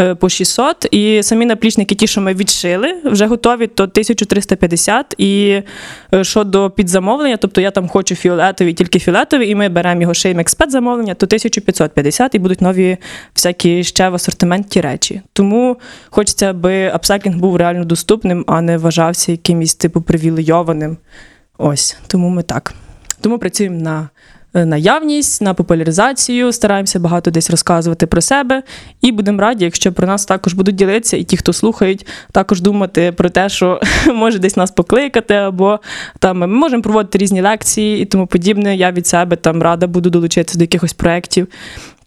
е, 0.00 0.14
по 0.14 0.28
600. 0.28 0.88
І 0.90 1.22
самі 1.22 1.46
наплічники, 1.46 1.94
ті, 1.94 2.06
що 2.06 2.20
ми 2.20 2.34
відшили, 2.34 2.94
вже 3.04 3.26
готові, 3.26 3.66
то 3.66 3.82
1350. 3.82 5.14
І 5.18 5.62
е, 6.14 6.24
щодо 6.24 6.70
підзамовлення, 6.70 7.36
тобто 7.36 7.60
я 7.60 7.70
там 7.70 7.88
хочу 7.88 8.14
фіолетові, 8.14 8.74
тільки 8.74 8.98
фіолетові, 8.98 9.48
і 9.48 9.54
ми 9.54 9.68
беремо 9.68 10.00
його 10.00 10.14
шиємо 10.14 10.40
як 10.40 10.48
спецзамовлення, 10.50 11.14
то 11.14 11.26
1550 11.26 12.34
і 12.34 12.38
будуть 12.38 12.60
нові 12.60 12.96
всякі 13.34 13.84
ще 13.84 14.08
в 14.08 14.14
асортименті 14.14 14.80
речі. 14.80 15.22
Тому 15.32 15.76
хочеться, 16.10 16.50
аби 16.50 16.88
апсайклінг 16.88 17.36
був 17.36 17.56
реально 17.56 17.84
доступним, 17.84 18.44
а 18.46 18.60
не 18.60 18.78
вважався 18.78 19.32
якимось 19.32 19.74
типу 19.74 20.02
привілейованим. 20.02 20.96
Ось 21.58 21.96
тому 22.06 22.28
ми 22.28 22.42
так. 22.42 22.74
Тому 23.20 23.38
працюємо 23.38 23.80
на 23.80 24.08
наявність, 24.54 25.42
на 25.42 25.54
популяризацію, 25.54 26.52
стараємося 26.52 26.98
багато 26.98 27.30
десь 27.30 27.50
розказувати 27.50 28.06
про 28.06 28.20
себе. 28.20 28.62
І 29.00 29.12
будемо 29.12 29.40
раді, 29.40 29.64
якщо 29.64 29.92
про 29.92 30.06
нас 30.06 30.26
також 30.26 30.54
будуть 30.54 30.74
ділитися, 30.74 31.16
і 31.16 31.24
ті, 31.24 31.36
хто 31.36 31.52
слухають, 31.52 32.06
також 32.32 32.60
думати 32.60 33.12
про 33.12 33.30
те, 33.30 33.48
що 33.48 33.80
може 34.14 34.38
десь 34.38 34.56
нас 34.56 34.70
покликати, 34.70 35.34
або 35.34 35.80
там 36.18 36.38
ми 36.38 36.46
можемо 36.46 36.82
проводити 36.82 37.18
різні 37.18 37.42
лекції 37.42 38.02
і 38.02 38.04
тому 38.04 38.26
подібне. 38.26 38.76
Я 38.76 38.92
від 38.92 39.06
себе 39.06 39.36
там 39.36 39.62
рада 39.62 39.86
буду 39.86 40.10
долучитися 40.10 40.58
до 40.58 40.64
якихось 40.64 40.92
проєктів. 40.92 41.48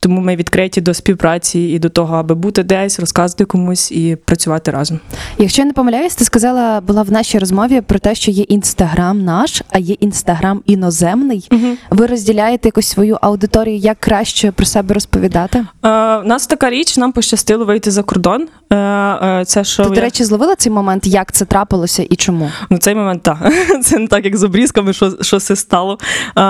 Тому 0.03 0.21
ми 0.21 0.35
відкриті 0.35 0.81
до 0.81 0.93
співпраці 0.93 1.59
і 1.59 1.79
до 1.79 1.89
того, 1.89 2.15
аби 2.15 2.35
бути 2.35 2.63
десь, 2.63 2.99
розказувати 2.99 3.45
комусь 3.45 3.91
і 3.91 4.17
працювати 4.25 4.71
разом. 4.71 4.99
Якщо 5.37 5.61
я 5.61 5.65
не 5.65 5.73
помиляюсь, 5.73 6.15
ти 6.15 6.25
сказала 6.25 6.81
була 6.81 7.01
в 7.01 7.11
нашій 7.11 7.39
розмові 7.39 7.81
про 7.81 7.99
те, 7.99 8.15
що 8.15 8.31
є 8.31 8.43
інстаграм 8.43 9.23
наш, 9.23 9.61
а 9.69 9.79
є 9.79 9.95
інстаграм 9.99 10.61
іноземний. 10.65 11.49
Ви 11.89 12.05
розділяєте 12.05 12.67
якусь 12.67 12.87
свою 12.87 13.17
аудиторію, 13.21 13.77
як 13.77 13.99
краще 13.99 14.51
про 14.51 14.65
себе 14.65 14.93
розповідати? 14.93 15.57
Е, 15.59 15.65
у 16.17 16.23
нас 16.23 16.47
така 16.47 16.69
річ, 16.69 16.97
нам 16.97 17.11
пощастило 17.11 17.65
вийти 17.65 17.91
за 17.91 18.03
кордон. 18.03 18.47
Е, 18.69 18.75
е, 18.75 19.45
це 19.45 19.63
що 19.63 19.83
Ти, 19.83 19.89
я- 19.89 19.95
до 19.95 20.01
речі, 20.01 20.23
зловила 20.23 20.55
цей 20.55 20.71
момент, 20.71 21.07
як 21.07 21.31
це 21.31 21.45
трапилося 21.45 22.05
і 22.09 22.15
чому? 22.15 22.51
Ну, 22.69 22.77
цей 22.77 22.95
момент 22.95 23.23
так. 23.23 23.53
Це 23.83 23.97
не 23.97 24.07
так, 24.07 24.25
як 24.25 24.37
з 24.37 24.43
обрізками, 24.43 24.93
що, 24.93 25.13
що 25.21 25.39
це 25.39 25.55
стало. 25.55 25.99
А, 26.35 26.41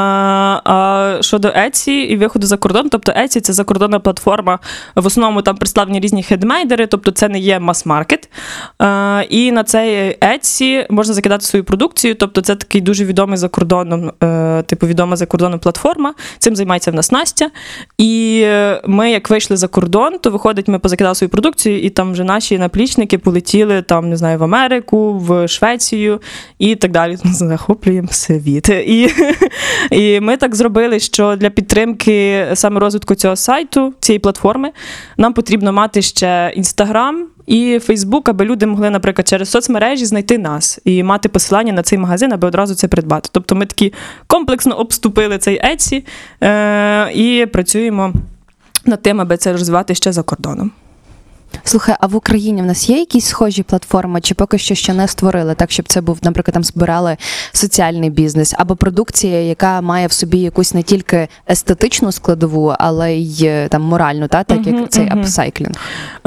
а 0.66 1.18
щодо 1.22 1.47
Etsy 1.47 1.89
і 1.89 2.18
виходу 2.18 2.47
за 2.47 2.58
кордон, 2.58 2.89
тобто 2.89 3.12
Це 3.42 3.54
закордонна 3.54 4.00
платформа. 4.00 4.60
В 4.96 5.06
основному 5.06 5.42
там 5.42 5.58
представлені 5.58 6.00
різні 6.00 6.24
хедмейдери, 6.24 6.88
тобто 6.88 7.12
це 7.12 7.30
не 7.30 7.39
є 7.39 7.60
мас-маркет. 7.60 8.30
І 9.30 9.52
на 9.52 9.64
цей 9.64 10.18
Etsy 10.18 10.86
можна 10.89 11.14
закидати 11.14 11.46
свою 11.46 11.64
продукцію, 11.64 12.16
тобто 12.16 12.42
це 12.42 12.56
такий 12.56 12.82
дуже 12.82 13.06
відомий 13.06 13.38
за 13.38 13.50
кордоном, 13.50 14.12
е, 14.24 14.64
типу 14.64 14.88
відома 14.88 15.16
за 15.16 15.26
кордоном 15.26 15.60
платформа. 15.60 16.14
Цим 16.38 16.56
займається 16.56 16.92
в 16.92 16.94
нас 16.94 17.12
Настя. 17.12 17.50
І 17.98 18.42
е, 18.46 18.82
ми, 18.86 19.12
як 19.12 19.30
вийшли 19.30 19.58
за 19.58 19.68
кордон, 19.68 20.20
то 20.20 20.30
виходить, 20.30 20.68
ми 20.68 20.80
позакидали 20.80 21.16
свою 21.16 21.30
продукцію, 21.30 21.82
і 21.82 21.89
там 21.89 22.12
вже 22.12 22.24
наші 22.24 22.58
наплічники 22.58 23.18
полетіли 23.18 23.82
там, 23.82 24.10
не 24.10 24.18
знаю, 24.18 24.38
в 24.38 24.44
Америку, 24.44 25.18
в 25.18 25.48
Швецію 25.48 26.22
і 26.60 26.76
так 26.76 26.92
далі. 26.92 27.18
Захоплюємо 27.24 28.08
світ. 28.12 28.70
І, 28.70 29.10
і 29.92 30.20
ми 30.20 30.38
так 30.38 30.56
зробили, 30.56 31.00
що 31.00 31.36
для 31.36 31.50
підтримки 31.50 32.48
саме 32.54 32.80
розвитку 32.80 33.16
цього 33.16 33.31
сайту, 33.36 33.94
цієї 34.00 34.20
платформи, 34.20 34.72
нам 35.18 35.34
потрібно 35.34 35.74
мати 35.74 36.02
ще 36.02 36.54
інстаграм. 36.56 37.28
І 37.48 37.80
Фейсбук, 37.80 38.30
аби 38.30 38.46
люди 38.46 38.66
могли, 38.66 38.90
наприклад, 38.90 39.28
через 39.28 39.50
соцмережі 39.50 40.06
знайти 40.06 40.38
нас 40.38 40.80
і 40.86 41.04
мати 41.04 41.30
посилання 41.30 41.74
на 41.74 41.84
цей 41.84 42.00
магазин, 42.00 42.34
аби 42.34 42.48
одразу 42.48 42.76
це 42.76 42.88
придбати. 42.88 43.30
Тобто 43.32 43.56
ми 43.56 43.66
такі 43.66 43.94
комплексно 44.28 44.76
обступили 44.76 45.38
цей 45.38 45.62
Etsy 45.62 46.04
е- 46.44 47.12
і 47.14 47.46
працюємо 47.46 48.14
над 48.86 49.02
тим, 49.02 49.22
аби 49.22 49.38
це 49.38 49.52
розвивати 49.52 49.96
ще 49.96 50.12
за 50.12 50.24
кордоном. 50.24 50.72
Слухай, 51.64 51.95
а 51.99 52.08
в 52.08 52.16
Україні 52.16 52.62
в 52.62 52.66
нас 52.66 52.89
є 52.89 52.97
якісь 52.97 53.26
схожі 53.26 53.64
платформи, 53.64 54.22
чи 54.22 54.36
поки 54.36 54.58
що 54.58 54.76
ще 54.76 54.93
не 54.93 55.08
створили, 55.08 55.56
так 55.56 55.72
щоб 55.72 55.88
це 55.88 56.02
був, 56.02 56.20
наприклад, 56.24 56.54
там 56.54 56.64
збирали 56.64 57.18
соціальний 57.52 58.10
бізнес 58.10 58.56
або 58.58 58.76
продукція, 58.76 59.41
яка 59.41 59.82
має 59.82 60.08
в 60.08 60.12
собі 60.12 60.38
якусь 60.38 60.74
не 60.74 60.84
тільки 60.84 61.28
естетичну 61.49 62.12
складову, 62.12 62.76
але 62.80 63.14
й 63.14 63.45
е, 63.45 63.68
там 63.68 63.82
моральну, 63.82 64.28
та 64.28 64.43
так 64.43 64.68
як 64.68 64.89
цей 64.89 65.10
апсайклінг. 65.10 65.76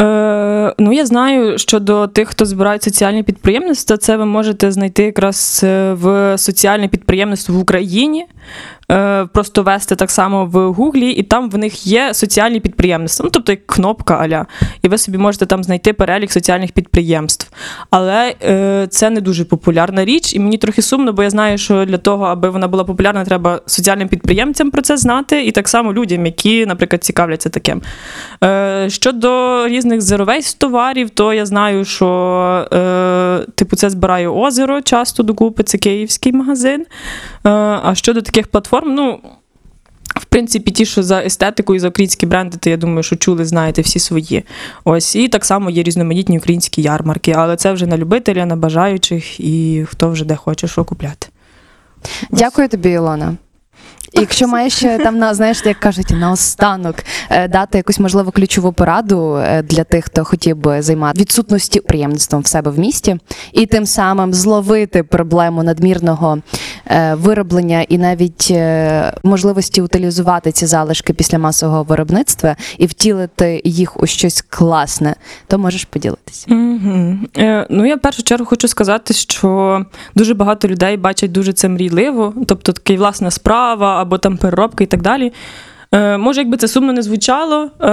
Е, 0.00 0.74
ну, 0.78 0.92
я 0.92 1.06
знаю, 1.06 1.58
що 1.58 1.80
до 1.80 2.06
тих, 2.06 2.28
хто 2.28 2.46
збирає 2.46 2.80
соціальне 2.80 3.22
підприємництво, 3.22 3.96
це 3.96 4.16
ви 4.16 4.26
можете 4.26 4.72
знайти 4.72 5.02
якраз 5.02 5.60
е, 5.64 5.92
в 5.92 6.38
соціальне 6.38 6.88
підприємництво 6.88 7.54
в 7.54 7.58
Україні. 7.58 8.26
Е, 8.92 9.26
просто 9.32 9.62
вести 9.62 9.96
так 9.96 10.10
само 10.10 10.46
в 10.46 10.72
Гуглі, 10.72 11.10
і 11.10 11.22
там 11.22 11.50
в 11.50 11.58
них 11.58 11.86
є 11.86 12.14
соціальні 12.14 12.60
підприємництва. 12.60 13.24
Ну, 13.24 13.30
тобто 13.30 13.52
як 13.52 13.66
кнопка 13.66 14.14
аля. 14.14 14.46
І 14.82 14.88
ви 14.88 14.98
собі 14.98 15.18
можете 15.18 15.46
там 15.46 15.64
знайти 15.64 15.92
перелік 15.92 16.32
соціальних 16.32 16.72
підприємств. 16.72 17.52
Але 17.90 18.34
е, 18.44 18.86
це 18.90 19.10
не 19.10 19.20
дуже 19.20 19.44
популярна 19.44 20.04
річ, 20.04 20.34
і 20.34 20.38
мені 20.38 20.58
трохи 20.58 20.82
сумно, 20.82 21.12
бо 21.12 21.22
я 21.22 21.30
знаю, 21.30 21.58
що 21.58 21.84
для 21.84 21.98
того, 21.98 22.24
аби 22.24 22.50
вона 22.50 22.68
була 22.68 22.84
популярна, 22.84 23.24
треба 23.24 23.60
соціальним 23.66 24.08
підприємцям 24.08 24.70
про 24.70 24.82
це 24.82 24.96
знати, 24.96 25.44
і 25.44 25.50
так 25.50 25.68
само 25.68 25.92
людям, 25.92 26.26
які, 26.26 26.66
наприклад, 26.66 27.04
цікавляться 27.04 27.48
таким. 27.48 27.82
Е, 28.44 28.86
щодо 28.90 29.68
різних 29.68 30.00
waste 30.00 30.58
товарів, 30.58 31.10
то 31.10 31.32
я 31.32 31.46
знаю, 31.46 31.84
що 31.84 32.08
е, 32.72 33.46
типу 33.54 33.76
це 33.76 33.90
збирає 33.90 34.28
озеро 34.28 34.80
часто 34.82 35.22
докупи, 35.22 35.62
це 35.62 35.78
київський 35.78 36.32
магазин. 36.32 36.80
Е, 36.80 37.50
а 37.82 37.92
щодо 37.94 38.22
таких 38.22 38.48
платформ, 38.48 38.73
ну. 38.86 39.20
В 40.14 40.24
принципі, 40.24 40.70
ті, 40.70 40.86
що 40.86 41.02
за 41.02 41.22
естетику 41.22 41.74
і 41.74 41.78
за 41.78 41.88
українські 41.88 42.26
бренди, 42.26 42.56
то 42.56 42.70
я 42.70 42.76
думаю, 42.76 43.02
що 43.02 43.16
чули, 43.16 43.44
знаєте 43.44 43.82
всі 43.82 43.98
свої. 43.98 44.44
Ось 44.84 45.16
і 45.16 45.28
так 45.28 45.44
само 45.44 45.70
є 45.70 45.82
різноманітні 45.82 46.38
українські 46.38 46.82
ярмарки, 46.82 47.34
але 47.36 47.56
це 47.56 47.72
вже 47.72 47.86
на 47.86 47.96
любителя, 47.96 48.46
на 48.46 48.56
бажаючих 48.56 49.40
і 49.40 49.84
хто 49.90 50.10
вже 50.10 50.24
де 50.24 50.36
хоче 50.36 50.68
що 50.68 50.84
купляти. 50.84 51.28
Дякую 52.30 52.68
тобі, 52.68 52.90
Ілона. 52.90 53.36
І 54.14 54.20
Якщо 54.20 54.48
маєш 54.48 54.78
там 54.78 55.18
на 55.18 55.34
знаєш, 55.34 55.62
як 55.64 55.78
кажуть, 55.78 56.10
наостанок 56.10 56.96
е, 57.30 57.48
дати 57.48 57.78
якусь 57.78 57.98
можливо 57.98 58.30
ключову 58.30 58.72
пораду 58.72 59.36
е, 59.36 59.62
для 59.62 59.84
тих, 59.84 60.04
хто 60.04 60.24
хотів 60.24 60.56
би 60.56 60.82
займати 60.82 61.20
відсутності 61.20 61.80
приємництвом 61.80 62.42
в 62.42 62.46
себе 62.46 62.70
в 62.70 62.78
місті, 62.78 63.16
і 63.52 63.66
тим 63.66 63.86
самим 63.86 64.34
зловити 64.34 65.02
проблему 65.02 65.62
надмірного 65.62 66.36
е, 66.36 66.40
вироблення 67.14 67.82
і 67.88 67.98
навіть 67.98 68.48
е, 68.50 69.12
можливості 69.22 69.82
утилізувати 69.82 70.52
ці 70.52 70.66
залишки 70.66 71.12
після 71.12 71.38
масового 71.38 71.82
виробництва 71.82 72.56
і 72.78 72.86
втілити 72.86 73.62
їх 73.64 74.02
у 74.02 74.06
щось 74.06 74.42
класне, 74.42 75.14
то 75.46 75.58
можеш 75.58 75.84
поділитися. 75.84 76.46
Угу. 76.50 77.16
Е, 77.36 77.66
ну, 77.70 77.86
я 77.86 77.96
в 77.96 78.00
першу 78.00 78.22
чергу 78.22 78.46
хочу 78.46 78.68
сказати, 78.68 79.14
що 79.14 79.84
дуже 80.14 80.34
багато 80.34 80.68
людей 80.68 80.96
бачать 80.96 81.32
дуже 81.32 81.52
це 81.52 81.68
мрійливо, 81.68 82.34
тобто 82.46 82.72
такий 82.72 82.96
власна 82.96 83.30
справа 83.30 84.02
або 84.02 84.18
там 84.18 84.36
переробка 84.36 84.84
і 84.84 84.86
так 84.86 85.02
далі. 85.02 85.32
Е, 85.94 86.18
може, 86.18 86.40
якби 86.40 86.56
це 86.56 86.68
сумно 86.68 86.92
не 86.92 87.02
звучало, 87.02 87.70
е, 87.80 87.86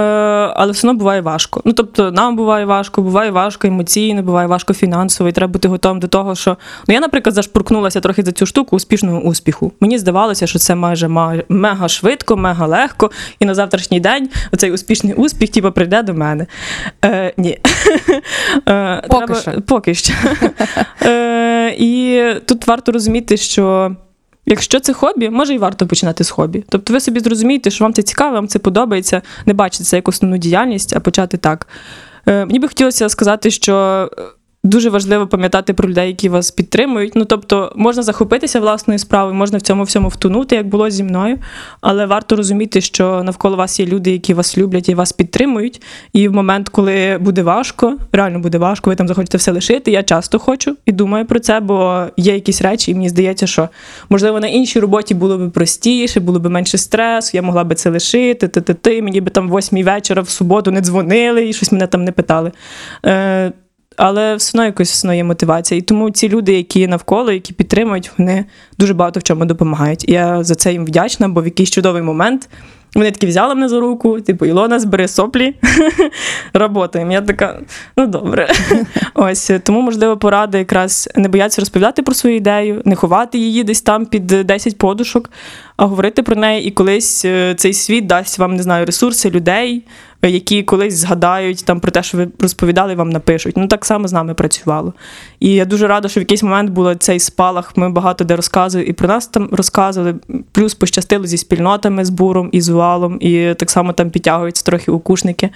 але 0.56 0.72
все 0.72 0.88
одно 0.88 0.98
буває 0.98 1.20
важко. 1.20 1.62
Ну, 1.64 1.72
тобто, 1.72 2.10
нам 2.10 2.36
буває 2.36 2.64
важко, 2.64 3.02
буває 3.02 3.30
важко 3.30 3.66
емоційно, 3.66 4.22
буває 4.22 4.46
важко 4.46 4.74
фінансово, 4.74 5.30
і 5.30 5.32
треба 5.32 5.52
бути 5.52 5.68
готовим 5.68 6.00
до 6.00 6.08
того, 6.08 6.34
що. 6.34 6.56
Ну, 6.88 6.94
я, 6.94 7.00
наприклад, 7.00 7.34
зашпуркнулася 7.34 8.00
трохи 8.00 8.22
за 8.22 8.32
цю 8.32 8.46
штуку 8.46 8.76
успішного 8.76 9.20
успіху. 9.20 9.72
Мені 9.80 9.98
здавалося, 9.98 10.46
що 10.46 10.58
це 10.58 10.74
майже 10.74 11.08
мега 11.48 11.88
швидко, 11.88 12.36
мега 12.36 12.66
легко, 12.66 13.10
і 13.40 13.44
на 13.44 13.54
завтрашній 13.54 14.00
день 14.00 14.28
цей 14.56 14.72
успішний 14.72 15.14
успіх 15.14 15.50
типу, 15.50 15.72
прийде 15.72 16.02
до 16.02 16.14
мене. 16.14 16.46
Е, 17.04 17.32
ні. 17.36 17.58
Е, 18.68 19.02
Поки 19.08 19.34
що. 19.34 19.52
Поки 19.66 19.94
що. 19.94 20.14
І 21.78 22.22
тут 22.46 22.66
варто 22.66 22.92
розуміти, 22.92 23.36
що. 23.36 23.96
Якщо 24.46 24.80
це 24.80 24.92
хобі, 24.92 25.30
може 25.30 25.54
і 25.54 25.58
варто 25.58 25.86
починати 25.86 26.24
з 26.24 26.30
хобі. 26.30 26.64
Тобто 26.68 26.92
ви 26.92 27.00
собі 27.00 27.20
зрозумієте, 27.20 27.70
що 27.70 27.84
вам 27.84 27.92
це 27.92 28.02
цікаво, 28.02 28.34
вам 28.34 28.48
це 28.48 28.58
подобається, 28.58 29.22
не 29.46 29.54
бачите 29.54 29.84
це 29.84 29.96
як 29.96 30.08
основну 30.08 30.38
діяльність, 30.38 30.96
а 30.96 31.00
почати 31.00 31.36
так. 31.36 31.68
Е, 32.26 32.46
мені 32.46 32.58
би 32.58 32.68
хотілося 32.68 33.08
сказати, 33.08 33.50
що 33.50 34.08
е, 34.18 34.22
дуже 34.64 34.90
важливо 34.90 35.26
пам'ятати 35.26 35.74
про 35.74 35.88
людей, 35.88 36.08
які 36.08 36.28
вас 36.28 36.50
підтримують. 36.50 37.12
Ну 37.14 37.24
тобто, 37.24 37.72
можна 37.76 38.02
захопитися 38.02 38.60
власною 38.60 38.98
справою, 38.98 39.34
можна 39.34 39.58
в 39.58 39.60
цьому 39.60 39.82
всьому 39.82 40.08
втонути, 40.08 40.56
як 40.56 40.66
було 40.66 40.90
зі 40.90 41.02
мною. 41.02 41.38
Але 41.80 42.06
варто 42.06 42.36
розуміти, 42.36 42.80
що 42.80 43.22
навколо 43.22 43.56
вас 43.56 43.80
є 43.80 43.86
люди, 43.86 44.10
які 44.10 44.34
вас 44.34 44.58
люблять 44.58 44.88
і 44.88 44.94
вас 44.94 45.12
підтримують. 45.12 45.82
І 46.12 46.28
в 46.28 46.32
момент, 46.32 46.68
коли 46.68 47.18
буде 47.20 47.42
важко, 47.42 47.96
реально 48.12 48.38
буде 48.38 48.58
важко, 48.58 48.90
ви 48.90 48.96
там 48.96 49.08
захочете 49.08 49.38
все 49.38 49.52
лишити. 49.52 49.90
Я 49.90 50.02
часто 50.02 50.38
хочу 50.38 50.76
і 50.86 50.92
думаю 50.92 51.26
про 51.26 51.40
це, 51.40 51.60
бо 51.60 52.06
є 52.16 52.34
якісь 52.34 52.62
речі, 52.62 52.90
і 52.90 52.94
мені 52.94 53.08
здається, 53.08 53.46
що 53.46 53.68
можливо 54.10 54.40
на 54.40 54.46
іншій 54.46 54.80
роботі 54.80 55.14
було 55.14 55.38
б 55.38 55.50
простіше, 55.50 56.20
було 56.20 56.40
б 56.40 56.48
менше 56.48 56.78
стресу, 56.78 57.30
я 57.36 57.42
могла 57.42 57.64
би 57.64 57.74
це 57.74 57.90
лишити. 57.90 58.48
Ти, 58.48 58.60
ти, 58.60 58.74
ти. 58.74 59.02
Мені 59.02 59.20
би 59.20 59.30
там 59.30 59.48
восьмій 59.48 59.82
вечора 59.82 60.22
в 60.22 60.28
суботу 60.28 60.70
не 60.70 60.80
дзвонили 60.80 61.48
і 61.48 61.52
щось 61.52 61.72
мене 61.72 61.86
там 61.86 62.04
не 62.04 62.12
питали. 62.12 62.52
Е, 63.06 63.52
але 63.96 64.36
все 64.36 64.50
одно 64.50 64.64
якось 64.64 64.90
все 64.90 65.06
одно 65.06 65.14
є 65.14 65.24
мотивація. 65.24 65.78
І 65.78 65.82
тому 65.82 66.10
ці 66.10 66.28
люди, 66.28 66.52
які 66.52 66.86
навколо, 66.86 67.32
які 67.32 67.52
підтримують, 67.52 68.10
вони 68.18 68.44
дуже 68.78 68.94
багато 68.94 69.20
в 69.20 69.22
чому 69.22 69.44
допомагають. 69.44 70.08
І 70.08 70.12
я 70.12 70.44
за 70.44 70.54
це 70.54 70.72
їм 70.72 70.84
вдячна, 70.84 71.28
бо 71.28 71.42
в 71.42 71.44
якийсь 71.44 71.70
чудовий 71.70 72.02
момент 72.02 72.48
вони 72.94 73.10
такі 73.10 73.26
взяли 73.26 73.54
мене 73.54 73.68
за 73.68 73.80
руку, 73.80 74.20
типу, 74.20 74.46
Ілона, 74.46 74.78
збери 74.78 75.08
соплі, 75.08 75.54
работаємо. 76.52 77.12
Я 77.12 77.20
така, 77.20 77.60
ну 77.96 78.06
добре. 78.06 78.48
Ось 79.14 79.50
тому, 79.62 79.80
можливо, 79.80 80.16
порада 80.16 80.58
якраз 80.58 81.08
не 81.16 81.28
боятися 81.28 81.60
розповідати 81.62 82.02
про 82.02 82.14
свою 82.14 82.36
ідею, 82.36 82.82
не 82.84 82.96
ховати 82.96 83.38
її 83.38 83.64
десь 83.64 83.82
там 83.82 84.06
під 84.06 84.32
е, 84.32 84.44
10 84.44 84.78
подушок, 84.78 85.30
а 85.76 85.86
говорити 85.86 86.22
про 86.22 86.36
неї, 86.36 86.64
і 86.64 86.70
колись 86.70 87.24
е, 87.24 87.54
цей 87.54 87.72
світ 87.72 88.06
дасть 88.06 88.38
вам, 88.38 88.56
не 88.56 88.62
знаю, 88.62 88.86
ресурси 88.86 89.30
людей, 89.30 89.84
які 90.28 90.62
колись 90.62 90.94
згадають 90.94 91.64
там 91.64 91.80
про 91.80 91.90
те, 91.90 92.02
що 92.02 92.18
ви 92.18 92.28
розповідали, 92.40 92.94
вам 92.94 93.10
напишуть. 93.10 93.56
Ну 93.56 93.66
так 93.66 93.84
само 93.84 94.08
з 94.08 94.12
нами 94.12 94.34
працювало. 94.34 94.92
І 95.40 95.54
я 95.54 95.64
дуже 95.64 95.86
рада, 95.86 96.08
що 96.08 96.20
в 96.20 96.22
якийсь 96.22 96.42
момент 96.42 96.70
був 96.70 96.96
цей 96.96 97.20
спалах. 97.20 97.76
Ми 97.76 97.90
багато 97.90 98.24
де 98.24 98.36
розказували 98.36 98.88
і 98.88 98.92
про 98.92 99.08
нас 99.08 99.26
там 99.26 99.48
розказували. 99.52 100.14
Плюс 100.52 100.74
пощастило 100.74 101.26
зі 101.26 101.38
спільнотами, 101.38 102.04
з 102.04 102.10
буром 102.10 102.48
і 102.52 102.60
з 102.60 102.68
уалом, 102.68 103.18
і 103.20 103.54
так 103.54 103.70
само 103.70 103.92
там 103.92 104.10
підтягуються 104.10 104.64
трохи 104.64 104.90
укушники. 104.90 105.50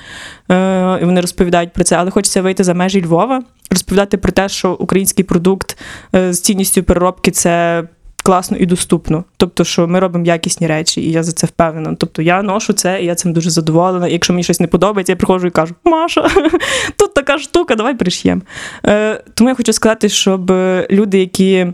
Е, 0.51 0.99
і 1.03 1.05
вони 1.05 1.21
розповідають 1.21 1.73
про 1.73 1.85
це. 1.85 1.97
Але 1.97 2.11
хочеться 2.11 2.43
вийти 2.43 2.64
за 2.64 2.75
межі 2.75 3.05
Львова, 3.05 3.43
розповідати 3.71 4.17
про 4.17 4.33
те, 4.33 4.49
що 4.49 4.73
український 4.73 5.25
продукт 5.25 5.79
е, 6.14 6.33
з 6.33 6.41
цінністю 6.41 6.83
переробки 6.83 7.31
це. 7.31 7.85
Класно 8.27 8.57
і 8.57 8.66
доступно, 8.66 9.24
тобто, 9.37 9.64
що 9.64 9.89
ми 9.89 10.01
робимо 10.01 10.24
якісні 10.24 10.66
речі, 10.66 11.01
і 11.01 11.12
я 11.12 11.22
за 11.22 11.33
це 11.33 11.47
впевнена. 11.47 11.95
Тобто 11.99 12.22
я 12.22 12.43
ношу 12.43 12.72
це, 12.72 13.03
і 13.03 13.07
я 13.07 13.14
цим 13.14 13.33
дуже 13.33 13.51
задоволена. 13.51 14.09
Якщо 14.09 14.33
мені 14.33 14.43
щось 14.43 14.61
не 14.61 14.66
подобається, 14.66 15.12
я 15.12 15.16
приходжу 15.16 15.47
і 15.47 15.51
кажу: 15.51 15.74
Маша, 15.85 16.31
тут 16.99 17.14
така 17.14 17.39
штука, 17.39 17.74
давай 17.74 17.95
приш'єм. 17.95 18.43
Е, 18.87 19.22
тому 19.35 19.51
я 19.51 19.57
хочу 19.57 19.72
сказати, 19.72 20.09
щоб 20.09 20.51
люди, 20.91 21.18
які 21.18 21.66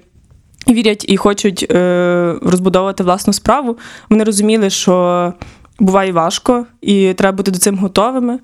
вірять 0.68 1.04
і 1.08 1.16
хочуть 1.16 1.66
е, 1.70 2.34
розбудовувати 2.42 3.02
власну 3.02 3.32
справу, 3.32 3.78
вони 4.10 4.24
розуміли, 4.24 4.70
що 4.70 5.32
буває 5.80 6.12
важко, 6.12 6.66
і 6.80 7.14
треба 7.14 7.36
бути 7.36 7.50
до 7.50 7.58
цим 7.58 7.78
готовими. 7.78 8.38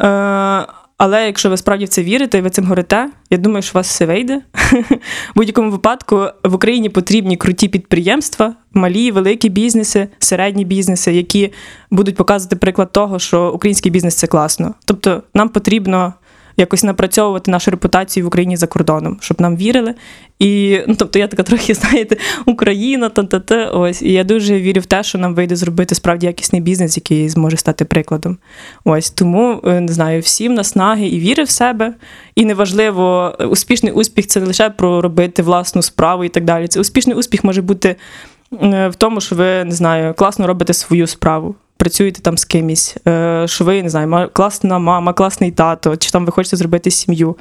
Е, 0.00 0.66
але 1.04 1.26
якщо 1.26 1.50
ви 1.50 1.56
справді 1.56 1.84
в 1.84 1.88
це 1.88 2.02
вірите 2.02 2.38
і 2.38 2.40
ви 2.40 2.50
цим 2.50 2.64
горите, 2.64 3.10
я 3.30 3.38
думаю, 3.38 3.62
що 3.62 3.70
у 3.74 3.78
вас 3.78 3.88
все 3.88 4.06
вийде. 4.06 4.42
В 4.54 5.34
будь-якому 5.34 5.70
випадку 5.70 6.26
в 6.44 6.54
Україні 6.54 6.88
потрібні 6.88 7.36
круті 7.36 7.68
підприємства, 7.68 8.54
малі, 8.74 9.10
великі 9.10 9.48
бізнеси, 9.48 10.08
середні 10.18 10.64
бізнеси, 10.64 11.12
які 11.12 11.52
будуть 11.90 12.16
показувати 12.16 12.56
приклад 12.56 12.92
того, 12.92 13.18
що 13.18 13.52
український 13.52 13.92
бізнес 13.92 14.14
це 14.14 14.26
класно. 14.26 14.74
Тобто 14.84 15.22
нам 15.34 15.48
потрібно 15.48 16.14
якось 16.56 16.84
напрацьовувати 16.84 17.50
нашу 17.50 17.70
репутацію 17.70 18.24
в 18.24 18.26
Україні 18.26 18.56
за 18.56 18.66
кордоном, 18.66 19.18
щоб 19.20 19.40
нам 19.40 19.56
вірили. 19.56 19.94
І 20.38 20.80
ну, 20.88 20.94
тобто 20.98 21.18
я 21.18 21.28
така 21.28 21.42
трохи, 21.42 21.74
знаєте, 21.82 22.16
Україна, 22.46 23.08
та 23.08 23.24
та 23.24 23.40
та 23.40 23.70
ось. 23.70 24.02
І 24.02 24.12
я 24.12 24.24
дуже 24.24 24.60
вірю 24.60 24.80
в 24.80 24.86
те, 24.86 25.02
що 25.02 25.18
нам 25.18 25.34
вийде 25.34 25.56
зробити 25.56 25.94
справді 25.94 26.26
якісний 26.26 26.62
бізнес, 26.62 26.96
який 26.96 27.28
зможе 27.28 27.56
стати 27.56 27.84
прикладом. 27.84 28.38
Ось 28.84 29.10
тому 29.10 29.60
е, 29.64 29.80
не 29.80 29.92
знаю, 29.92 30.20
всім 30.20 30.54
наснаги 30.54 31.06
і 31.06 31.18
віри 31.18 31.44
в 31.44 31.50
себе. 31.50 31.94
І 32.34 32.44
неважливо, 32.44 33.36
е, 33.40 33.44
успішний 33.44 33.92
успіх 33.92 34.26
це 34.26 34.40
не 34.40 34.46
лише 34.46 34.70
про 34.70 35.00
робити 35.00 35.42
власну 35.42 35.82
справу 35.82 36.24
і 36.24 36.28
так 36.28 36.44
далі. 36.44 36.68
Це 36.68 36.80
успішний 36.80 37.16
успіх 37.16 37.44
може 37.44 37.62
бути 37.62 37.96
е, 38.62 38.88
в 38.88 38.94
тому, 38.94 39.20
що 39.20 39.36
ви 39.36 39.64
не 39.64 39.72
знаю, 39.72 40.14
класно 40.14 40.46
робите 40.46 40.72
свою 40.72 41.06
справу. 41.06 41.54
Працюєте 41.82 42.20
там 42.20 42.38
з 42.38 42.44
кимось, 42.44 42.96
е, 43.08 43.44
що 43.48 43.64
ви 43.64 43.82
не 43.82 43.88
знаю, 43.88 44.30
класна 44.32 44.78
мама, 44.78 45.12
класний 45.12 45.50
тато, 45.50 45.96
чи 45.96 46.10
там 46.10 46.26
ви 46.26 46.32
хочете 46.32 46.56
зробити 46.56 46.90
сім'ю. 46.90 47.36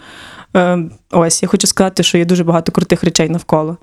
Е, 0.56 0.80
Ось 1.12 1.44
я 1.44 1.50
хочу 1.50 1.68
сказати, 1.68 2.04
що 2.04 2.18
є 2.18 2.26
дуже 2.26 2.44
багато 2.44 2.72
крутих 2.72 3.04
речей 3.04 3.30
навколо, 3.30 3.78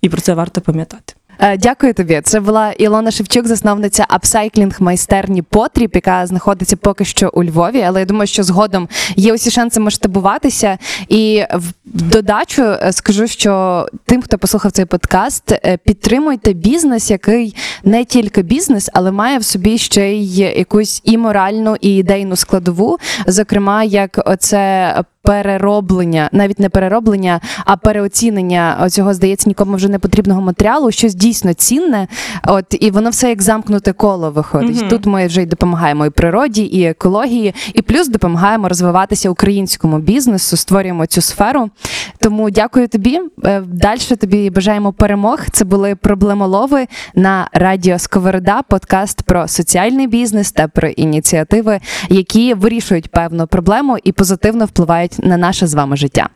і 0.00 0.08
про 0.08 0.20
це 0.20 0.34
варто 0.34 0.60
пам'ятати. 0.60 1.14
Е, 1.42 1.56
Дякую 1.56 1.94
тобі. 1.94 2.20
Це 2.24 2.40
була 2.40 2.72
Ілона 2.72 3.10
Шевчук, 3.10 3.46
засновниця 3.46 4.06
апсайклінг 4.08 4.76
майстерні 4.80 5.42
Потріб, 5.42 5.90
яка 5.94 6.26
знаходиться 6.26 6.76
поки 6.76 7.04
що 7.04 7.30
у 7.34 7.44
Львові. 7.44 7.82
Але 7.82 8.00
я 8.00 8.06
думаю, 8.06 8.26
що 8.26 8.42
згодом 8.42 8.88
є 9.16 9.34
усі 9.34 9.50
шанси 9.50 9.80
масштабуватися. 9.80 10.78
І 11.08 11.44
в 11.54 11.72
додачу 11.84 12.62
е, 12.62 12.92
скажу, 12.92 13.26
що 13.26 13.86
тим, 14.06 14.22
хто 14.22 14.38
послухав 14.38 14.72
цей 14.72 14.84
подкаст, 14.84 15.52
е, 15.52 15.78
підтримуйте 15.84 16.52
бізнес, 16.52 17.10
який 17.10 17.56
не 17.84 18.04
тільки 18.04 18.42
бізнес, 18.42 18.90
але 18.92 19.10
має 19.10 19.38
в 19.38 19.44
собі 19.44 19.78
ще 19.78 20.12
й 20.12 20.36
якусь 20.36 21.00
і 21.04 21.18
моральну, 21.18 21.76
і 21.80 21.96
ідейну 21.96 22.36
складову. 22.36 22.98
Зокрема, 23.26 23.84
як 23.84 24.20
оце 24.26 24.94
перероблення, 25.30 26.28
навіть 26.32 26.60
не 26.60 26.68
перероблення, 26.68 27.40
а 27.64 27.76
переоцінення 27.76 28.88
цього, 28.90 29.14
здається, 29.14 29.50
нікому 29.50 29.76
вже 29.76 29.88
не 29.88 29.98
потрібного 29.98 30.40
матеріалу, 30.40 30.90
щось 30.90 31.14
дійсно 31.14 31.52
цінне. 31.52 32.08
От 32.46 32.64
і 32.80 32.90
воно 32.90 33.10
все 33.10 33.28
як 33.28 33.42
замкнуте 33.42 33.92
коло 33.92 34.30
виходить. 34.30 34.80
Мгм. 34.80 34.88
Тут 34.88 35.06
ми 35.06 35.26
вже 35.26 35.42
й 35.42 35.46
допомагаємо 35.46 36.06
і 36.06 36.10
природі, 36.10 36.62
і 36.62 36.84
екології, 36.84 37.54
і 37.74 37.82
плюс 37.82 38.08
допомагаємо 38.08 38.68
розвиватися 38.68 39.30
українському 39.30 39.98
бізнесу, 39.98 40.56
створюємо 40.56 41.06
цю 41.06 41.20
сферу. 41.20 41.70
Тому 42.18 42.50
дякую 42.50 42.88
тобі. 42.88 43.20
Далі 43.66 43.98
тобі 44.20 44.50
бажаємо 44.50 44.92
перемог. 44.92 45.40
Це 45.52 45.64
були 45.64 45.94
проблемолови 45.94 46.86
на 47.14 47.48
радіо 47.52 47.98
Сковорода, 47.98 48.62
подкаст 48.62 49.22
про 49.22 49.48
соціальний 49.48 50.06
бізнес 50.06 50.52
та 50.52 50.68
про 50.68 50.88
ініціативи, 50.88 51.80
які 52.08 52.54
вирішують 52.54 53.10
певну 53.10 53.46
проблему 53.46 53.96
і 54.04 54.12
позитивно 54.12 54.64
впливають 54.64 55.19
на 55.22 55.36
наше 55.36 55.66
з 55.66 55.74
вами 55.74 55.96
життя. 55.96 56.28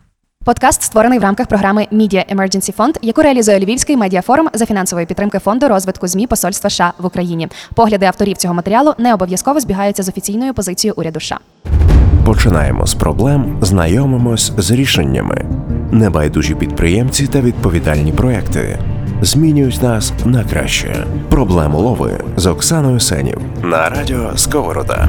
Подкаст 0.44 0.82
створений 0.82 1.18
в 1.18 1.22
рамках 1.22 1.46
програми 1.46 1.86
Media 1.92 2.34
Emergency 2.34 2.76
Fund, 2.76 2.98
яку 3.02 3.22
реалізує 3.22 3.60
Львівський 3.60 3.96
медіафорум 3.96 4.48
за 4.54 4.66
фінансової 4.66 5.06
підтримки 5.06 5.38
фонду 5.38 5.68
розвитку 5.68 6.06
змі 6.06 6.26
Посольства 6.26 6.70
США 6.70 6.92
в 6.98 7.06
Україні. 7.06 7.48
Погляди 7.74 8.06
авторів 8.06 8.36
цього 8.36 8.54
матеріалу 8.54 8.94
не 8.98 9.14
обов'язково 9.14 9.60
збігаються 9.60 10.02
з 10.02 10.08
офіційною 10.08 10.54
позицією 10.54 10.94
уряду 10.96 11.20
США. 11.20 11.38
Починаємо 12.24 12.86
з 12.86 12.94
проблем, 12.94 13.58
знайомимось 13.60 14.52
з 14.58 14.70
рішеннями. 14.70 15.44
Небайдужі 15.92 16.54
підприємці 16.54 17.26
та 17.26 17.40
відповідальні 17.40 18.12
проекти 18.12 18.78
змінюють 19.22 19.82
нас 19.82 20.12
на 20.24 20.44
краще. 20.44 21.06
Проблемолови 21.28 22.24
з 22.36 22.46
Оксаною 22.46 23.00
Сенів 23.00 23.40
на 23.62 23.88
радіо 23.88 24.30
Сковорода. 24.36 25.08